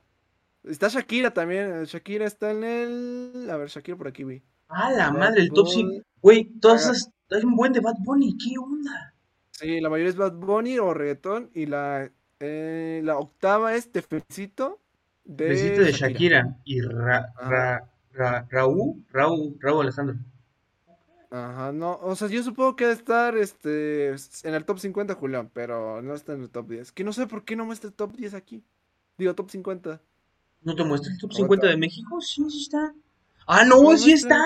Está 0.64 0.88
Shakira 0.88 1.34
también. 1.34 1.84
Shakira 1.84 2.26
está 2.26 2.52
en 2.52 2.64
el. 2.64 3.50
A 3.52 3.58
ver, 3.58 3.68
Shakira 3.68 3.98
por 3.98 4.08
aquí 4.08 4.24
vi. 4.24 4.42
Ah, 4.70 4.92
la 4.92 5.10
Bad 5.10 5.20
madre, 5.20 5.42
el 5.42 5.50
top 5.50 5.66
Bunny. 5.66 5.92
5. 5.96 6.06
Güey, 6.22 6.46
todas 6.62 6.84
esas. 6.86 7.12
Hay 7.32 7.44
un 7.44 7.56
buen 7.58 7.74
de 7.74 7.82
Bad 7.82 7.96
Bunny, 8.00 8.38
¿qué 8.38 8.58
onda? 8.58 9.11
Sí, 9.52 9.80
la 9.80 9.90
mayoría 9.90 10.10
es 10.10 10.16
Bad 10.18 10.34
Bunny 10.34 10.80
o 10.80 10.94
reggaetón. 10.94 11.50
Y 11.54 11.66
la, 11.68 12.10
eh, 12.40 13.02
la 13.04 13.18
octava 13.18 13.76
es 13.76 13.92
Te 13.92 14.02
Felicito 14.02 14.80
de 15.24 15.50
Besito 15.50 15.82
de 15.82 15.92
Shakira. 15.92 16.42
Shakira 16.42 16.58
y 16.66 16.82
Ra. 16.82 17.34
Ra, 17.40 17.88
Ra- 18.14 18.48
Raúl, 18.50 19.04
Raúl, 19.12 19.56
Raúl 19.60 19.82
Alejandro. 19.84 20.16
Ajá, 21.30 21.72
no, 21.72 21.98
o 22.02 22.14
sea, 22.18 22.28
yo 22.28 22.44
supongo 22.44 22.76
que 22.76 22.84
debe 22.84 22.96
estar 22.98 23.38
este, 23.38 24.10
en 24.10 24.54
el 24.54 24.66
top 24.66 24.80
50 24.80 25.16
Julián, 25.16 25.50
pero 25.54 26.02
no 26.02 26.14
está 26.14 26.34
en 26.34 26.42
el 26.42 26.50
top 26.50 26.68
10. 26.68 26.92
Que 26.92 27.06
no 27.06 27.14
sé 27.14 27.26
por 27.26 27.46
qué 27.46 27.56
no 27.56 27.66
muestra 27.66 27.88
el 27.88 27.94
top 27.94 28.14
10 28.18 28.34
aquí. 28.34 28.62
Digo, 29.18 29.34
top 29.34 29.50
50. 29.50 30.02
¿No 30.64 30.76
te 30.76 30.84
muestra 30.84 31.12
el 31.14 31.18
top 31.20 31.30
Ahorita. 31.32 31.44
50 31.44 31.68
de 31.68 31.78
México? 31.78 32.20
Sí, 32.20 32.44
sí 32.50 32.64
está. 32.64 32.94
Ah, 33.48 33.64
no, 33.64 33.82
No 33.82 33.98
sí 33.98 34.12
está. 34.12 34.38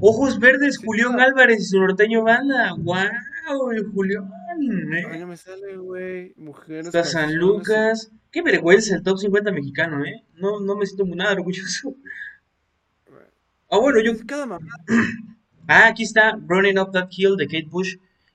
Ojos 0.00 0.38
Verdes, 0.40 0.76
Sí 0.76 0.86
Julián 0.86 1.10
está. 1.10 1.24
Álvarez 1.24 1.60
y 1.60 1.64
su 1.64 1.78
norteño 1.78 2.22
banda. 2.22 2.74
¡Wow! 2.78 3.70
El 3.72 3.86
Julián. 3.92 4.30
Ay, 4.60 5.18
no 5.20 5.26
me 5.26 5.36
sale, 5.36 5.76
güey. 5.76 6.34
Mujeres. 6.36 6.86
Está 6.86 7.04
San. 7.04 7.34
Lucas. 7.34 8.10
Qué 8.30 8.42
vergüenza 8.42 8.96
el 8.96 9.02
top 9.02 9.18
50 9.18 9.52
mexicano, 9.52 10.04
¿eh? 10.04 10.24
No, 10.34 10.60
no 10.60 10.76
me 10.76 10.86
siento 10.86 11.04
nada 11.14 11.32
orgulloso. 11.32 11.94
Ah, 13.70 13.78
bueno, 13.78 14.00
yo. 14.00 14.12
Cada 14.26 14.46
mamá. 14.46 14.66
Ah, 15.68 15.86
aquí 15.86 16.02
está 16.02 16.36
Running 16.48 16.76
Up 16.76 16.90
That 16.90 17.08
Hill 17.16 17.36
de 17.36 17.46
Kate 17.46 17.68
Bush, 17.70 17.94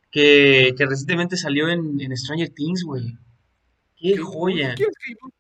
que, 0.10 0.74
que 0.78 0.86
recientemente 0.86 1.36
salió 1.36 1.68
en, 1.68 2.00
en 2.00 2.16
Stranger 2.16 2.50
Things, 2.50 2.84
güey. 2.86 3.18
¡Qué 3.98 4.16
joya! 4.18 4.74
¿Quién 4.76 4.90
es 4.90 4.96
Kate 4.98 5.18
Bush? 5.22 5.34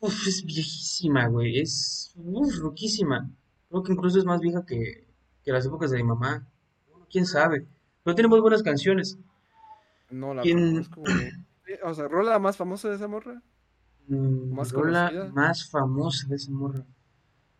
Uf, 0.00 0.26
es 0.28 0.44
viejísima, 0.44 1.26
güey. 1.28 1.60
Es 1.60 2.12
uf, 2.14 2.58
roquísima. 2.58 3.28
Creo 3.70 3.82
que 3.82 3.92
incluso 3.92 4.18
es 4.18 4.26
más 4.26 4.40
vieja 4.40 4.66
que, 4.66 5.06
que 5.42 5.50
las 5.50 5.64
épocas 5.64 5.90
de 5.90 5.96
mi 5.96 6.04
mamá. 6.04 6.46
Bueno, 6.90 7.06
quién 7.10 7.24
sabe. 7.24 7.66
Pero 8.04 8.14
tiene 8.14 8.28
muy 8.28 8.40
buenas 8.40 8.62
canciones. 8.62 9.18
No 10.10 10.34
la 10.34 10.42
¿Quién? 10.42 10.72
conozco, 10.72 11.00
güey. 11.02 11.30
O 11.84 11.94
sea, 11.94 12.08
¿rola 12.08 12.38
más 12.38 12.56
famosa 12.56 12.88
de 12.88 12.96
esa 12.96 13.08
morra? 13.08 13.42
Mm, 14.08 14.54
Más 14.54 14.72
rola 14.72 15.08
conocida. 15.10 15.32
más 15.34 15.68
famosa 15.70 16.26
de 16.28 16.36
esa 16.36 16.50
morra. 16.50 16.82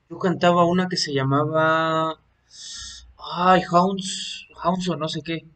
Yo 0.08 0.18
cantaba 0.18 0.64
una 0.64 0.88
que 0.88 0.96
se 0.96 1.12
llamaba. 1.12 2.18
Ay, 3.18 3.62
Hounds. 3.70 4.46
Hounds 4.64 4.88
o 4.88 4.96
no 4.96 5.08
sé 5.08 5.20
qué. 5.22 5.46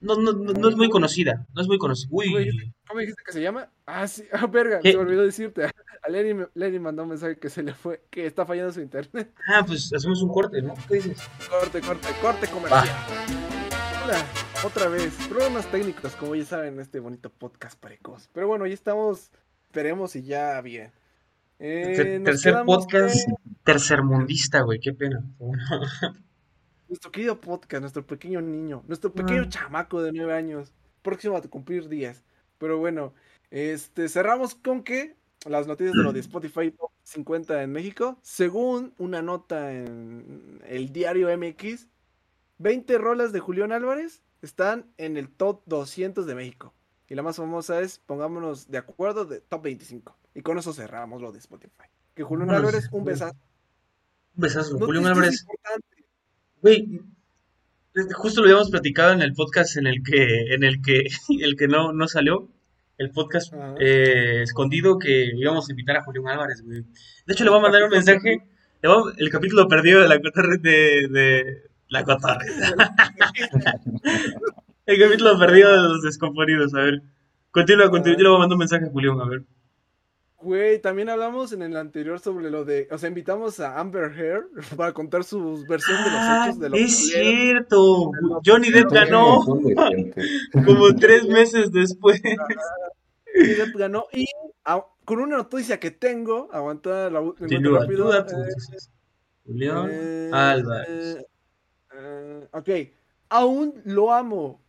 No, 0.00 0.16
no, 0.16 0.32
no, 0.32 0.52
no 0.52 0.68
es 0.68 0.76
muy 0.76 0.90
conocida. 0.90 1.46
No 1.54 1.62
es 1.62 1.68
muy 1.68 1.78
conocida. 1.78 2.10
¿Cómo 2.10 2.20
Uy. 2.22 2.44
dijiste, 2.44 2.72
cómo 2.88 3.00
dijiste 3.00 3.22
que 3.24 3.32
se 3.32 3.40
llama? 3.42 3.70
Ah, 3.86 4.06
sí. 4.08 4.24
Ah, 4.32 4.46
verga, 4.50 4.80
¿Qué? 4.80 4.90
se 4.92 4.96
me 4.98 5.04
olvidó 5.04 5.22
decirte. 5.22 5.64
A 5.64 6.08
Lenny, 6.08 6.44
Lenny 6.54 6.78
mandó 6.80 7.04
un 7.04 7.10
mensaje 7.10 7.38
que 7.38 7.48
se 7.48 7.62
le 7.62 7.72
fue, 7.74 8.04
que 8.10 8.26
está 8.26 8.44
fallando 8.44 8.72
su 8.72 8.80
internet. 8.80 9.32
Ah, 9.48 9.64
pues 9.66 9.92
hacemos 9.92 10.20
un 10.22 10.28
corte, 10.30 10.60
¿no? 10.60 10.74
¿Qué 10.88 10.94
dices? 10.96 11.18
Corte, 11.48 11.80
corte, 11.80 12.08
corte 12.20 12.46
comercial. 12.48 12.88
Hola, 14.06 14.24
otra 14.64 14.86
vez. 14.86 15.12
Problemas 15.28 15.68
técnicos, 15.68 16.14
como 16.14 16.36
ya 16.36 16.44
saben, 16.44 16.74
en 16.74 16.80
este 16.80 17.00
bonito 17.00 17.28
podcast 17.28 17.76
precoz. 17.76 18.28
Pero 18.32 18.46
bueno, 18.46 18.64
ya 18.64 18.74
estamos. 18.74 19.32
Esperemos 19.64 20.14
y 20.14 20.22
ya 20.22 20.60
bien. 20.60 20.92
Eh, 21.58 22.20
tercer 22.24 22.54
podcast 22.64 23.16
en 23.16 23.34
tercermundista, 23.64 24.60
güey. 24.60 24.78
Qué 24.78 24.92
pena. 24.92 25.24
Nuestro 26.88 27.10
querido 27.10 27.40
podcast, 27.40 27.80
nuestro 27.80 28.06
pequeño 28.06 28.40
niño, 28.40 28.84
nuestro 28.86 29.12
pequeño 29.12 29.42
Ah. 29.42 29.48
chamaco 29.48 30.00
de 30.00 30.12
nueve 30.12 30.34
años, 30.34 30.72
próximo 31.02 31.36
a 31.36 31.42
cumplir 31.42 31.88
10. 31.88 32.22
Pero 32.58 32.78
bueno, 32.78 33.12
este, 33.50 34.08
cerramos 34.08 34.54
con 34.54 34.84
que 34.84 35.16
las 35.48 35.66
noticias 35.66 35.96
de 35.96 36.04
lo 36.04 36.12
de 36.12 36.20
Spotify 36.30 36.70
Top 36.70 36.92
50 37.02 37.60
en 37.60 37.72
México, 37.72 38.20
según 38.22 38.94
una 38.98 39.20
nota 39.20 39.72
en 39.72 40.62
el 40.64 40.92
diario 40.92 41.28
MX, 41.36 41.88
20 42.58 42.98
rolas 42.98 43.32
de 43.32 43.40
Julián 43.40 43.72
Álvarez 43.72 44.22
están 44.42 44.86
en 44.98 45.16
el 45.16 45.28
top 45.28 45.62
200 45.66 46.26
de 46.26 46.34
México. 46.34 46.74
Y 47.08 47.14
la 47.14 47.22
más 47.22 47.36
famosa 47.36 47.80
es, 47.80 47.98
pongámonos 48.00 48.68
de 48.70 48.78
acuerdo, 48.78 49.24
de 49.24 49.40
top 49.40 49.62
25. 49.62 50.16
Y 50.34 50.42
con 50.42 50.58
eso 50.58 50.72
cerramos 50.72 51.22
lo 51.22 51.32
de 51.32 51.38
Spotify. 51.38 51.84
Que 52.14 52.22
Julián 52.22 52.48
Vámonos. 52.48 52.68
Álvarez, 52.70 52.88
un 52.92 53.04
besazo. 53.04 53.36
Un 54.34 54.40
besazo. 54.42 54.72
Noticias 54.72 54.86
Julián 54.86 55.06
Álvarez. 55.06 55.46
Güey, 56.62 57.00
justo 58.14 58.40
lo 58.40 58.46
habíamos 58.48 58.70
platicado 58.70 59.12
en 59.12 59.22
el 59.22 59.32
podcast 59.34 59.76
en 59.76 59.86
el 59.86 60.02
que, 60.02 60.54
en 60.54 60.64
el 60.64 60.82
que, 60.82 61.04
el 61.40 61.56
que 61.56 61.68
no, 61.68 61.92
no 61.92 62.08
salió. 62.08 62.48
El 62.98 63.10
podcast 63.10 63.52
eh, 63.78 64.40
escondido 64.42 64.98
que 64.98 65.26
íbamos 65.36 65.68
a 65.68 65.72
invitar 65.72 65.98
a 65.98 66.02
Julián 66.02 66.28
Álvarez, 66.28 66.62
güey. 66.62 66.80
De 67.26 67.32
hecho, 67.34 67.44
le 67.44 67.50
voy 67.50 67.58
a 67.58 67.62
mandar 67.62 67.82
un 67.84 67.90
mensaje. 67.90 68.42
le 68.82 68.88
voy 68.88 69.12
a- 69.12 69.14
el 69.18 69.28
capítulo 69.30 69.68
perdido 69.68 70.00
de 70.00 70.08
la 70.08 70.16
de, 70.16 71.08
de 71.10 71.65
la 71.88 72.04
cotorre. 72.04 72.46
El 74.86 75.00
capítulo 75.00 75.38
perdido 75.38 75.70
de 75.72 75.88
los 75.88 76.02
descomponidos, 76.02 76.72
a 76.74 76.78
ver. 76.78 77.02
Continúa, 77.50 77.90
continúa. 77.90 78.16
Yo 78.18 78.22
le 78.22 78.28
voy 78.28 78.36
a 78.36 78.40
mandar 78.40 78.54
un 78.54 78.58
mensaje 78.60 78.86
a 78.86 78.90
Julián, 78.90 79.20
a 79.20 79.28
ver. 79.28 79.42
Güey, 80.38 80.80
también 80.80 81.08
hablamos 81.08 81.50
en 81.52 81.62
el 81.62 81.76
anterior 81.76 82.20
sobre 82.20 82.50
lo 82.50 82.64
de, 82.64 82.86
o 82.92 82.98
sea, 82.98 83.08
invitamos 83.08 83.58
a 83.58 83.80
Amber 83.80 84.12
Heard 84.16 84.44
para 84.76 84.92
contar 84.92 85.24
su 85.24 85.64
versión 85.68 85.96
de 86.04 86.10
los 86.10 86.20
Ah, 86.20 86.44
hechos 86.46 86.60
de 86.60 86.68
lo 86.70 86.76
es 86.76 87.08
cierto. 87.08 88.12
Johnny 88.44 88.70
Depp 88.70 88.92
ganó 88.92 89.40
como 90.64 90.94
tres 91.00 91.26
meses 91.26 91.72
después. 91.72 92.20
Johnny 93.34 93.54
Depp 93.54 93.74
ganó 93.76 94.04
y 94.12 94.26
a- 94.64 94.84
con 95.04 95.18
una 95.20 95.38
noticia 95.38 95.80
que 95.80 95.90
tengo, 95.90 96.48
aguanta 96.52 97.10
la 97.10 97.20
Continúa, 97.22 97.80
rápido, 97.80 98.14
eh. 98.14 98.24
Julián 99.46 99.88
eh, 99.90 100.30
Álvarez. 100.32 101.24
Eh, 101.96 102.48
ok, 102.52 102.70
aún 103.28 103.80
lo 103.84 104.12
amo. 104.12 104.60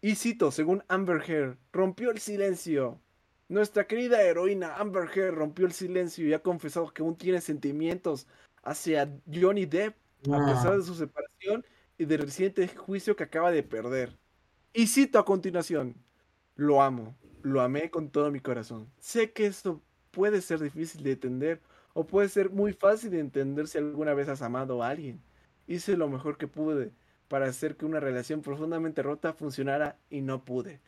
Y 0.00 0.14
cito, 0.14 0.50
según 0.50 0.84
Amber 0.88 1.22
Heard, 1.28 1.56
rompió 1.72 2.10
el 2.10 2.20
silencio. 2.20 3.00
Nuestra 3.48 3.86
querida 3.86 4.22
heroína 4.22 4.76
Amber 4.76 5.08
Heard 5.14 5.34
rompió 5.34 5.66
el 5.66 5.72
silencio 5.72 6.26
y 6.26 6.34
ha 6.34 6.42
confesado 6.42 6.92
que 6.92 7.02
aún 7.02 7.16
tiene 7.16 7.40
sentimientos 7.40 8.26
hacia 8.62 9.10
Johnny 9.32 9.66
Depp 9.66 9.96
a 10.32 10.46
pesar 10.46 10.76
de 10.76 10.82
su 10.82 10.94
separación 10.94 11.64
y 11.96 12.04
del 12.04 12.22
reciente 12.22 12.68
juicio 12.68 13.16
que 13.16 13.24
acaba 13.24 13.50
de 13.50 13.62
perder. 13.62 14.16
Y 14.72 14.86
cito 14.86 15.18
a 15.18 15.24
continuación, 15.24 15.96
lo 16.54 16.82
amo, 16.82 17.16
lo 17.42 17.60
amé 17.60 17.90
con 17.90 18.10
todo 18.10 18.30
mi 18.30 18.40
corazón. 18.40 18.90
Sé 19.00 19.32
que 19.32 19.46
esto 19.46 19.82
puede 20.10 20.40
ser 20.42 20.60
difícil 20.60 21.02
de 21.02 21.12
entender 21.12 21.60
o 21.94 22.06
puede 22.06 22.28
ser 22.28 22.50
muy 22.50 22.72
fácil 22.72 23.10
de 23.10 23.20
entender 23.20 23.66
si 23.66 23.78
alguna 23.78 24.14
vez 24.14 24.28
has 24.28 24.42
amado 24.42 24.82
a 24.82 24.88
alguien. 24.90 25.20
Hice 25.68 25.96
lo 25.96 26.08
mejor 26.08 26.36
que 26.38 26.48
pude 26.48 26.90
para 27.28 27.46
hacer 27.46 27.76
que 27.76 27.84
una 27.86 28.00
relación 28.00 28.40
profundamente 28.42 29.02
rota 29.02 29.32
funcionara 29.34 29.96
y 30.10 30.22
no 30.22 30.42
pude. 30.44 30.80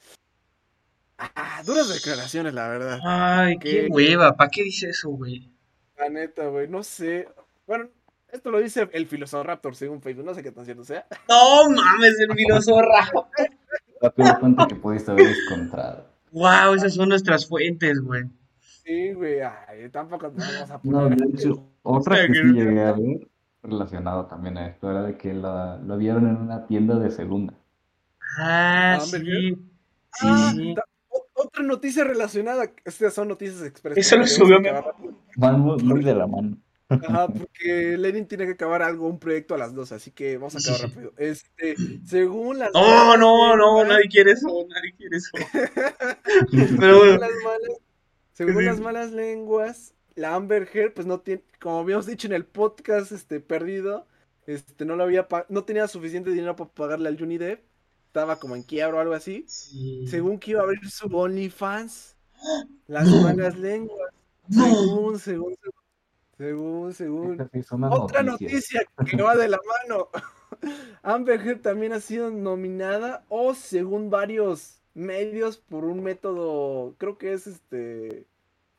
Ah, 1.19 1.63
duras 1.67 1.89
declaraciones, 1.93 2.55
la 2.55 2.67
verdad. 2.69 2.99
Ay, 3.05 3.59
qué 3.59 3.71
¿Qué? 3.83 3.89
hueva. 3.91 4.35
¿Para 4.37 4.51
qué 4.51 4.63
dice 4.65 4.89
eso, 4.89 5.11
güey? 5.11 5.53
La 5.99 6.09
neta, 6.09 6.47
güey, 6.47 6.67
no 6.67 6.83
sé. 6.83 7.29
Bueno, 7.67 7.89
esto 8.33 8.51
lo 8.51 8.59
dice 8.59 8.89
el 8.93 9.07
Raptor 9.45 9.77
según 9.77 10.01
Facebook, 10.01 10.25
no 10.25 10.33
sé 10.35 10.43
qué 10.43 10.51
tan 10.51 10.65
cierto 10.65 10.83
sea. 10.83 11.07
No 11.29 11.69
mames, 11.69 12.19
el 12.21 12.35
filozorra. 12.35 13.11
Rápido 14.01 14.41
cuenta 14.41 14.67
que 14.67 14.77
pudiste 14.77 15.11
haber 15.11 15.27
encontrado. 15.47 16.07
Wow, 16.33 16.75
esas 16.75 16.95
son 16.95 17.11
nuestras 17.11 17.47
fuentes, 17.47 18.01
güey. 18.01 18.23
Sí, 18.61 19.13
güey, 19.13 19.41
ay, 19.43 19.91
tampoco 19.91 20.29
nos 20.31 20.37
vamos 20.39 20.71
a 20.71 20.81
No, 20.85 21.03
poner. 21.03 21.19
de 21.19 21.29
hecho, 21.39 21.69
otra 21.83 22.17
que- 22.27 22.33
sí 22.35 22.43
llegué 22.55 22.81
a 22.81 22.93
ver 22.93 23.29
relacionado 23.63 24.27
también 24.27 24.57
a 24.59 24.69
esto 24.69 24.91
era 24.91 25.03
de 25.03 25.17
que 25.17 25.35
la, 25.35 25.77
lo 25.79 25.97
vieron 25.99 26.27
en 26.29 26.37
una 26.37 26.67
tienda 26.67 26.99
de 26.99 27.11
segunda. 27.11 27.55
Ah, 28.39 28.99
Amber 29.03 29.21
sí. 29.21 29.55
Sí, 30.13 30.27
Ah, 30.29 30.53
sí. 30.55 30.75
o- 31.09 31.27
otra 31.35 31.63
noticia 31.63 32.05
relacionada. 32.05 32.73
Estas 32.85 33.15
son 33.15 33.29
noticias 33.29 33.63
express. 33.63 33.97
Eso 33.99 34.17
lo 34.17 34.27
subió 34.27 34.59
Van 35.37 35.61
muy, 35.61 35.83
muy 35.83 36.03
de 36.05 36.15
la 36.15 36.27
mano. 36.27 36.57
Ajá, 36.89 37.29
porque 37.29 37.97
Lenin 37.97 38.27
tiene 38.27 38.47
que 38.47 38.53
acabar 38.53 38.83
algo, 38.83 39.07
un 39.09 39.21
proyecto 39.21 39.55
a 39.55 39.59
las 39.59 39.73
dos, 39.73 39.93
así 39.93 40.11
que 40.11 40.37
vamos 40.39 40.57
a 40.57 40.59
acabar 40.59 40.81
Sí. 40.81 40.87
rápido. 40.89 41.13
Este, 41.19 41.77
según 42.05 42.59
las. 42.59 42.73
No, 42.75 42.81
malas 42.81 43.19
no, 43.21 43.57
no, 43.57 43.85
nadie 43.85 44.09
quiere 44.09 44.33
eso, 44.33 44.49
nadie 44.69 44.95
quiere 44.97 45.17
eso. 45.19 45.31
Pero 46.81 46.99
Según 46.99 46.99
bueno, 46.99 47.19
las 47.19 47.31
malas, 47.45 47.79
según 48.33 48.57
Sí. 48.59 48.65
las 48.65 48.81
malas 48.81 49.13
lenguas, 49.13 49.95
la 50.15 50.35
Amber 50.35 50.69
Heard, 50.73 50.95
pues 50.95 51.07
no 51.07 51.21
tiene, 51.21 51.43
como 51.61 51.79
habíamos 51.81 52.07
dicho 52.07 52.27
en 52.27 52.33
el 52.35 52.45
podcast 52.45 53.13
este 53.13 53.41
perdido, 53.41 54.07
este, 54.47 54.85
no 54.85 54.97
lo 54.97 55.05
había 55.05 55.27
no 55.49 55.65
tenía 55.65 55.87
suficiente 55.89 56.31
dinero 56.31 56.57
para 56.57 56.71
pagarle 56.71 57.09
al 57.09 57.19
Johnny 57.19 57.39
Depp, 57.39 57.63
estaba 58.07 58.37
como 58.41 58.57
en 58.57 58.63
quiebra 58.63 58.97
o 58.99 59.01
algo 59.01 59.15
así, 59.15 59.45
Sí. 59.47 60.07
según 60.09 60.39
que 60.39 60.53
iba 60.53 60.61
a 60.61 60.65
abrir 60.65 60.89
su 60.91 61.07
OnlyFans, 61.15 62.17
las 62.89 63.09
No. 63.09 63.23
malas 63.23 63.57
lenguas, 63.59 64.11
No. 64.49 64.65
según, 64.65 65.19
según, 65.19 65.57
según, 66.37 66.95
según, 66.95 67.49
es 67.53 67.67
Otra 67.73 68.23
noticia. 68.23 68.23
noticia 68.23 68.83
que 69.09 69.23
va 69.23 69.37
de 69.37 69.49
la 69.49 69.61
mano. 69.87 70.09
Amber 71.03 71.41
Heard 71.47 71.61
también 71.61 71.93
ha 71.93 72.01
sido 72.01 72.31
nominada 72.31 73.25
o 73.29 73.55
según 73.55 74.11
varios 74.11 74.81
medios 74.95 75.59
por 75.59 75.85
un 75.85 76.03
método, 76.03 76.95
creo 76.99 77.17
que 77.19 77.33
es 77.33 77.47
este, 77.47 78.27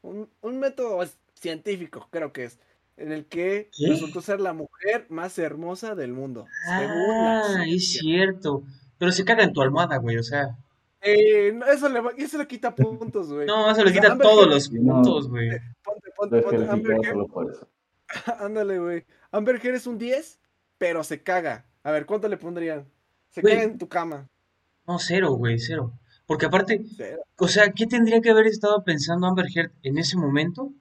un, 0.01 0.29
un 0.41 0.59
método 0.59 0.99
científico, 1.33 2.07
creo 2.11 2.31
que 2.33 2.45
es, 2.45 2.59
en 2.97 3.11
el 3.11 3.25
que 3.25 3.69
¿Qué? 3.75 3.87
resultó 3.87 4.21
ser 4.21 4.39
la 4.41 4.53
mujer 4.53 5.05
más 5.09 5.37
hermosa 5.39 5.95
del 5.95 6.13
mundo. 6.13 6.45
según 6.67 7.07
la 7.23 7.39
Ah, 7.45 7.65
es 7.67 7.93
cierto. 7.93 8.63
Pero 8.97 9.11
se 9.11 9.25
caga 9.25 9.43
en 9.43 9.53
tu 9.53 9.61
almohada, 9.61 9.97
güey, 9.97 10.17
o 10.17 10.23
sea. 10.23 10.55
Eh, 11.01 11.51
no, 11.53 11.65
eso, 11.65 11.89
le, 11.89 11.99
eso 12.17 12.37
le 12.37 12.47
quita 12.47 12.75
puntos, 12.75 13.33
güey. 13.33 13.47
No, 13.47 13.71
eso 13.71 13.83
le 13.83 13.91
quita 13.91 14.11
Amber 14.11 14.27
todos 14.27 14.47
los 14.47 14.69
puntos, 14.69 15.27
güey. 15.29 15.49
Ponte, 15.83 16.11
ponte, 16.15 16.41
ponte, 16.41 16.69
Amber. 16.69 16.97
Ándale, 18.39 18.79
güey. 18.79 19.05
Amber 19.31 19.55
Heard 19.65 19.75
es 19.75 19.87
un 19.87 19.97
10, 19.97 20.39
pero 20.77 21.03
se 21.03 21.23
caga. 21.23 21.65
A 21.83 21.91
ver, 21.91 22.05
¿cuánto 22.05 22.27
le 22.27 22.37
pondrían? 22.37 22.85
Se 23.29 23.41
Güey. 23.41 23.53
caga 23.55 23.63
en 23.65 23.77
tu 23.77 23.87
cama. 23.87 24.29
No, 24.85 24.99
cero, 24.99 25.31
güey, 25.31 25.57
cero. 25.57 25.93
Porque 26.31 26.45
aparte, 26.45 26.81
o 27.35 27.47
sea, 27.49 27.73
¿qué 27.73 27.85
tendría 27.87 28.21
que 28.21 28.29
haber 28.29 28.47
estado 28.47 28.85
pensando 28.85 29.27
Amber 29.27 29.47
Heard 29.53 29.73
en 29.83 29.97
ese 29.97 30.15
momento? 30.15 30.71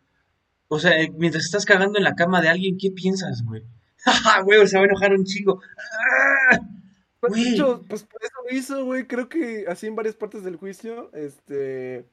O 0.68 0.78
sea, 0.78 1.00
eh, 1.00 1.12
mientras 1.16 1.44
estás 1.44 1.64
cagando 1.64 1.98
en 1.98 2.04
la 2.04 2.14
cama 2.14 2.40
de 2.40 2.48
alguien, 2.48 2.78
¿qué 2.78 2.92
piensas, 2.92 3.42
güey? 3.44 3.64
Jaja, 3.96 4.42
güey, 4.42 4.64
se 4.68 4.76
va 4.76 4.84
a 4.84 4.86
enojar 4.86 5.12
un 5.12 5.24
chico. 5.24 5.60
¡Ah! 6.52 6.60
Pues, 7.18 7.32
de 7.32 7.40
Güey. 7.40 7.52
hecho, 7.54 7.84
pues 7.88 8.04
por 8.04 8.22
eso 8.22 8.32
lo 8.48 8.56
hizo, 8.56 8.84
güey. 8.84 9.08
Creo 9.08 9.28
que 9.28 9.64
así 9.66 9.88
en 9.88 9.96
varias 9.96 10.14
partes 10.14 10.44
del 10.44 10.54
juicio, 10.54 11.10
este, 11.14 12.06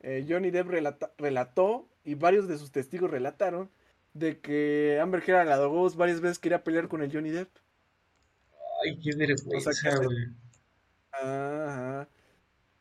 eh, 0.00 0.24
Johnny 0.26 0.50
Depp 0.50 0.68
relata- 0.70 1.12
relató 1.18 1.86
y 2.06 2.14
varios 2.14 2.48
de 2.48 2.56
sus 2.56 2.72
testigos 2.72 3.10
relataron 3.10 3.68
de 4.14 4.38
que 4.40 4.98
Amber 5.02 5.22
Heard 5.28 5.40
a 5.40 5.44
la 5.44 5.56
dos 5.56 5.94
varias 5.96 6.22
veces 6.22 6.38
quería 6.38 6.64
pelear 6.64 6.88
con 6.88 7.02
el 7.02 7.12
Johnny 7.12 7.28
Depp. 7.32 7.50
Ay, 8.82 8.98
qué 8.98 9.14
vergüenza, 9.14 9.68
O 9.68 9.72
sea, 9.74 9.96
güey. 9.98 10.16
Ajá. 11.12 12.08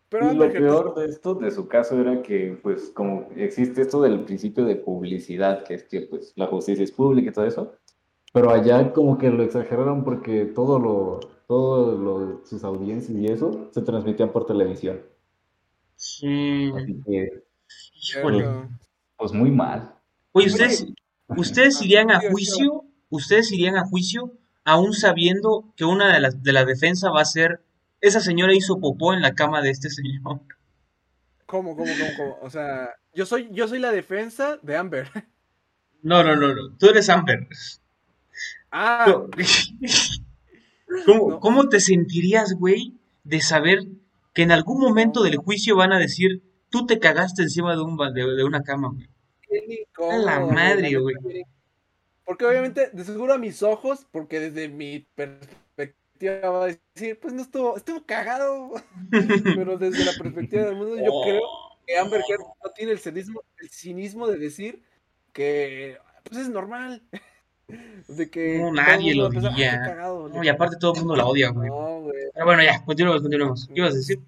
Pero 0.10 0.32
Y 0.32 0.36
lo 0.38 0.51
peor 0.51 0.95
de 0.95 1.05
esto, 1.05 1.36
de 1.36 1.51
su 1.51 1.68
caso, 1.68 1.99
era 1.99 2.22
que, 2.22 2.58
pues, 2.64 2.91
como 2.93 3.28
existe 3.36 3.82
esto 3.82 4.01
del 4.01 4.24
principio 4.24 4.64
de 4.64 4.78
publicidad, 4.78 5.64
que 5.66 5.74
es 5.74 5.84
que, 5.84 6.01
pues, 6.01 6.32
la 6.36 6.47
justicia 6.47 6.84
es 6.84 6.91
pública 6.91 7.30
y 7.30 7.34
todo 7.34 7.45
eso, 7.45 7.74
pero 8.34 8.51
allá 8.51 8.93
como 8.93 9.18
que 9.18 9.30
lo 9.30 9.43
exageraron 9.43 10.03
porque 10.03 10.45
todo 10.45 10.80
lo, 10.80 11.20
todo 11.47 11.97
lo, 11.97 12.45
sus 12.45 12.64
audiencias 12.64 13.18
y 13.18 13.26
eso 13.28 13.70
se 13.72 13.82
transmitía 13.82 14.32
por 14.32 14.45
televisión. 14.45 15.01
Sí, 15.95 16.72
Así 16.76 17.01
que. 17.05 17.43
Cierto. 17.99 18.70
pues, 19.18 19.34
muy 19.34 19.51
mal. 19.51 19.93
Oye, 20.32 20.47
¿ustedes, 20.47 20.88
¿ustedes 21.36 21.82
irían 21.82 22.12
a 22.12 22.22
juicio? 22.32 22.86
¿Ustedes 23.10 23.51
irían 23.51 23.76
a 23.76 23.86
juicio 23.86 24.32
aún 24.64 24.93
sabiendo 24.93 25.74
que 25.76 25.86
una 25.86 26.14
de 26.14 26.20
las 26.20 26.43
de 26.43 26.51
la 26.53 26.66
defensa 26.66 27.10
va 27.10 27.22
a 27.22 27.26
ser 27.26 27.62
esa 28.02 28.22
señora 28.22 28.54
hizo 28.54 28.80
popó 28.80 29.14
en 29.14 29.22
la 29.22 29.34
cama 29.34 29.62
de 29.62 29.70
este 29.72 29.89
señor? 29.89 30.41
¿Cómo, 31.45 31.76
cómo, 31.76 31.91
cómo, 31.93 32.10
cómo? 32.18 32.38
O 32.41 32.50
sea, 32.50 32.89
yo 33.14 33.26
soy, 33.26 33.50
yo 33.52 33.68
soy 33.68 33.80
la 33.80 33.91
defensa 33.91 34.60
de 34.62 34.76
Amber. 34.78 35.10
No, 36.02 36.24
no, 36.24 36.36
no, 36.36 36.54
no. 36.54 36.76
Tú 36.78 36.89
eres 36.89 37.10
Amber. 37.10 37.48
Ah, 38.72 39.06
No. 39.08 39.28
¿Cómo, 41.06 41.30
No. 41.32 41.39
cómo 41.39 41.70
te 41.70 41.80
sentirías, 41.80 42.54
güey, 42.54 42.93
de 43.24 43.41
saber 43.41 43.80
que 44.34 44.43
en 44.43 44.52
algún 44.52 44.80
momento 44.80 45.24
del 45.24 45.38
juicio 45.38 45.76
van 45.76 45.91
a 45.91 46.00
decir, 46.00 46.43
tú 46.70 46.86
te 46.86 47.00
cagaste 47.00 47.41
encima 47.43 47.76
de, 47.76 47.82
un, 47.82 47.98
de, 47.98 48.36
de 48.36 48.43
una 48.43 48.64
cama, 48.64 48.89
güey? 48.93 49.10
A 50.12 50.18
la 50.18 50.39
madre, 50.41 50.95
güey. 50.98 51.16
Porque 52.26 52.45
obviamente, 52.45 52.89
de 52.91 53.04
seguro 53.04 53.34
a 53.34 53.38
mis 53.38 53.64
ojos, 53.64 54.06
porque 54.12 54.39
desde 54.39 54.68
mi 54.70 55.00
perspectiva 55.16 55.62
va 56.22 56.63
a 56.65 56.68
decir, 56.68 57.20
pues 57.20 57.34
no 57.34 57.41
estuvo, 57.41 57.78
estuvo 57.78 58.05
cagado. 58.05 58.72
Pero 59.55 59.78
desde 59.78 60.05
la 60.05 60.13
perspectiva 60.13 60.63
del 60.65 60.76
mundo, 60.76 60.95
yo 60.97 61.11
creo 61.24 61.41
que 61.86 61.97
Amber 61.97 62.22
Heard 62.28 62.41
no 62.41 62.72
tiene 62.76 62.91
el 62.93 62.99
cinismo, 62.99 63.41
el 63.59 63.70
cinismo 63.70 64.28
de 64.28 64.38
decir 64.38 64.82
que 65.34 65.97
pues 66.24 66.41
es 66.41 66.49
normal. 66.49 67.01
De 68.07 68.30
que 68.30 68.59
No, 68.59 68.70
el 68.70 68.76
nadie 68.76 69.13
lo 69.13 69.24
va 69.24 69.28
a 69.28 69.32
pensar, 69.32 69.51
"Ah, 69.51 69.55
qué 69.57 69.63
diría. 69.63 69.82
cagado, 69.82 70.30
No, 70.30 70.41
y 70.41 70.47
aparte 70.47 70.78
todo 70.80 70.93
el 70.93 70.99
mundo 70.99 71.18
la 71.18 71.26
odia, 71.26 71.49
güey. 71.49 71.68
No, 71.70 71.99
güey. 72.03 72.15
Pero 72.34 72.45
bueno, 72.45 72.63
ya, 72.63 72.82
continuemos, 72.86 73.22
continuemos. 73.22 73.68
¿Qué 73.68 73.74
ibas 73.82 73.93
a 73.93 73.97
decir? 73.97 74.20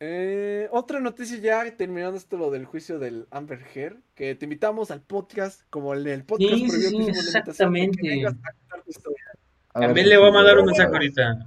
Eh, 0.00 0.68
otra 0.72 0.98
noticia 1.00 1.38
ya 1.38 1.76
terminando 1.76 2.16
esto 2.18 2.36
lo 2.36 2.50
del 2.50 2.64
juicio 2.66 2.98
del 2.98 3.26
Amber 3.30 3.60
Heard, 3.74 3.98
que 4.16 4.34
te 4.34 4.44
invitamos 4.46 4.90
al 4.90 5.00
podcast, 5.00 5.62
como 5.70 5.94
el 5.94 6.02
del 6.04 6.24
podcast 6.24 6.50
Sí, 6.52 6.66
previo 6.68 6.88
sí, 6.90 6.96
que 6.96 7.02
hicimos 7.02 7.32
la 7.32 7.38
invitación, 7.38 7.72
de 7.72 7.80
que 7.80 7.86
exactamente. 7.86 8.08
vengas 8.08 8.32
a 8.34 8.52
contar 8.52 8.82
tu 8.82 8.90
historia. 8.90 9.23
A 9.74 9.80
También 9.80 10.08
le 10.08 10.16
voy 10.16 10.28
a 10.28 10.32
mandar 10.32 10.58
un 10.58 10.66
mensaje 10.66 10.88
ahorita. 10.88 11.46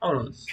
Vámonos. 0.00 0.46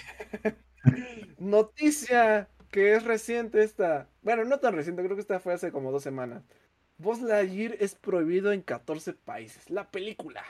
Noticia 1.38 2.48
que 2.70 2.94
es 2.94 3.04
reciente 3.04 3.62
esta, 3.62 4.06
bueno, 4.20 4.44
no 4.44 4.60
tan 4.60 4.74
reciente, 4.74 5.02
creo 5.02 5.16
que 5.16 5.22
esta 5.22 5.40
fue 5.40 5.54
hace 5.54 5.72
como 5.72 5.92
dos 5.92 6.02
semanas. 6.02 6.44
Buzz 6.98 7.22
Lightyear 7.22 7.76
es 7.80 7.94
prohibido 7.94 8.52
en 8.52 8.60
14 8.60 9.14
países, 9.14 9.70
la 9.70 9.90
película. 9.90 10.44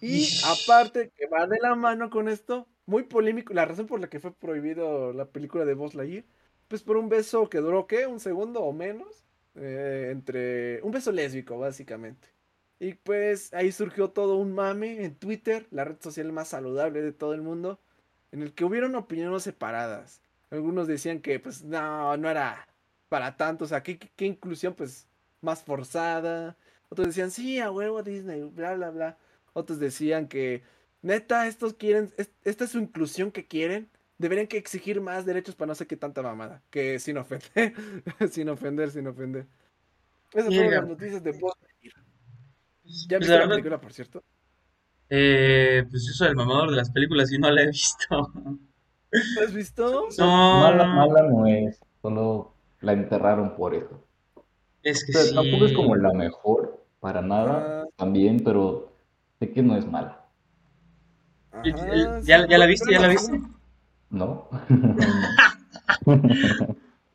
Y 0.00 0.22
Ish. 0.22 0.44
aparte 0.44 1.12
que 1.16 1.28
va 1.28 1.46
de 1.46 1.58
la 1.60 1.76
mano 1.76 2.10
con 2.10 2.28
esto, 2.28 2.66
muy 2.86 3.04
polémico, 3.04 3.54
la 3.54 3.64
razón 3.64 3.86
por 3.86 4.00
la 4.00 4.08
que 4.08 4.18
fue 4.18 4.34
prohibido 4.34 5.12
la 5.12 5.26
película 5.26 5.64
de 5.64 5.74
Buzz 5.74 5.94
Lightyear, 5.94 6.24
pues 6.66 6.82
por 6.82 6.96
un 6.96 7.08
beso 7.08 7.48
que 7.48 7.58
duró, 7.58 7.86
¿qué? 7.86 8.06
Un 8.08 8.18
segundo 8.18 8.62
o 8.62 8.72
menos, 8.72 9.24
eh, 9.54 10.08
entre 10.10 10.82
un 10.82 10.90
beso 10.90 11.12
lésbico, 11.12 11.58
básicamente. 11.58 12.26
Y 12.80 12.94
pues 12.94 13.52
ahí 13.54 13.72
surgió 13.72 14.10
todo 14.10 14.36
un 14.38 14.52
mame 14.54 15.04
en 15.04 15.14
Twitter, 15.16 15.68
la 15.70 15.84
red 15.84 15.98
social 16.00 16.32
más 16.32 16.48
saludable 16.48 17.02
de 17.02 17.12
todo 17.12 17.34
el 17.34 17.42
mundo, 17.42 17.80
en 18.32 18.42
el 18.42 18.54
que 18.54 18.64
hubieron 18.64 18.94
opiniones 18.96 19.42
separadas. 19.44 20.22
Algunos 20.50 20.88
decían 20.88 21.20
que 21.20 21.38
pues 21.40 21.62
no, 21.64 22.16
no 22.16 22.30
era 22.30 22.68
para 23.08 23.36
tanto, 23.36 23.64
o 23.66 23.68
sea, 23.68 23.82
qué, 23.82 23.98
qué- 23.98 24.10
qué 24.16 24.26
inclusión 24.26 24.74
pues 24.74 25.08
más 25.42 25.62
forzada. 25.62 26.56
Otros 26.88 27.08
decían, 27.08 27.30
sí, 27.30 27.60
a 27.60 27.70
huevo 27.70 28.02
Disney, 28.02 28.42
bla, 28.44 28.74
bla, 28.74 28.90
bla. 28.90 29.18
Otros 29.52 29.78
decían 29.80 30.28
que, 30.28 30.62
neta, 31.02 31.46
estos 31.48 31.74
quieren, 31.74 32.12
es- 32.18 32.32
esta 32.44 32.64
es 32.64 32.70
su 32.70 32.78
inclusión 32.80 33.30
que 33.32 33.46
quieren. 33.46 33.90
Deberían 34.18 34.46
que 34.48 34.58
exigir 34.58 35.00
más 35.00 35.26
derechos 35.26 35.54
para 35.56 35.68
no 35.68 35.74
sé 35.74 35.86
qué 35.86 35.96
tanta 35.96 36.22
mamada. 36.22 36.62
Que 36.70 36.98
sin 36.98 37.18
ofender, 37.18 37.74
sin 38.30 38.48
ofender, 38.48 38.90
sin 38.90 39.06
ofender. 39.06 39.46
Esas 40.32 40.54
fueron 40.54 40.74
las 40.74 40.86
noticias 40.86 41.22
de. 41.22 41.34
Pues, 41.34 41.54
¿Ya 43.08 43.18
pues, 43.18 43.28
viste 43.28 43.38
la 43.38 43.38
la 43.38 43.46
verdad, 43.46 43.48
película, 43.48 43.80
por 43.80 43.92
cierto? 43.92 44.24
eh, 45.08 45.84
pues 45.90 46.06
yo 46.06 46.12
soy 46.12 46.28
el 46.28 46.36
mamador 46.36 46.70
de 46.70 46.76
las 46.76 46.90
películas 46.90 47.32
y 47.32 47.38
no 47.38 47.50
la 47.50 47.62
he 47.62 47.66
visto. 47.66 48.32
¿La 49.34 49.42
has 49.44 49.52
visto? 49.52 50.08
No, 50.18 50.26
Mala, 50.60 50.84
mala 50.86 51.22
no 51.22 51.46
es, 51.46 51.80
solo 52.02 52.52
la 52.80 52.92
enterraron 52.92 53.56
por 53.56 53.74
eso. 53.74 54.04
es 54.82 55.04
que 55.04 55.12
O 55.12 55.14
sea, 55.14 55.24
sí. 55.24 55.34
tampoco 55.34 55.66
es 55.66 55.72
como 55.72 55.96
la 55.96 56.12
mejor, 56.12 56.84
para 57.00 57.22
nada, 57.22 57.74
Ah. 57.82 57.84
también, 57.96 58.42
pero 58.44 58.92
sé 59.38 59.52
que 59.52 59.62
no 59.62 59.76
es 59.76 59.86
mala, 59.86 60.24
Ajá, 61.52 62.20
sí, 62.20 62.26
¿Ya, 62.26 62.46
ya 62.48 62.58
la 62.58 62.66
viste? 62.66 62.90
¿Ya 62.92 62.98
la 63.00 63.08
no, 63.12 63.12
viste? 63.14 63.40
¿no? 64.10 64.48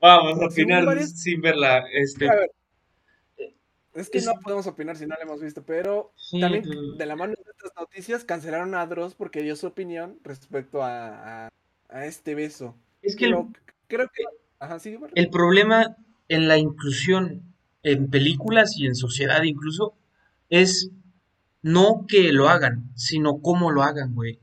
Vamos 0.01 0.41
a 0.41 0.45
opinar 0.47 1.01
sin 1.03 1.41
verla. 1.41 1.83
Este, 1.91 2.27
A 2.29 2.35
ver, 2.35 2.49
es 3.95 4.09
que 4.09 4.21
no 4.21 4.33
podemos 4.43 4.67
opinar 4.67 4.97
si 4.97 5.05
no 5.05 5.15
la 5.17 5.23
hemos 5.23 5.41
visto, 5.41 5.63
pero 5.63 6.11
sí, 6.15 6.39
también 6.39 6.63
de 6.97 7.05
la 7.05 7.15
mano 7.15 7.33
de 7.33 7.51
estas 7.51 7.71
noticias 7.79 8.23
cancelaron 8.23 8.75
a 8.75 8.85
Dross 8.85 9.15
porque 9.15 9.41
dio 9.41 9.55
su 9.55 9.67
opinión 9.67 10.19
respecto 10.23 10.83
a, 10.83 11.45
a, 11.45 11.49
a 11.89 12.05
este 12.05 12.35
beso. 12.35 12.75
es 13.01 13.15
que 13.15 13.25
el, 13.25 13.35
creo 13.87 14.09
que... 14.13 14.23
Ajá, 14.59 14.77
el 15.15 15.29
problema 15.29 15.97
en 16.27 16.47
la 16.47 16.57
inclusión 16.57 17.53
en 17.83 18.09
películas 18.09 18.77
y 18.77 18.85
en 18.85 18.95
sociedad 18.95 19.43
incluso 19.43 19.93
es 20.49 20.91
no 21.61 22.05
que 22.07 22.31
lo 22.31 22.49
hagan, 22.49 22.91
sino 22.95 23.41
cómo 23.41 23.71
lo 23.71 23.83
hagan, 23.83 24.13
güey. 24.15 24.39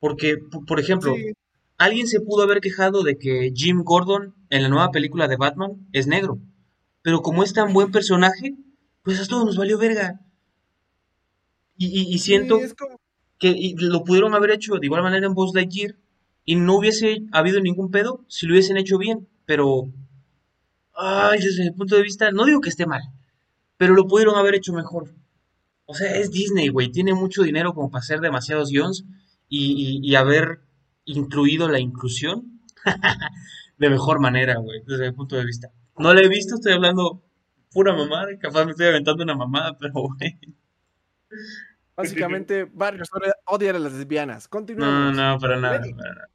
Porque, 0.00 0.38
por 0.66 0.80
ejemplo, 0.80 1.14
Sí, 1.14 1.32
alguien 1.76 2.06
se 2.06 2.20
pudo 2.20 2.42
haber 2.42 2.60
quejado 2.60 3.02
de 3.02 3.18
que 3.18 3.52
Jim 3.54 3.82
Gordon 3.84 4.34
en 4.50 4.62
la 4.62 4.68
nueva 4.68 4.90
película 4.90 5.28
de 5.28 5.36
Batman 5.36 5.88
es 5.92 6.06
negro. 6.06 6.38
Pero 7.02 7.22
como 7.22 7.42
es 7.42 7.52
tan 7.52 7.72
buen 7.72 7.90
personaje, 7.90 8.54
pues 9.02 9.20
a 9.20 9.26
todos 9.26 9.44
nos 9.46 9.56
valió 9.56 9.78
verga. 9.78 10.20
Y, 11.78 11.86
y- 11.86 12.14
y 12.14 12.18
sí, 12.18 12.24
siento 12.26 12.58
es 12.58 12.74
como... 12.74 13.00
que 13.38 13.48
y 13.48 13.74
lo 13.76 14.04
pudieron 14.04 14.34
haber 14.34 14.50
hecho 14.50 14.74
de 14.74 14.86
igual 14.86 15.02
manera 15.02 15.26
en 15.26 15.34
Buzz 15.34 15.54
Lightyear 15.54 15.96
y 16.44 16.56
no 16.56 16.76
hubiese 16.76 17.22
habido 17.32 17.60
ningún 17.60 17.90
pedo 17.90 18.24
si 18.28 18.46
lo 18.46 18.52
hubiesen 18.54 18.76
hecho 18.76 18.98
bien. 18.98 19.28
Pero, 19.46 19.90
ay, 20.94 21.38
desde 21.40 21.64
mi 21.64 21.70
punto 21.70 21.96
de 21.96 22.02
vista, 22.02 22.30
no 22.32 22.44
digo 22.44 22.60
que 22.60 22.68
esté 22.70 22.86
mal, 22.86 23.02
pero 23.76 23.94
lo 23.94 24.06
pudieron 24.08 24.36
haber 24.36 24.56
hecho 24.56 24.72
mejor. 24.74 25.14
O 25.86 25.94
sea, 25.94 26.16
es 26.16 26.30
Disney, 26.32 26.68
güey. 26.68 26.90
Tiene 26.90 27.14
mucho 27.14 27.42
dinero 27.42 27.74
como 27.74 27.90
para 27.90 28.00
hacer 28.02 28.20
demasiados 28.20 28.70
guions 28.70 29.04
y, 29.48 30.00
y- 30.02 30.08
y 30.10 30.16
haber 30.16 30.60
incluido 31.06 31.68
la 31.68 31.80
inclusión 31.80 32.60
de 33.78 33.90
mejor 33.90 34.20
manera, 34.20 34.56
güey, 34.58 34.82
desde 34.86 35.10
mi 35.10 35.16
punto 35.16 35.36
de 35.36 35.44
vista. 35.44 35.72
No 35.98 36.14
la 36.14 36.22
he 36.22 36.28
visto, 36.28 36.56
estoy 36.56 36.72
hablando 36.74 37.22
pura 37.72 37.92
mamada, 37.94 38.28
capaz 38.38 38.64
me 38.64 38.72
estoy 38.72 38.86
aventando 38.86 39.22
una 39.24 39.34
mamada, 39.34 39.76
pero 39.78 39.92
güey. 39.94 40.38
Básicamente, 41.96 42.64
Barrios 42.72 43.08
odia- 43.46 43.70
a 43.76 43.78
las 43.78 43.92
lesbianas. 43.92 44.44
No, 44.44 44.50
Continuamos. 44.50 45.16
no, 45.16 45.38
para 45.40 45.56
nada, 45.58 45.80
para 45.80 45.92
nada. 45.92 46.28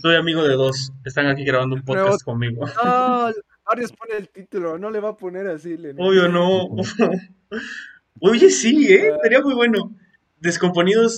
Soy 0.00 0.14
amigo 0.16 0.42
de 0.44 0.54
dos, 0.54 0.92
están 1.04 1.26
aquí 1.26 1.44
grabando 1.44 1.74
un 1.76 1.82
podcast 1.82 2.22
conmigo. 2.22 2.64
No, 2.82 3.30
Barrios 3.66 3.92
pone 3.92 4.16
el 4.16 4.28
título, 4.30 4.78
no 4.78 4.90
le 4.90 5.00
va 5.00 5.10
a 5.10 5.16
poner 5.16 5.48
así, 5.48 5.76
Lenny. 5.76 6.00
Obvio 6.00 6.28
no. 6.28 6.68
Oye, 8.20 8.50
sí, 8.50 8.92
¿eh? 8.92 9.12
Sería 9.22 9.40
muy 9.42 9.54
bueno. 9.54 9.92
Descomponidos 10.40 11.16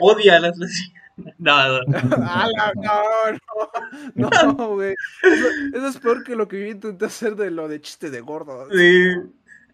odia 0.00 0.36
a 0.36 0.40
las 0.40 0.56
lesbianas. 0.58 1.02
No, 1.38 1.80
no. 1.86 1.96
¡Ala, 2.26 2.72
no, 4.14 4.30
no, 4.30 4.52
no, 4.52 4.68
güey. 4.74 4.94
Eso, 5.22 5.46
eso 5.74 5.86
es 5.88 5.98
peor 5.98 6.22
que 6.24 6.36
lo 6.36 6.46
que 6.46 6.60
yo 6.60 6.66
intenté 6.66 7.06
hacer 7.06 7.36
de 7.36 7.50
lo 7.50 7.68
de 7.68 7.80
chiste 7.80 8.10
de 8.10 8.20
gordo. 8.20 8.68
Sí. 8.70 9.12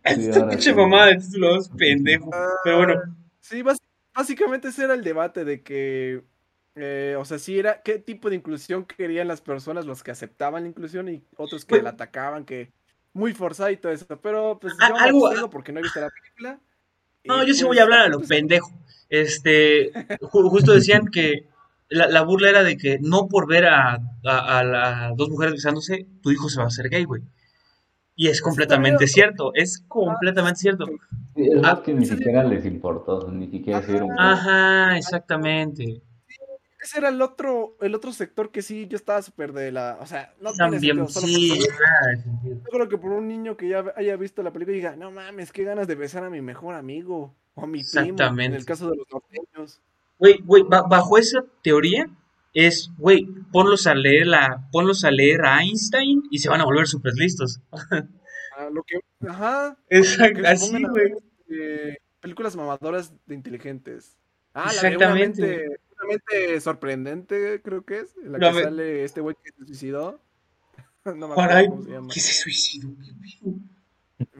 Sí, 0.05 0.29
Esta 0.29 0.49
pinche 0.49 0.71
sí. 0.71 0.75
mamada 0.77 1.07
de 1.07 1.17
título 1.17 1.57
es 1.59 1.69
pendejo. 1.69 2.31
Pero 2.65 2.77
bueno, 2.79 2.95
Sí, 3.41 3.63
básicamente 4.15 4.69
ese 4.69 4.85
era 4.85 4.95
el 4.95 5.03
debate 5.03 5.45
de 5.45 5.63
que, 5.63 6.23
eh, 6.77 7.17
o 7.19 7.25
sea, 7.25 7.39
sí 7.39 7.59
era 7.59 7.83
qué 7.83 7.99
tipo 7.99 8.31
de 8.31 8.37
inclusión 8.37 8.85
querían 8.85 9.27
las 9.29 9.41
personas, 9.41 9.85
los 9.85 10.03
que 10.05 10.11
aceptaban 10.13 10.63
la 10.63 10.69
inclusión 10.69 11.09
y 11.09 11.25
otros 11.37 11.65
que 11.65 11.71
Pues- 11.71 11.83
la 11.83 11.91
atacaban, 11.91 12.45
que 12.45 12.71
muy 13.15 13.33
forzada 13.35 13.71
y 13.73 13.77
todo 13.77 13.91
eso. 13.93 14.07
Pero 14.21 14.59
pues 14.61 14.75
Ah, 14.81 14.89
yo 14.89 14.95
me 14.95 15.01
algo- 15.01 15.27
abstengo 15.27 15.51
porque 15.51 15.73
no 15.73 15.81
he 15.81 15.83
visto 15.83 16.01
la 16.01 16.09
película. 16.11 16.61
no, 17.25 17.39
yo 17.45 17.53
sí 17.53 17.61
pues, 17.61 17.69
voy 17.69 17.79
a 17.79 17.83
hablar 17.83 18.01
a 18.03 18.09
lo 18.09 18.19
pues, 18.19 18.29
pendejo. 18.29 18.71
Este, 19.13 19.93
ju- 20.21 20.49
justo 20.51 20.73
decían 20.73 21.09
que 21.09 21.47
la, 21.91 22.09
la 22.09 22.23
burla 22.23 22.49
era 22.51 22.63
de 22.65 22.77
que 22.79 22.99
no 23.01 23.29
por 23.29 23.47
ver 23.47 23.67
a, 23.67 23.95
a, 24.25 24.59
a 24.59 24.65
la- 24.65 25.13
dos 25.17 25.29
mujeres 25.31 25.55
besándose, 25.55 26.07
tu 26.23 26.31
hijo 26.33 26.49
se 26.49 26.59
va 26.59 26.65
a 26.65 26.69
hacer 26.69 26.89
gay, 26.91 27.05
güey. 27.05 27.23
Y 28.17 28.29
es 28.29 28.41
completamente 28.41 29.07
cierto, 29.07 29.53
es 29.55 29.85
completamente 29.89 30.61
cierto. 30.61 30.87
Sí, 31.35 31.43
es 31.47 31.61
más 31.63 31.79
Ah, 31.79 31.83
que 31.85 31.95
ni 31.95 32.07
sí. 32.07 32.17
siquiera 32.17 32.45
les 32.45 32.65
importó, 32.65 33.31
ni 33.31 33.49
siquiera 33.51 33.79
Ajá. 33.81 33.87
se 33.87 33.93
dieron 33.93 34.11
Ah, 34.11 34.17
cuenta. 34.17 34.41
Ajá, 34.41 34.99
exactamente. 34.99 36.03
Ese 36.81 36.99
era 36.99 37.09
el 37.11 37.23
otro, 37.23 37.77
el 37.81 37.95
otro 37.95 38.13
sector 38.13 38.51
que 38.51 38.61
sí, 38.63 38.89
yo 38.89 38.97
estaba 38.97 39.23
súper 39.23 39.53
de 39.53 39.71
la, 39.71 39.99
o 40.01 40.07
sea, 40.07 40.35
no 40.41 40.51
tiene 40.53 40.81
También, 40.81 40.97
sentido, 40.97 41.09
solo 41.09 41.27
sí, 41.29 41.61
sentido. 42.23 42.61
Yo 42.65 42.71
creo 42.73 42.89
que 42.89 42.99
por 42.99 43.13
un 43.13 43.29
niño 43.29 43.57
que 43.57 43.69
ya 43.69 43.85
haya 43.97 44.17
visto 44.17 44.43
la 44.43 44.53
película 44.53 44.75
y 44.77 44.81
diga, 44.81 44.97
no 44.97 45.11
mames, 45.13 45.53
qué 45.53 45.65
ganas 45.65 45.87
de 45.87 45.95
besar 45.95 46.25
a 46.25 46.31
mi 46.31 46.41
mejor 46.41 46.75
amigo 46.75 47.37
o 47.55 47.65
a 47.65 47.67
mi 47.67 47.79
primo, 47.83 48.01
en 48.01 48.11
Exactamente. 48.11 48.57
el 48.59 48.65
caso 48.65 48.91
de 48.91 48.97
los 48.97 49.07
norteños. 49.11 49.81
Güey, 50.19 50.39
güey, 50.45 50.63
ba- 50.63 50.83
bajo 50.83 51.19
esa 51.19 51.45
teoría 51.63 52.07
es, 52.55 52.91
güey, 52.99 53.27
ponlos 53.51 53.87
a 53.87 53.95
leer 53.95 54.27
la, 54.27 54.69
ponlos 54.71 55.05
a 55.05 55.11
leer 55.11 55.45
a 55.45 55.63
Einstein 55.63 56.23
y 56.31 56.39
se 56.39 56.49
van 56.49 56.61
a 56.61 56.65
volver 56.65 56.87
súper 56.87 57.15
listos. 57.15 57.61
Lo 58.73 58.83
que, 58.85 59.01
ajá, 59.27 59.77
Exacto, 59.89 60.41
que 60.43 60.47
así, 60.47 60.83
güey. 60.85 61.13
este, 61.49 62.01
películas 62.21 62.55
mamadoras 62.55 63.13
de 63.27 63.35
inteligentes. 63.35 64.17
Ah, 64.55 64.67
la 64.67 64.83
de 64.83 64.89
Exactamente. 64.89 65.43
una 65.43 65.49
mente, 65.57 65.81
una 65.97 66.09
mente 66.09 66.61
sorprendente, 66.61 67.61
creo 67.63 67.85
que 67.85 68.01
es, 68.01 68.15
en 68.23 68.33
la 68.33 68.39
No, 68.39 68.49
que 68.51 68.55
me- 68.57 68.63
sale 68.63 69.05
este 69.05 69.21
güey 69.23 69.35
que 69.43 69.51
se 69.51 69.65
suicidó. 69.67 70.21
No 71.05 71.27
me 71.27 71.33
acuerdo 71.33 71.71
cómo 71.71 71.83
se 71.83 71.91
llama. 71.91 72.09
¿qué 72.15 72.21
se 72.21 72.33
suicidó? 72.35 72.89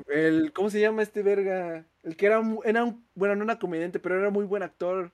El, 0.09 0.53
¿cómo 0.53 0.71
se 0.71 0.81
llama 0.81 1.03
este 1.03 1.23
verga? 1.23 1.87
El 2.03 2.17
que 2.17 2.27
era 2.27 2.43
era 2.65 2.85
un, 2.85 3.05
bueno, 3.15 3.37
no 3.37 3.45
era 3.45 3.59
comediante, 3.59 3.99
pero 3.99 4.19
era 4.19 4.31
muy 4.31 4.45
buen 4.45 4.63
actor. 4.63 5.13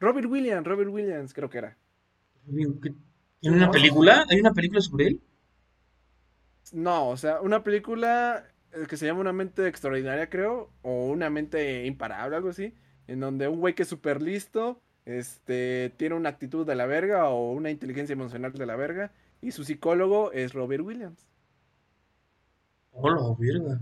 Robert 0.00 0.28
Williams, 0.28 0.66
Robert 0.66 0.90
Williams, 0.90 1.34
creo 1.34 1.50
que 1.50 1.58
era. 1.58 1.76
¿En 2.46 3.54
una 3.54 3.70
película? 3.70 4.26
¿Hay 4.28 4.40
una 4.40 4.52
película 4.52 4.80
sobre 4.80 5.08
él? 5.08 5.20
No, 6.72 7.08
o 7.08 7.16
sea, 7.16 7.40
una 7.40 7.62
película 7.62 8.44
eh, 8.72 8.86
que 8.88 8.96
se 8.96 9.06
llama 9.06 9.20
Una 9.20 9.32
mente 9.32 9.66
extraordinaria, 9.66 10.28
creo, 10.28 10.70
o 10.82 11.06
Una 11.08 11.30
mente 11.30 11.86
imparable, 11.86 12.36
algo 12.36 12.50
así, 12.50 12.74
en 13.06 13.20
donde 13.20 13.48
un 13.48 13.60
güey 13.60 13.74
que 13.74 13.82
es 13.82 13.88
súper 13.88 14.22
listo, 14.22 14.80
este, 15.04 15.92
tiene 15.96 16.14
una 16.14 16.28
actitud 16.28 16.66
de 16.66 16.74
la 16.74 16.86
verga 16.86 17.28
o 17.28 17.52
una 17.52 17.70
inteligencia 17.70 18.12
emocional 18.12 18.52
de 18.52 18.66
la 18.66 18.76
verga, 18.76 19.12
y 19.40 19.52
su 19.52 19.64
psicólogo 19.64 20.32
es 20.32 20.52
Robert 20.52 20.84
Williams. 20.84 21.26
Hola, 22.92 23.34
verga. 23.38 23.80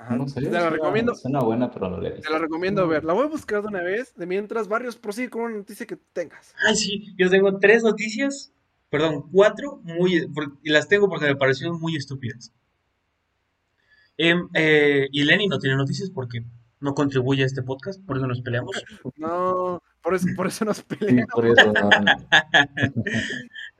Ajá, 0.00 0.16
No 0.16 0.28
sé, 0.28 0.40
te 0.42 0.50
la 0.50 0.70
recomiendo, 0.70 1.14
Suena 1.14 1.40
buena, 1.40 1.70
pero 1.70 1.90
no 1.90 1.98
la 2.00 2.14
te 2.14 2.30
la 2.30 2.38
recomiendo 2.38 2.86
ver. 2.86 3.04
La 3.04 3.12
voy 3.14 3.24
a 3.24 3.28
buscar 3.28 3.62
de 3.62 3.68
una 3.68 3.82
vez, 3.82 4.14
de 4.14 4.26
mientras 4.26 4.68
Barrios 4.68 4.96
prosigue 4.96 5.28
con 5.30 5.42
una 5.42 5.56
noticia 5.56 5.86
que 5.86 5.96
tengas. 6.12 6.54
Ay, 6.66 6.76
sí, 6.76 7.14
yo 7.18 7.28
tengo 7.30 7.58
tres 7.58 7.82
noticias, 7.82 8.52
perdón, 8.90 9.28
cuatro, 9.32 9.80
muy, 9.82 10.26
por- 10.28 10.56
y 10.62 10.70
las 10.70 10.86
tengo 10.88 11.08
porque 11.08 11.26
me 11.26 11.36
parecieron 11.36 11.80
muy 11.80 11.96
estúpidas. 11.96 12.52
Em, 14.16 14.48
eh, 14.54 15.08
y 15.12 15.22
Lenny 15.24 15.46
no 15.48 15.58
tiene 15.58 15.76
noticias 15.76 16.10
porque 16.10 16.42
no 16.80 16.94
contribuye 16.94 17.42
a 17.42 17.46
este 17.46 17.62
podcast, 17.62 18.00
por 18.04 18.16
eso 18.16 18.26
nos 18.26 18.40
peleamos. 18.40 18.72
No, 19.16 19.82
por 20.02 20.14
eso, 20.14 20.26
por 20.36 20.46
eso 20.46 20.64
nos 20.64 20.76
Sí, 20.78 20.84
peleamos. 20.88 21.26
por 21.34 21.46
eso 21.46 21.72
no, 21.72 21.72
no. 21.90 21.90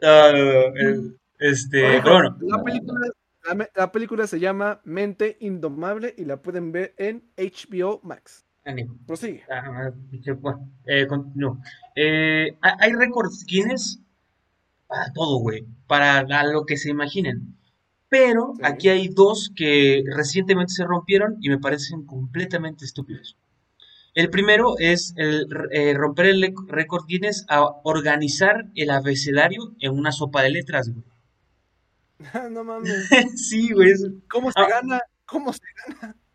Ah, 0.02 0.30
eh, 0.34 1.00
este, 1.38 2.00
bueno, 2.00 2.36
La 2.40 2.62
película, 2.62 3.06
la, 3.74 3.92
película 3.92 4.26
se 4.26 4.40
llama 4.40 4.80
Mente 4.84 5.36
Indomable 5.40 6.14
y 6.16 6.24
la 6.24 6.42
pueden 6.42 6.72
ver 6.72 6.94
en 6.98 7.22
HBO 7.36 8.00
Max. 8.02 8.44
ánimo. 8.64 8.98
Prosigue. 9.06 9.44
Ah, 9.50 9.90
eh, 10.86 11.06
continúo. 11.06 11.58
Eh, 11.96 12.56
ha- 12.60 12.76
hay 12.80 12.92
récords 12.92 13.46
Guinness 13.46 13.98
para 14.86 15.10
todo, 15.14 15.38
güey, 15.38 15.64
para 15.86 16.22
lo 16.44 16.66
que 16.66 16.76
se 16.76 16.90
imaginen. 16.90 17.56
Pero 18.10 18.52
Sí. 18.56 18.62
aquí 18.64 18.88
hay 18.90 19.08
dos 19.08 19.50
que 19.56 20.02
recientemente 20.14 20.72
se 20.74 20.84
rompieron 20.84 21.36
y 21.40 21.48
me 21.48 21.58
parecen 21.58 22.04
completamente 22.04 22.84
estúpidos. 22.84 23.36
El 24.14 24.28
primero 24.30 24.74
es 24.78 25.14
el 25.16 25.46
eh, 25.70 25.94
romper 25.94 26.26
el 26.26 26.54
récord 26.66 27.06
Guinness 27.06 27.46
a 27.48 27.62
organizar 27.84 28.66
el 28.74 28.90
abecedario 28.90 29.74
en 29.80 29.92
una 29.92 30.12
sopa 30.12 30.42
de 30.42 30.50
letras, 30.50 30.90
güey. 30.92 31.04
no 32.50 32.64
mames. 32.64 33.08
Sí, 33.36 33.72
güey. 33.72 33.92
¿Cómo 34.28 34.50
se 34.50 34.60
Ah. 34.60 34.66
gana? 34.68 35.00
¿Cómo 35.26 35.52
se 35.52 35.60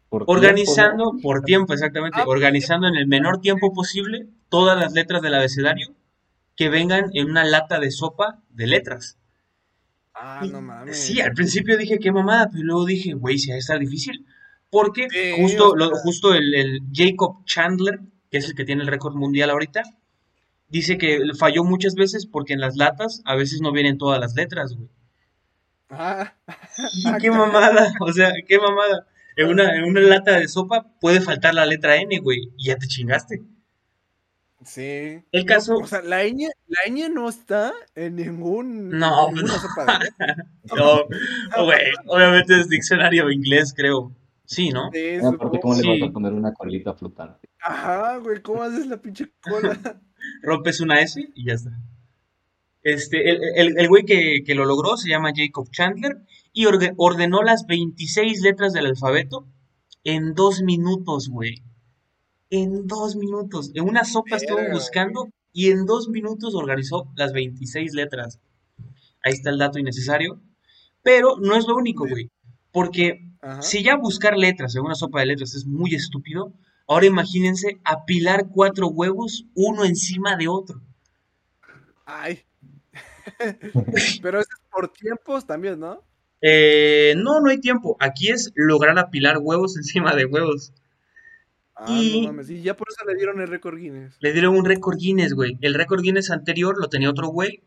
Por 0.09 0.25
tiempo, 0.25 0.31
Organizando 0.31 1.13
¿no? 1.13 1.19
por 1.21 1.41
tiempo, 1.41 1.73
exactamente. 1.73 2.19
Ah, 2.21 2.25
Organizando 2.27 2.88
en 2.88 2.95
el 2.95 3.07
menor 3.07 3.39
tiempo 3.41 3.73
posible 3.73 4.27
todas 4.49 4.77
las 4.79 4.93
letras 4.93 5.21
del 5.21 5.34
abecedario 5.36 5.93
que 6.55 6.69
vengan 6.69 7.09
en 7.13 7.29
una 7.29 7.43
lata 7.43 7.79
de 7.79 7.89
sopa 7.89 8.39
de 8.49 8.67
letras. 8.67 9.17
Ah, 10.13 10.45
no 10.49 10.61
mames. 10.61 10.97
Sí, 10.99 11.19
al 11.19 11.34
principio 11.34 11.75
dije 11.77 11.97
qué 11.97 12.11
mamada, 12.11 12.49
pero 12.51 12.63
luego 12.63 12.86
dije, 12.86 13.13
güey, 13.13 13.39
si 13.39 13.49
va 13.49 13.55
a 13.55 13.59
estar 13.59 13.79
difícil. 13.79 14.25
Porque 14.69 15.07
Sí, 15.09 15.34
justo, 15.41 15.71
o 15.71 15.75
lo- 15.75 15.88
sea. 15.89 15.97
justo 16.03 16.34
el, 16.36 16.53
el 16.53 16.79
Jacob 16.93 17.43
Chandler, 17.45 17.99
que 18.29 18.38
es 18.38 18.45
el 18.47 18.55
que 18.55 18.65
tiene 18.65 18.84
el 18.84 18.88
récord 18.88 19.15
mundial 19.15 19.49
ahorita, 19.49 19.81
dice 20.69 20.99
que 20.99 21.19
falló 21.38 21.63
muchas 21.63 21.95
veces 21.95 22.27
porque 22.27 22.53
en 22.53 22.59
las 22.59 22.75
latas 22.75 23.21
a 23.25 23.36
veces 23.36 23.61
no 23.61 23.71
vienen 23.71 23.97
todas 23.97 24.19
las 24.19 24.36
letras, 24.36 24.75
güey. 24.75 24.89
Ah, 25.97 26.33
qué 27.21 27.29
mamada, 27.31 27.93
o 27.99 28.11
sea, 28.11 28.31
qué 28.47 28.57
mamada. 28.59 29.07
En 29.35 29.47
una, 29.49 29.75
en 29.75 29.83
una 29.85 29.99
lata 30.01 30.37
de 30.39 30.47
sopa 30.47 30.85
puede 30.99 31.19
faltar 31.21 31.53
la 31.55 31.65
letra 31.65 31.95
N, 31.97 32.17
güey, 32.19 32.51
y 32.57 32.67
ya 32.67 32.77
te 32.77 32.87
chingaste. 32.87 33.41
sí. 34.65 35.23
El 35.31 35.45
caso- 35.45 35.73
No, 35.73 35.79
o 35.79 35.87
sea, 35.87 36.01
la 36.01 36.23
ñ, 36.23 36.49
la 36.67 36.91
ñ 36.93 37.09
no 37.11 37.27
está 37.29 37.73
en 37.95 38.15
ningún. 38.15 38.89
No, 38.89 39.29
en 39.29 39.35
ninguna 39.35 39.53
no. 39.53 39.59
sopa 39.59 39.99
de. 39.99 40.09
No, 40.75 41.65
güey, 41.65 41.81
obviamente 42.07 42.59
es 42.59 42.69
diccionario 42.69 43.29
inglés, 43.31 43.73
creo. 43.75 44.15
Sí, 44.45 44.69
¿no? 44.69 44.89
Sí, 44.93 45.17
Ah, 45.23 45.29
Aparte. 45.29 45.59
¿cómo 45.61 45.73
le 45.75 45.99
vas 45.99 46.09
a 46.09 46.13
poner 46.13 46.33
una 46.33 46.53
colita 46.53 46.93
flotante? 46.93 47.49
Ajá, 47.59 48.17
güey, 48.17 48.41
¿cómo 48.41 48.61
haces 48.63 48.85
la 48.87 48.97
pinche 48.97 49.31
cola? 49.41 49.77
rompes 50.43 50.79
una 50.79 50.99
S 51.01 51.19
y 51.33 51.45
ya 51.47 51.53
está. 51.53 51.71
Este, 52.84 53.29
el, 53.29 53.39
el, 53.55 53.79
el 53.79 53.88
güey 53.88 54.03
que, 54.03 54.43
que 54.45 54.55
lo 54.55 54.65
logró 54.65 54.97
se 54.97 55.09
llama 55.09 55.31
Jacob 55.34 55.69
Chandler 55.71 56.17
y 56.51 56.65
ordenó 56.65 57.41
las 57.41 57.65
26 57.65 58.41
letras 58.41 58.73
del 58.73 58.86
alfabeto 58.86 59.47
en 60.03 60.34
dos 60.34 60.61
minutos, 60.61 61.29
güey. 61.29 61.63
En 62.49 62.88
dos 62.88 63.15
minutos. 63.15 63.71
En 63.73 63.86
una 63.86 64.03
sopa 64.03 64.36
estuvo 64.36 64.59
buscando 64.71 65.29
y 65.51 65.71
en 65.71 65.86
dos 65.86 66.09
minutos 66.09 66.53
organizó 66.55 67.11
las 67.15 67.34
26 67.34 67.93
letras. 67.93 68.39
Ahí 69.23 69.34
está 69.34 69.49
el 69.49 69.57
dato 69.57 69.79
innecesario. 69.79 70.41
Pero 71.01 71.38
no 71.38 71.55
es 71.55 71.67
lo 71.67 71.75
único, 71.75 72.07
güey. 72.07 72.29
Porque 72.71 73.29
Ajá. 73.41 73.61
si 73.61 73.84
ya 73.84 73.95
buscar 73.95 74.38
letras 74.38 74.75
en 74.75 74.84
una 74.84 74.95
sopa 74.95 75.21
de 75.21 75.27
letras 75.27 75.53
es 75.55 75.65
muy 75.65 75.95
estúpido, 75.95 76.53
ahora 76.88 77.05
imagínense 77.05 77.79
apilar 77.84 78.49
cuatro 78.49 78.88
huevos 78.88 79.45
uno 79.55 79.86
encima 79.86 80.36
de 80.36 80.47
otro. 80.47 80.81
Ay. 82.05 82.43
Pero 84.21 84.39
eso 84.39 84.49
es 84.51 84.61
por 84.71 84.89
tiempos 84.91 85.45
también, 85.45 85.79
¿no? 85.79 86.01
Eh, 86.41 87.13
no, 87.17 87.39
no 87.41 87.49
hay 87.49 87.59
tiempo. 87.59 87.95
Aquí 87.99 88.29
es 88.29 88.51
lograr 88.55 88.97
apilar 88.99 89.38
huevos 89.39 89.75
encima 89.77 90.15
de 90.15 90.25
huevos. 90.25 90.73
Ah, 91.75 91.86
Y- 91.89 92.21
no 92.21 92.27
mames. 92.27 92.49
Y 92.49 92.61
ya 92.61 92.75
por 92.77 92.88
eso 92.89 93.05
le 93.07 93.15
dieron 93.15 93.41
el 93.41 93.47
récord 93.47 93.77
Guinness. 93.77 94.15
Le 94.19 94.31
dieron 94.34 94.55
un 94.55 94.65
récord 94.65 94.97
Guinness, 94.97 95.34
güey. 95.34 95.57
El 95.61 95.73
récord 95.73 96.01
Guinness 96.01 96.29
anterior 96.31 96.77
lo 96.79 96.89
tenía 96.89 97.09
otro 97.09 97.27
güey. 97.29 97.63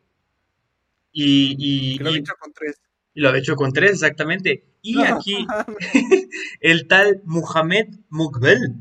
Y, 1.12 1.56
y, 1.58 1.98
Que 1.98 2.04
lo 2.04 2.10
y- 2.10 2.12
había 2.12 2.20
hecho 2.20 2.34
con 2.38 2.52
tres. 2.52 2.80
y 3.14 3.20
lo 3.20 3.28
había 3.30 3.40
hecho 3.40 3.56
con 3.56 3.72
tres, 3.72 3.92
exactamente. 3.92 4.64
Y 4.82 5.02
aquí 5.02 5.46
el 6.60 6.86
tal 6.86 7.22
Mohamed 7.24 7.86
Mukbel 8.10 8.74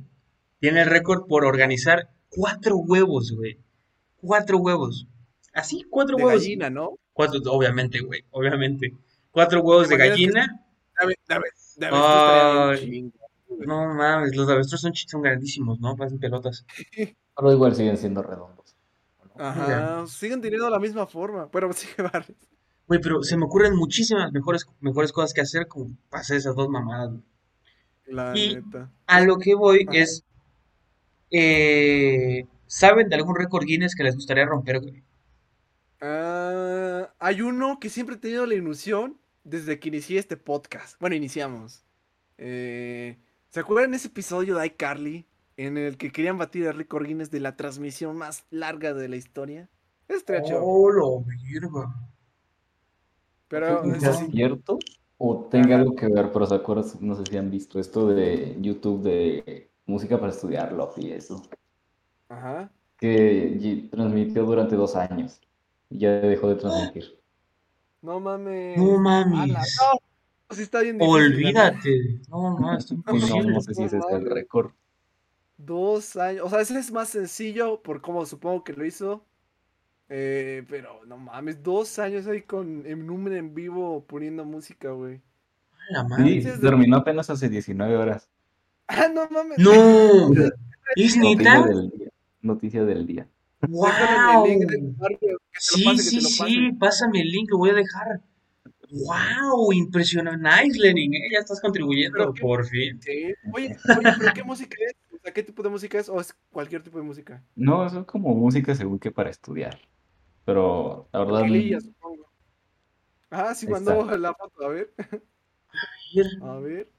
tiene 0.59 0.81
el 0.81 0.89
récord 0.89 1.25
por 1.27 1.45
organizar 1.45 2.09
cuatro 2.29 2.75
huevos, 2.77 3.31
güey. 3.31 3.59
Cuatro 4.17 4.57
huevos. 4.57 5.07
Así, 5.55 5.83
cuatro 5.89 6.17
De 6.17 6.23
huevos. 6.23 6.41
gallina, 6.43 6.69
¿no? 6.69 6.99
Cuatro, 7.13 7.39
obviamente, 7.51 7.99
güey, 8.01 8.23
obviamente. 8.31 8.93
Cuatro 9.31 9.61
huevos 9.61 9.89
de 9.89 9.97
gallina. 9.97 10.61
Dame, 10.99 11.15
dame, 11.27 11.45
dame. 11.77 13.11
No 13.65 13.93
mames, 13.93 14.35
los 14.35 14.49
avestruz 14.49 14.81
son, 14.81 14.93
son 14.93 15.21
grandísimos, 15.21 15.79
¿no? 15.79 15.95
Parecen 15.95 16.19
pelotas. 16.19 16.65
Pero 17.37 17.51
igual 17.51 17.75
siguen 17.75 17.97
siendo 17.97 18.21
redondos. 18.21 18.75
Ajá, 19.37 20.05
siguen 20.07 20.41
teniendo 20.41 20.69
la 20.69 20.79
misma 20.79 21.05
forma. 21.07 21.49
Pero 21.51 21.71
sigue 21.73 22.03
Barres. 22.03 22.35
Güey, 22.87 23.01
pero 23.01 23.23
se 23.23 23.35
me 23.35 23.45
ocurren 23.45 23.75
muchísimas 23.75 24.31
mejores, 24.31 24.67
mejores 24.79 25.11
cosas 25.11 25.33
que 25.33 25.41
hacer 25.41 25.67
como 25.67 25.89
hacer 26.11 26.37
esas 26.37 26.55
dos 26.55 26.69
mamadas, 26.69 27.09
güey. 27.09 27.23
La 28.05 28.37
Y- 28.37 28.55
neta. 28.55 28.91
A 29.07 29.21
lo 29.21 29.37
que 29.39 29.55
voy 29.55 29.87
Ajá. 29.89 29.97
es, 29.97 30.23
eh, 31.31 32.45
¿saben 32.67 33.09
de 33.09 33.15
algún 33.15 33.35
récord 33.35 33.65
Guinness 33.65 33.95
que 33.95 34.03
les 34.03 34.15
gustaría 34.15 34.45
romper, 34.45 34.79
güey? 34.81 35.03
Ah, 36.01 37.13
hay 37.19 37.41
uno 37.41 37.79
que 37.79 37.89
siempre 37.89 38.15
he 38.15 38.19
tenido 38.19 38.45
la 38.45 38.53
ilusión 38.55 39.17
desde 39.43 39.79
que 39.79 39.89
inicié 39.89 40.19
este 40.19 40.37
podcast. 40.37 40.99
Bueno, 40.99 41.15
iniciamos. 41.15 41.83
Eh, 42.37 43.17
¿se 43.49 43.59
acuerdan 43.59 43.93
ese 43.93 44.07
episodio 44.07 44.57
de 44.57 44.67
iCarly 44.67 45.25
en 45.57 45.77
el 45.77 45.97
que 45.97 46.11
querían 46.11 46.37
batir 46.37 46.65
el 46.65 46.75
récord 46.75 47.05
Guinness 47.05 47.31
de 47.31 47.39
la 47.39 47.55
transmisión 47.55 48.17
más 48.17 48.45
larga 48.49 48.93
de 48.93 49.07
la 49.07 49.15
historia? 49.15 49.69
Hecho. 50.07 50.59
Oh, 50.63 50.91
lo 50.91 51.21
virgo. 51.21 51.93
Pero 53.47 53.83
¿Es 53.93 54.03
sí- 54.17 54.27
cierto? 54.31 54.77
O 55.17 55.45
tenga 55.49 55.77
algo 55.77 55.95
que 55.95 56.07
ver, 56.09 56.31
pero 56.31 56.45
se 56.45 56.55
acuerdan, 56.55 56.85
no 56.99 57.15
sé 57.15 57.23
si 57.29 57.37
han 57.37 57.49
visto 57.49 57.79
esto 57.79 58.07
de 58.09 58.57
YouTube 58.59 59.01
de 59.03 59.71
música 59.85 60.19
para 60.19 60.31
estudiarlo 60.31 60.93
y 60.97 61.11
eso. 61.11 61.41
Ajá. 62.27 62.69
Que 62.97 63.87
transmitió 63.91 64.43
durante 64.43 64.75
dos 64.75 64.95
años 64.95 65.39
y 65.89 65.99
ya 65.99 66.11
dejó 66.19 66.49
de 66.49 66.55
transmitir. 66.55 67.19
No 68.01 68.19
mames. 68.19 68.77
No 68.77 68.97
mames. 68.99 69.49
No, 69.49 70.55
sí 70.55 70.61
está 70.63 70.81
bien 70.81 70.97
difícil. 70.97 71.15
Olvídate. 71.15 72.19
No, 72.29 72.59
no, 72.59 72.77
no, 73.05 73.43
no 73.43 73.61
sé 73.61 73.73
si 73.73 73.83
ese 73.83 73.97
es 73.97 74.05
el 74.11 74.29
récord. 74.29 74.71
Dos 75.57 76.15
años. 76.17 76.45
O 76.45 76.49
sea, 76.49 76.61
ese 76.61 76.77
es 76.77 76.91
más 76.91 77.09
sencillo 77.09 77.81
por 77.81 78.01
cómo 78.01 78.25
supongo 78.25 78.63
que 78.63 78.73
lo 78.73 78.85
hizo. 78.85 79.23
Eh, 80.09 80.63
pero 80.69 81.03
no 81.05 81.17
mames, 81.17 81.63
dos 81.63 81.97
años 81.97 82.27
ahí 82.27 82.41
con 82.43 82.85
en 82.85 83.07
número 83.07 83.35
en 83.37 83.55
vivo 83.55 84.03
poniendo 84.05 84.45
música, 84.45 84.91
güey. 84.91 85.19
A 85.89 85.93
la 85.93 86.03
Sí, 86.03 86.09
madre. 86.09 86.41
de- 86.41 86.57
terminó 86.59 86.97
apenas 86.97 87.29
hace 87.29 87.49
19 87.49 87.95
horas. 87.97 88.29
Ah, 88.87 89.07
no 89.11 89.27
mames. 89.31 89.57
No. 89.57 89.71
¿Es 90.95 91.17
Noticia 91.17 91.21
neta? 91.23 91.65
del 91.65 91.89
día. 91.89 92.09
Noticia 92.43 92.85
del 92.85 93.07
día. 93.07 93.27
Déjale 93.61 94.53
el 94.53 94.59
link 94.59 94.69
de 94.69 94.77
Wow. 94.77 95.37
Mario, 95.55 95.63
que 95.63 95.79
te 95.79 95.81
lo 95.81 95.91
Sí, 95.91 95.97
que 95.97 96.03
sí, 96.03 96.15
te 96.17 96.21
lo 96.23 96.29
sí. 96.29 96.71
Pásame 96.79 97.21
el 97.21 97.31
link, 97.31 97.49
lo 97.51 97.57
voy 97.57 97.69
a 97.69 97.73
dejar. 97.73 98.21
Wow, 98.91 99.71
impresionante. 99.73 100.47
Nice, 100.47 100.79
Lenin, 100.79 101.13
¿eh? 101.15 101.19
Ya 101.33 101.39
estás 101.39 101.59
contribuyendo, 101.59 102.33
qué- 102.33 102.41
por 102.41 102.65
fin. 102.65 102.99
Oye, 103.53 103.75
oye, 103.97 104.13
pero 104.17 104.33
¿qué 104.33 104.43
música 104.43 104.77
es? 104.87 104.95
O 105.13 105.17
sea, 105.21 105.33
¿qué 105.33 105.43
tipo 105.43 105.63
de 105.63 105.69
música 105.69 105.99
es? 105.99 106.07
¿O 106.09 106.19
es 106.19 106.35
cualquier 106.51 106.83
tipo 106.83 106.97
de 106.97 107.03
música? 107.03 107.43
No, 107.55 107.85
eso 107.85 108.01
es 108.01 108.05
como 108.05 108.33
música 108.35 108.75
según 108.75 108.99
que 108.99 109.11
para 109.11 109.29
estudiar. 109.29 109.79
Pero 110.45 111.09
la 111.11 111.19
verdad, 111.19 111.39
Tranquililla, 111.39 111.79
supongo. 111.81 112.29
Ah, 113.31 113.55
sí 113.55 113.67
mandó 113.67 114.05
la 114.17 114.33
foto, 114.33 114.63
a 114.65 114.69
ver. 114.69 114.93
A 116.41 116.57
ver. 116.59 116.89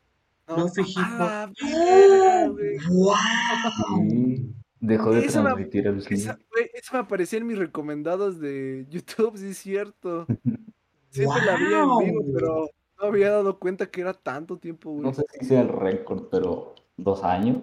No 0.49 0.67
ah, 0.99 1.51
verga, 1.61 2.49
güey. 2.49 2.77
¡Wow! 2.89 4.55
Dejó 4.81 5.13
de 5.13 5.25
Esa 5.25 5.43
me- 5.43 5.51
transmitir 5.51 5.87
el 5.87 5.99
Esa, 5.99 6.39
eso 6.75 6.93
me 6.93 6.99
aparecía 7.01 7.39
en 7.39 7.47
mis 7.47 7.59
recomendados 7.59 8.41
de 8.41 8.87
YouTube, 8.91 9.37
sí 9.37 9.49
es 9.49 9.59
cierto. 9.59 10.27
Siempre 11.11 11.45
la 11.47 11.55
veía 11.57 11.81
en 11.83 11.99
vivo, 12.11 12.23
Wow. 12.23 12.35
pero 12.35 12.71
no 13.01 13.07
había 13.09 13.31
dado 13.31 13.59
cuenta 13.59 13.91
que 13.91 14.01
era 14.03 14.13
tanto 14.15 14.59
tiempo, 14.59 14.91
güey. 14.91 15.03
No 15.03 15.15
sé 15.15 15.23
si 15.41 15.47
sea 15.47 15.63
el 15.63 15.69
récord, 15.69 16.25
pero 16.31 16.75
dos 16.97 17.25
años. 17.25 17.63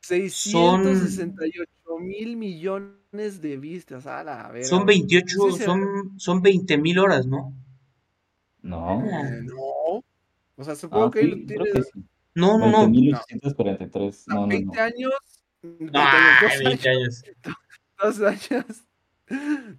668 0.00 1.70
mil 2.00 2.36
millones 2.36 3.40
de 3.40 3.56
vistas, 3.58 4.06
a 4.06 4.22
la 4.24 4.48
verga. 4.50 4.66
Son 4.66 4.86
28, 4.86 5.36
Sí, 5.52 5.62
son, 5.62 6.18
son 6.18 6.40
20 6.42 6.78
mil 6.78 6.98
horas, 6.98 7.26
¿no? 7.26 7.52
No. 8.62 9.00
Eh, 9.04 9.40
no. 9.42 10.04
O 10.56 10.64
sea, 10.64 10.74
supongo 10.74 11.06
Ah, 11.06 11.10
que 11.10 11.20
ahí 11.20 11.24
sí, 11.26 11.30
lo 11.30 11.36
creo 11.46 11.64
tiene 11.64 11.72
que 11.72 11.82
sí. 11.82 12.04
No, 12.34 12.58
no, 12.58 12.70
no. 12.70 12.86
20.843. 12.88 14.24
a 14.28 14.34
No, 14.34 14.40
no, 14.42 14.46
20 14.48 14.76
no. 14.76 14.82
años. 14.82 15.12
20 15.62 15.90
Ah, 15.94 16.38
dos 16.42 16.58
20 16.64 16.88
años, 16.88 17.22
dos 18.02 18.20
años. 18.22 18.64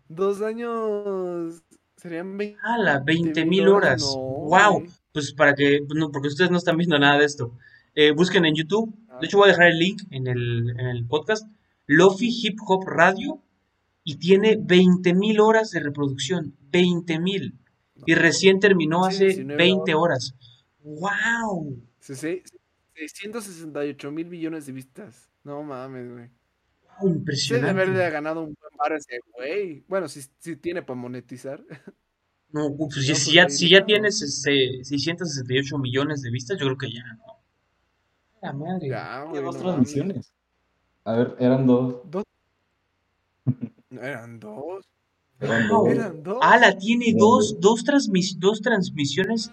Dos 0.08 0.42
años. 0.42 1.62
Serían 1.98 2.38
20 2.38 2.58
¡Hala! 2.64 3.00
20 3.00 3.46
mil 3.46 3.68
horas. 3.68 4.02
no, 4.02 4.16
¡Wow! 4.18 4.80
güey. 4.80 4.90
Pues 5.12 5.34
para 5.34 5.54
que, 5.54 5.82
no, 5.94 6.12
porque 6.12 6.30
ustedes 6.30 6.50
no 6.52 6.58
están 6.58 6.78
viendo 6.78 6.98
nada 6.98 7.20
de 7.20 7.26
esto. 7.26 7.58
Eh, 7.96 8.12
busquen 8.12 8.46
en 8.46 8.56
YouTube. 8.56 8.96
De 9.20 9.28
hecho, 9.28 9.38
voy 9.38 9.50
a 9.50 9.52
dejar 9.52 9.68
el 9.68 9.78
link 9.80 10.02
en 10.10 10.28
el, 10.28 10.70
en 10.80 10.88
el 10.88 11.06
podcast. 11.06 11.46
Lofi 11.86 12.30
Hip 12.42 12.58
Hop 12.66 12.88
Radio. 12.88 13.42
Y 14.04 14.16
tiene 14.16 14.58
20 14.60 15.14
mil 15.14 15.40
horas 15.42 15.72
de 15.72 15.80
reproducción. 15.82 16.56
20 16.72 17.20
mil. 17.20 17.56
Y 18.06 18.16
recién 18.16 18.60
terminó 18.60 19.06
hace 19.06 19.26
19 19.26 19.58
20 19.58 19.94
horas. 19.94 20.34
¡Wow! 20.84 21.78
Sí, 22.00 22.16
sí, 22.16 22.42
668 22.96 24.12
mil 24.12 24.28
millones 24.28 24.66
de 24.66 24.72
vistas. 24.72 25.30
No 25.44 25.64
mames, 25.64 26.10
güey. 26.12 26.26
Se 26.28 27.06
debe 27.06 27.16
Impresionante. 27.18 27.70
haberle 27.70 28.10
ganado 28.12 28.42
un 28.42 28.54
buen 28.60 28.78
bar 28.78 28.94
ese 28.94 29.20
güey. 29.36 29.84
Bueno, 29.88 30.08
si, 30.08 30.22
si 30.40 30.56
tiene 30.56 30.82
para 30.84 31.00
monetizar. 31.00 31.64
No, 32.52 32.70
pues, 32.78 32.94
si, 32.96 33.00
No, 33.00 33.04
si 33.04 33.12
pues, 33.14 33.34
ya, 33.34 33.50
si 33.50 33.70
ya 33.70 33.86
tienes 33.86 34.22
este, 34.22 34.84
668 34.84 35.78
millones 35.78 36.22
de 36.22 36.30
vistas, 36.32 36.60
yo 36.60 36.66
creo 36.68 36.78
que 36.78 36.92
ya, 36.92 37.04
¿no? 37.16 37.40
La 38.42 38.54
madre. 38.54 38.90
Ya, 38.90 39.24
güey. 39.24 39.42
Dos 39.44 39.56
no 39.56 39.62
transmisiones. 39.62 40.32
A 41.06 41.14
ver, 41.16 41.36
eran 41.40 41.66
dos. 41.66 42.02
Dos. 42.10 42.24
No, 43.90 44.02
Eran 44.02 44.40
dos. 44.40 44.86
Eran 45.40 45.68
Wow. 45.70 45.86
dos. 45.86 45.94
Eran 45.96 46.24
dos. 46.24 46.38
Ala, 46.42 46.78
tiene 46.78 47.14
dos, 47.18 47.60
dos, 47.60 47.84
transmis- 47.84 48.38
dos 48.38 48.62
transmisiones 48.62 49.50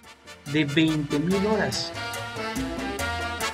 de 0.52 0.64
20 0.66 1.18
mil 1.18 1.46
horas. 1.46 1.90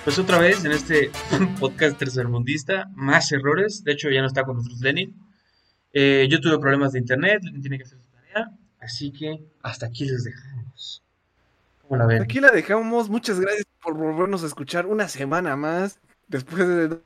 Pues 0.05 0.19
otra 0.19 0.39
vez 0.39 0.65
en 0.65 0.73
este 0.73 1.11
podcast 1.61 1.97
tercermundista, 1.99 2.91
más 2.95 3.33
errores. 3.33 3.85
De 3.85 3.93
hecho, 3.93 4.11
ya 4.11 4.21
no 4.21 4.27
está 4.27 4.45
con 4.45 4.57
nosotros 4.57 4.81
Lenin. 4.81 5.15
Eh, 5.93 6.27
yo 6.31 6.41
tuve 6.41 6.59
problemas 6.59 6.93
de 6.93 6.99
internet, 6.99 7.41
Lenin 7.43 7.63
tiene 7.63 7.79
que 7.79 7.85
hacer 7.85 7.99
su 7.99 8.11
tarea. 8.11 8.51
Así 8.81 9.13
que 9.13 9.43
hasta 9.63 9.87
aquí 9.87 10.05
les 10.05 10.25
dejamos. 10.25 11.03
¿Cómo 11.83 11.97
la 11.97 12.07
ven? 12.07 12.23
Aquí 12.23 12.41
la 12.41 12.51
dejamos. 12.51 13.09
Muchas 13.09 13.41
gracias 13.41 13.65
por 13.83 13.95
volvernos 13.95 14.43
a 14.43 14.47
escuchar 14.47 14.87
una 14.87 15.09
semana 15.09 15.57
más. 15.57 15.99
Después 16.29 16.67
de. 16.69 16.99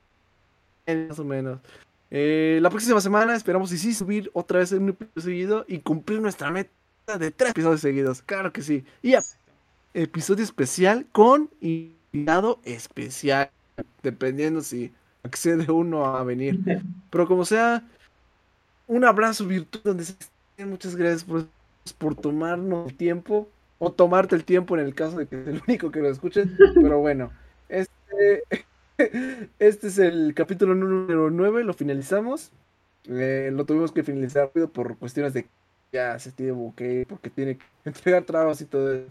Más 1.08 1.18
o 1.18 1.24
menos. 1.24 1.60
Eh, 2.10 2.58
la 2.62 2.70
próxima 2.70 3.00
semana 3.00 3.36
esperamos 3.36 3.70
y 3.72 3.78
sí 3.78 3.92
subir 3.94 4.30
otra 4.32 4.60
vez 4.60 4.72
un 4.72 4.88
episodio 4.88 5.22
seguido 5.22 5.64
y 5.68 5.78
cumplir 5.80 6.20
nuestra 6.20 6.50
meta 6.50 6.70
de 7.18 7.30
tres 7.30 7.50
episodios 7.50 7.80
seguidos. 7.82 8.22
Claro 8.22 8.52
que 8.52 8.62
sí. 8.62 8.84
Y 9.02 9.14
a- 9.14 9.22
episodio 9.92 10.42
especial 10.42 11.06
con 11.12 11.50
especial. 12.64 13.50
Dependiendo 14.02 14.60
si 14.60 14.92
accede 15.22 15.70
uno 15.70 16.04
a 16.06 16.24
venir. 16.24 16.58
Pero 17.10 17.26
como 17.26 17.44
sea, 17.44 17.84
un 18.86 19.04
abrazo 19.04 19.46
virtual 19.46 19.82
donde 19.84 20.04
se. 20.04 20.16
Muchas 20.64 20.96
gracias 20.96 21.22
por, 21.22 21.46
por 21.98 22.14
tomarnos 22.16 22.88
el 22.90 22.96
tiempo. 22.96 23.48
O 23.80 23.92
tomarte 23.92 24.34
el 24.34 24.44
tiempo 24.44 24.76
en 24.76 24.84
el 24.84 24.94
caso 24.94 25.16
de 25.18 25.28
que 25.28 25.40
es 25.40 25.46
el 25.46 25.62
único 25.68 25.90
que 25.90 26.00
lo 26.00 26.08
escuche. 26.08 26.46
Pero 26.74 26.98
bueno, 26.98 27.30
este, 27.68 28.42
este 29.58 29.86
es 29.86 29.98
el 29.98 30.34
capítulo 30.34 30.74
número 30.74 31.30
9. 31.30 31.62
Lo 31.62 31.74
finalizamos. 31.74 32.50
Eh, 33.04 33.50
lo 33.52 33.64
tuvimos 33.64 33.92
que 33.92 34.02
finalizar 34.02 34.46
rápido 34.46 34.68
por 34.68 34.98
cuestiones 34.98 35.32
de 35.32 35.46
ya 35.92 36.18
se 36.18 36.32
tiene 36.32 36.72
que 36.76 36.92
ir, 36.92 37.06
porque 37.06 37.30
tiene 37.30 37.56
que 37.56 37.64
entregar 37.84 38.24
trabajos 38.24 38.60
y 38.60 38.66
todo 38.66 38.92
eso. 38.92 39.10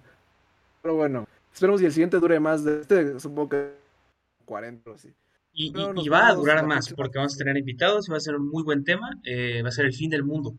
Pero 0.81 0.95
bueno, 0.95 1.27
esperemos 1.57 1.81
y 1.81 1.85
el 1.85 1.91
siguiente 1.91 2.19
dure 2.19 2.39
más 2.39 2.63
de 2.63 2.81
este, 2.81 3.19
supongo 3.19 3.49
que 3.49 3.73
40 4.45 4.91
o 4.91 4.93
así. 4.93 5.13
Y, 5.53 5.73
y- 5.75 6.05
y 6.05 6.09
va 6.09 6.27
a 6.27 6.33
durar 6.35 6.65
más, 6.67 6.93
porque 6.93 7.17
vamos 7.17 7.33
a 7.33 7.37
tener 7.37 7.57
invitados 7.57 8.07
y 8.07 8.11
va 8.11 8.17
a 8.17 8.19
ser 8.19 8.35
un 8.35 8.47
muy 8.47 8.63
buen 8.63 8.83
tema. 8.83 9.09
eh, 9.23 9.61
va 9.63 9.69
a 9.69 9.71
ser 9.71 9.85
el 9.87 9.93
fin 9.93 10.09
del 10.09 10.23
mundo. 10.23 10.55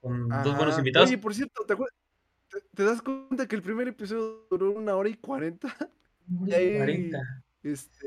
Con 0.00 0.28
dos 0.28 0.56
buenos 0.56 0.78
invitados. 0.78 1.08
Oye, 1.08 1.18
por 1.18 1.34
cierto, 1.34 1.64
¿te, 1.66 1.74
acuer- 1.74 1.90
te- 2.48 2.62
te 2.74 2.84
das 2.84 3.02
cuenta 3.02 3.46
que 3.48 3.56
el 3.56 3.62
primer 3.62 3.88
episodio 3.88 4.46
duró 4.48 4.70
una 4.70 4.94
hora 4.94 5.08
y 5.08 5.14
cuarenta? 5.14 5.74
Una 6.30 6.50
y 6.50 6.54
ahí- 6.54 6.76
40. 6.76 7.18
Este, 7.64 8.06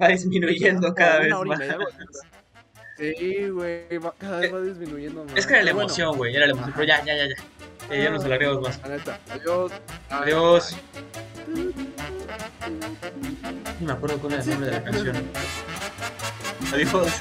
Va 0.00 0.08
disminuyendo 0.08 0.92
cada 0.94 1.20
vez 1.20 1.32
hora 1.32 1.54
y 1.54 1.68
más. 1.68 1.76
Sí, 3.02 3.48
güey, 3.48 3.82
cada 4.16 4.38
vez 4.38 4.54
va 4.54 4.60
disminuyendo 4.60 5.24
más. 5.24 5.36
Es 5.36 5.44
que 5.44 5.54
era 5.54 5.64
la 5.64 5.70
emoción, 5.72 6.16
güey, 6.16 6.36
era 6.36 6.46
la 6.46 6.52
emoción. 6.52 6.72
Pero 6.76 6.84
ya, 6.86 7.04
ya, 7.04 7.16
ya, 7.16 7.26
ya. 7.26 7.34
Ya, 7.90 8.04
ya 8.04 8.10
nos 8.10 8.24
alargamos 8.24 8.62
más. 8.62 8.80
Adiós. 9.28 9.72
Adiós. 10.08 10.76
No 13.80 13.86
me 13.86 13.92
acuerdo 13.92 14.18
cuál 14.18 14.34
era 14.34 14.42
el 14.42 14.48
nombre 14.50 14.66
de 14.66 14.72
la 14.72 14.84
canción. 14.84 15.16
Adiós. 16.72 17.12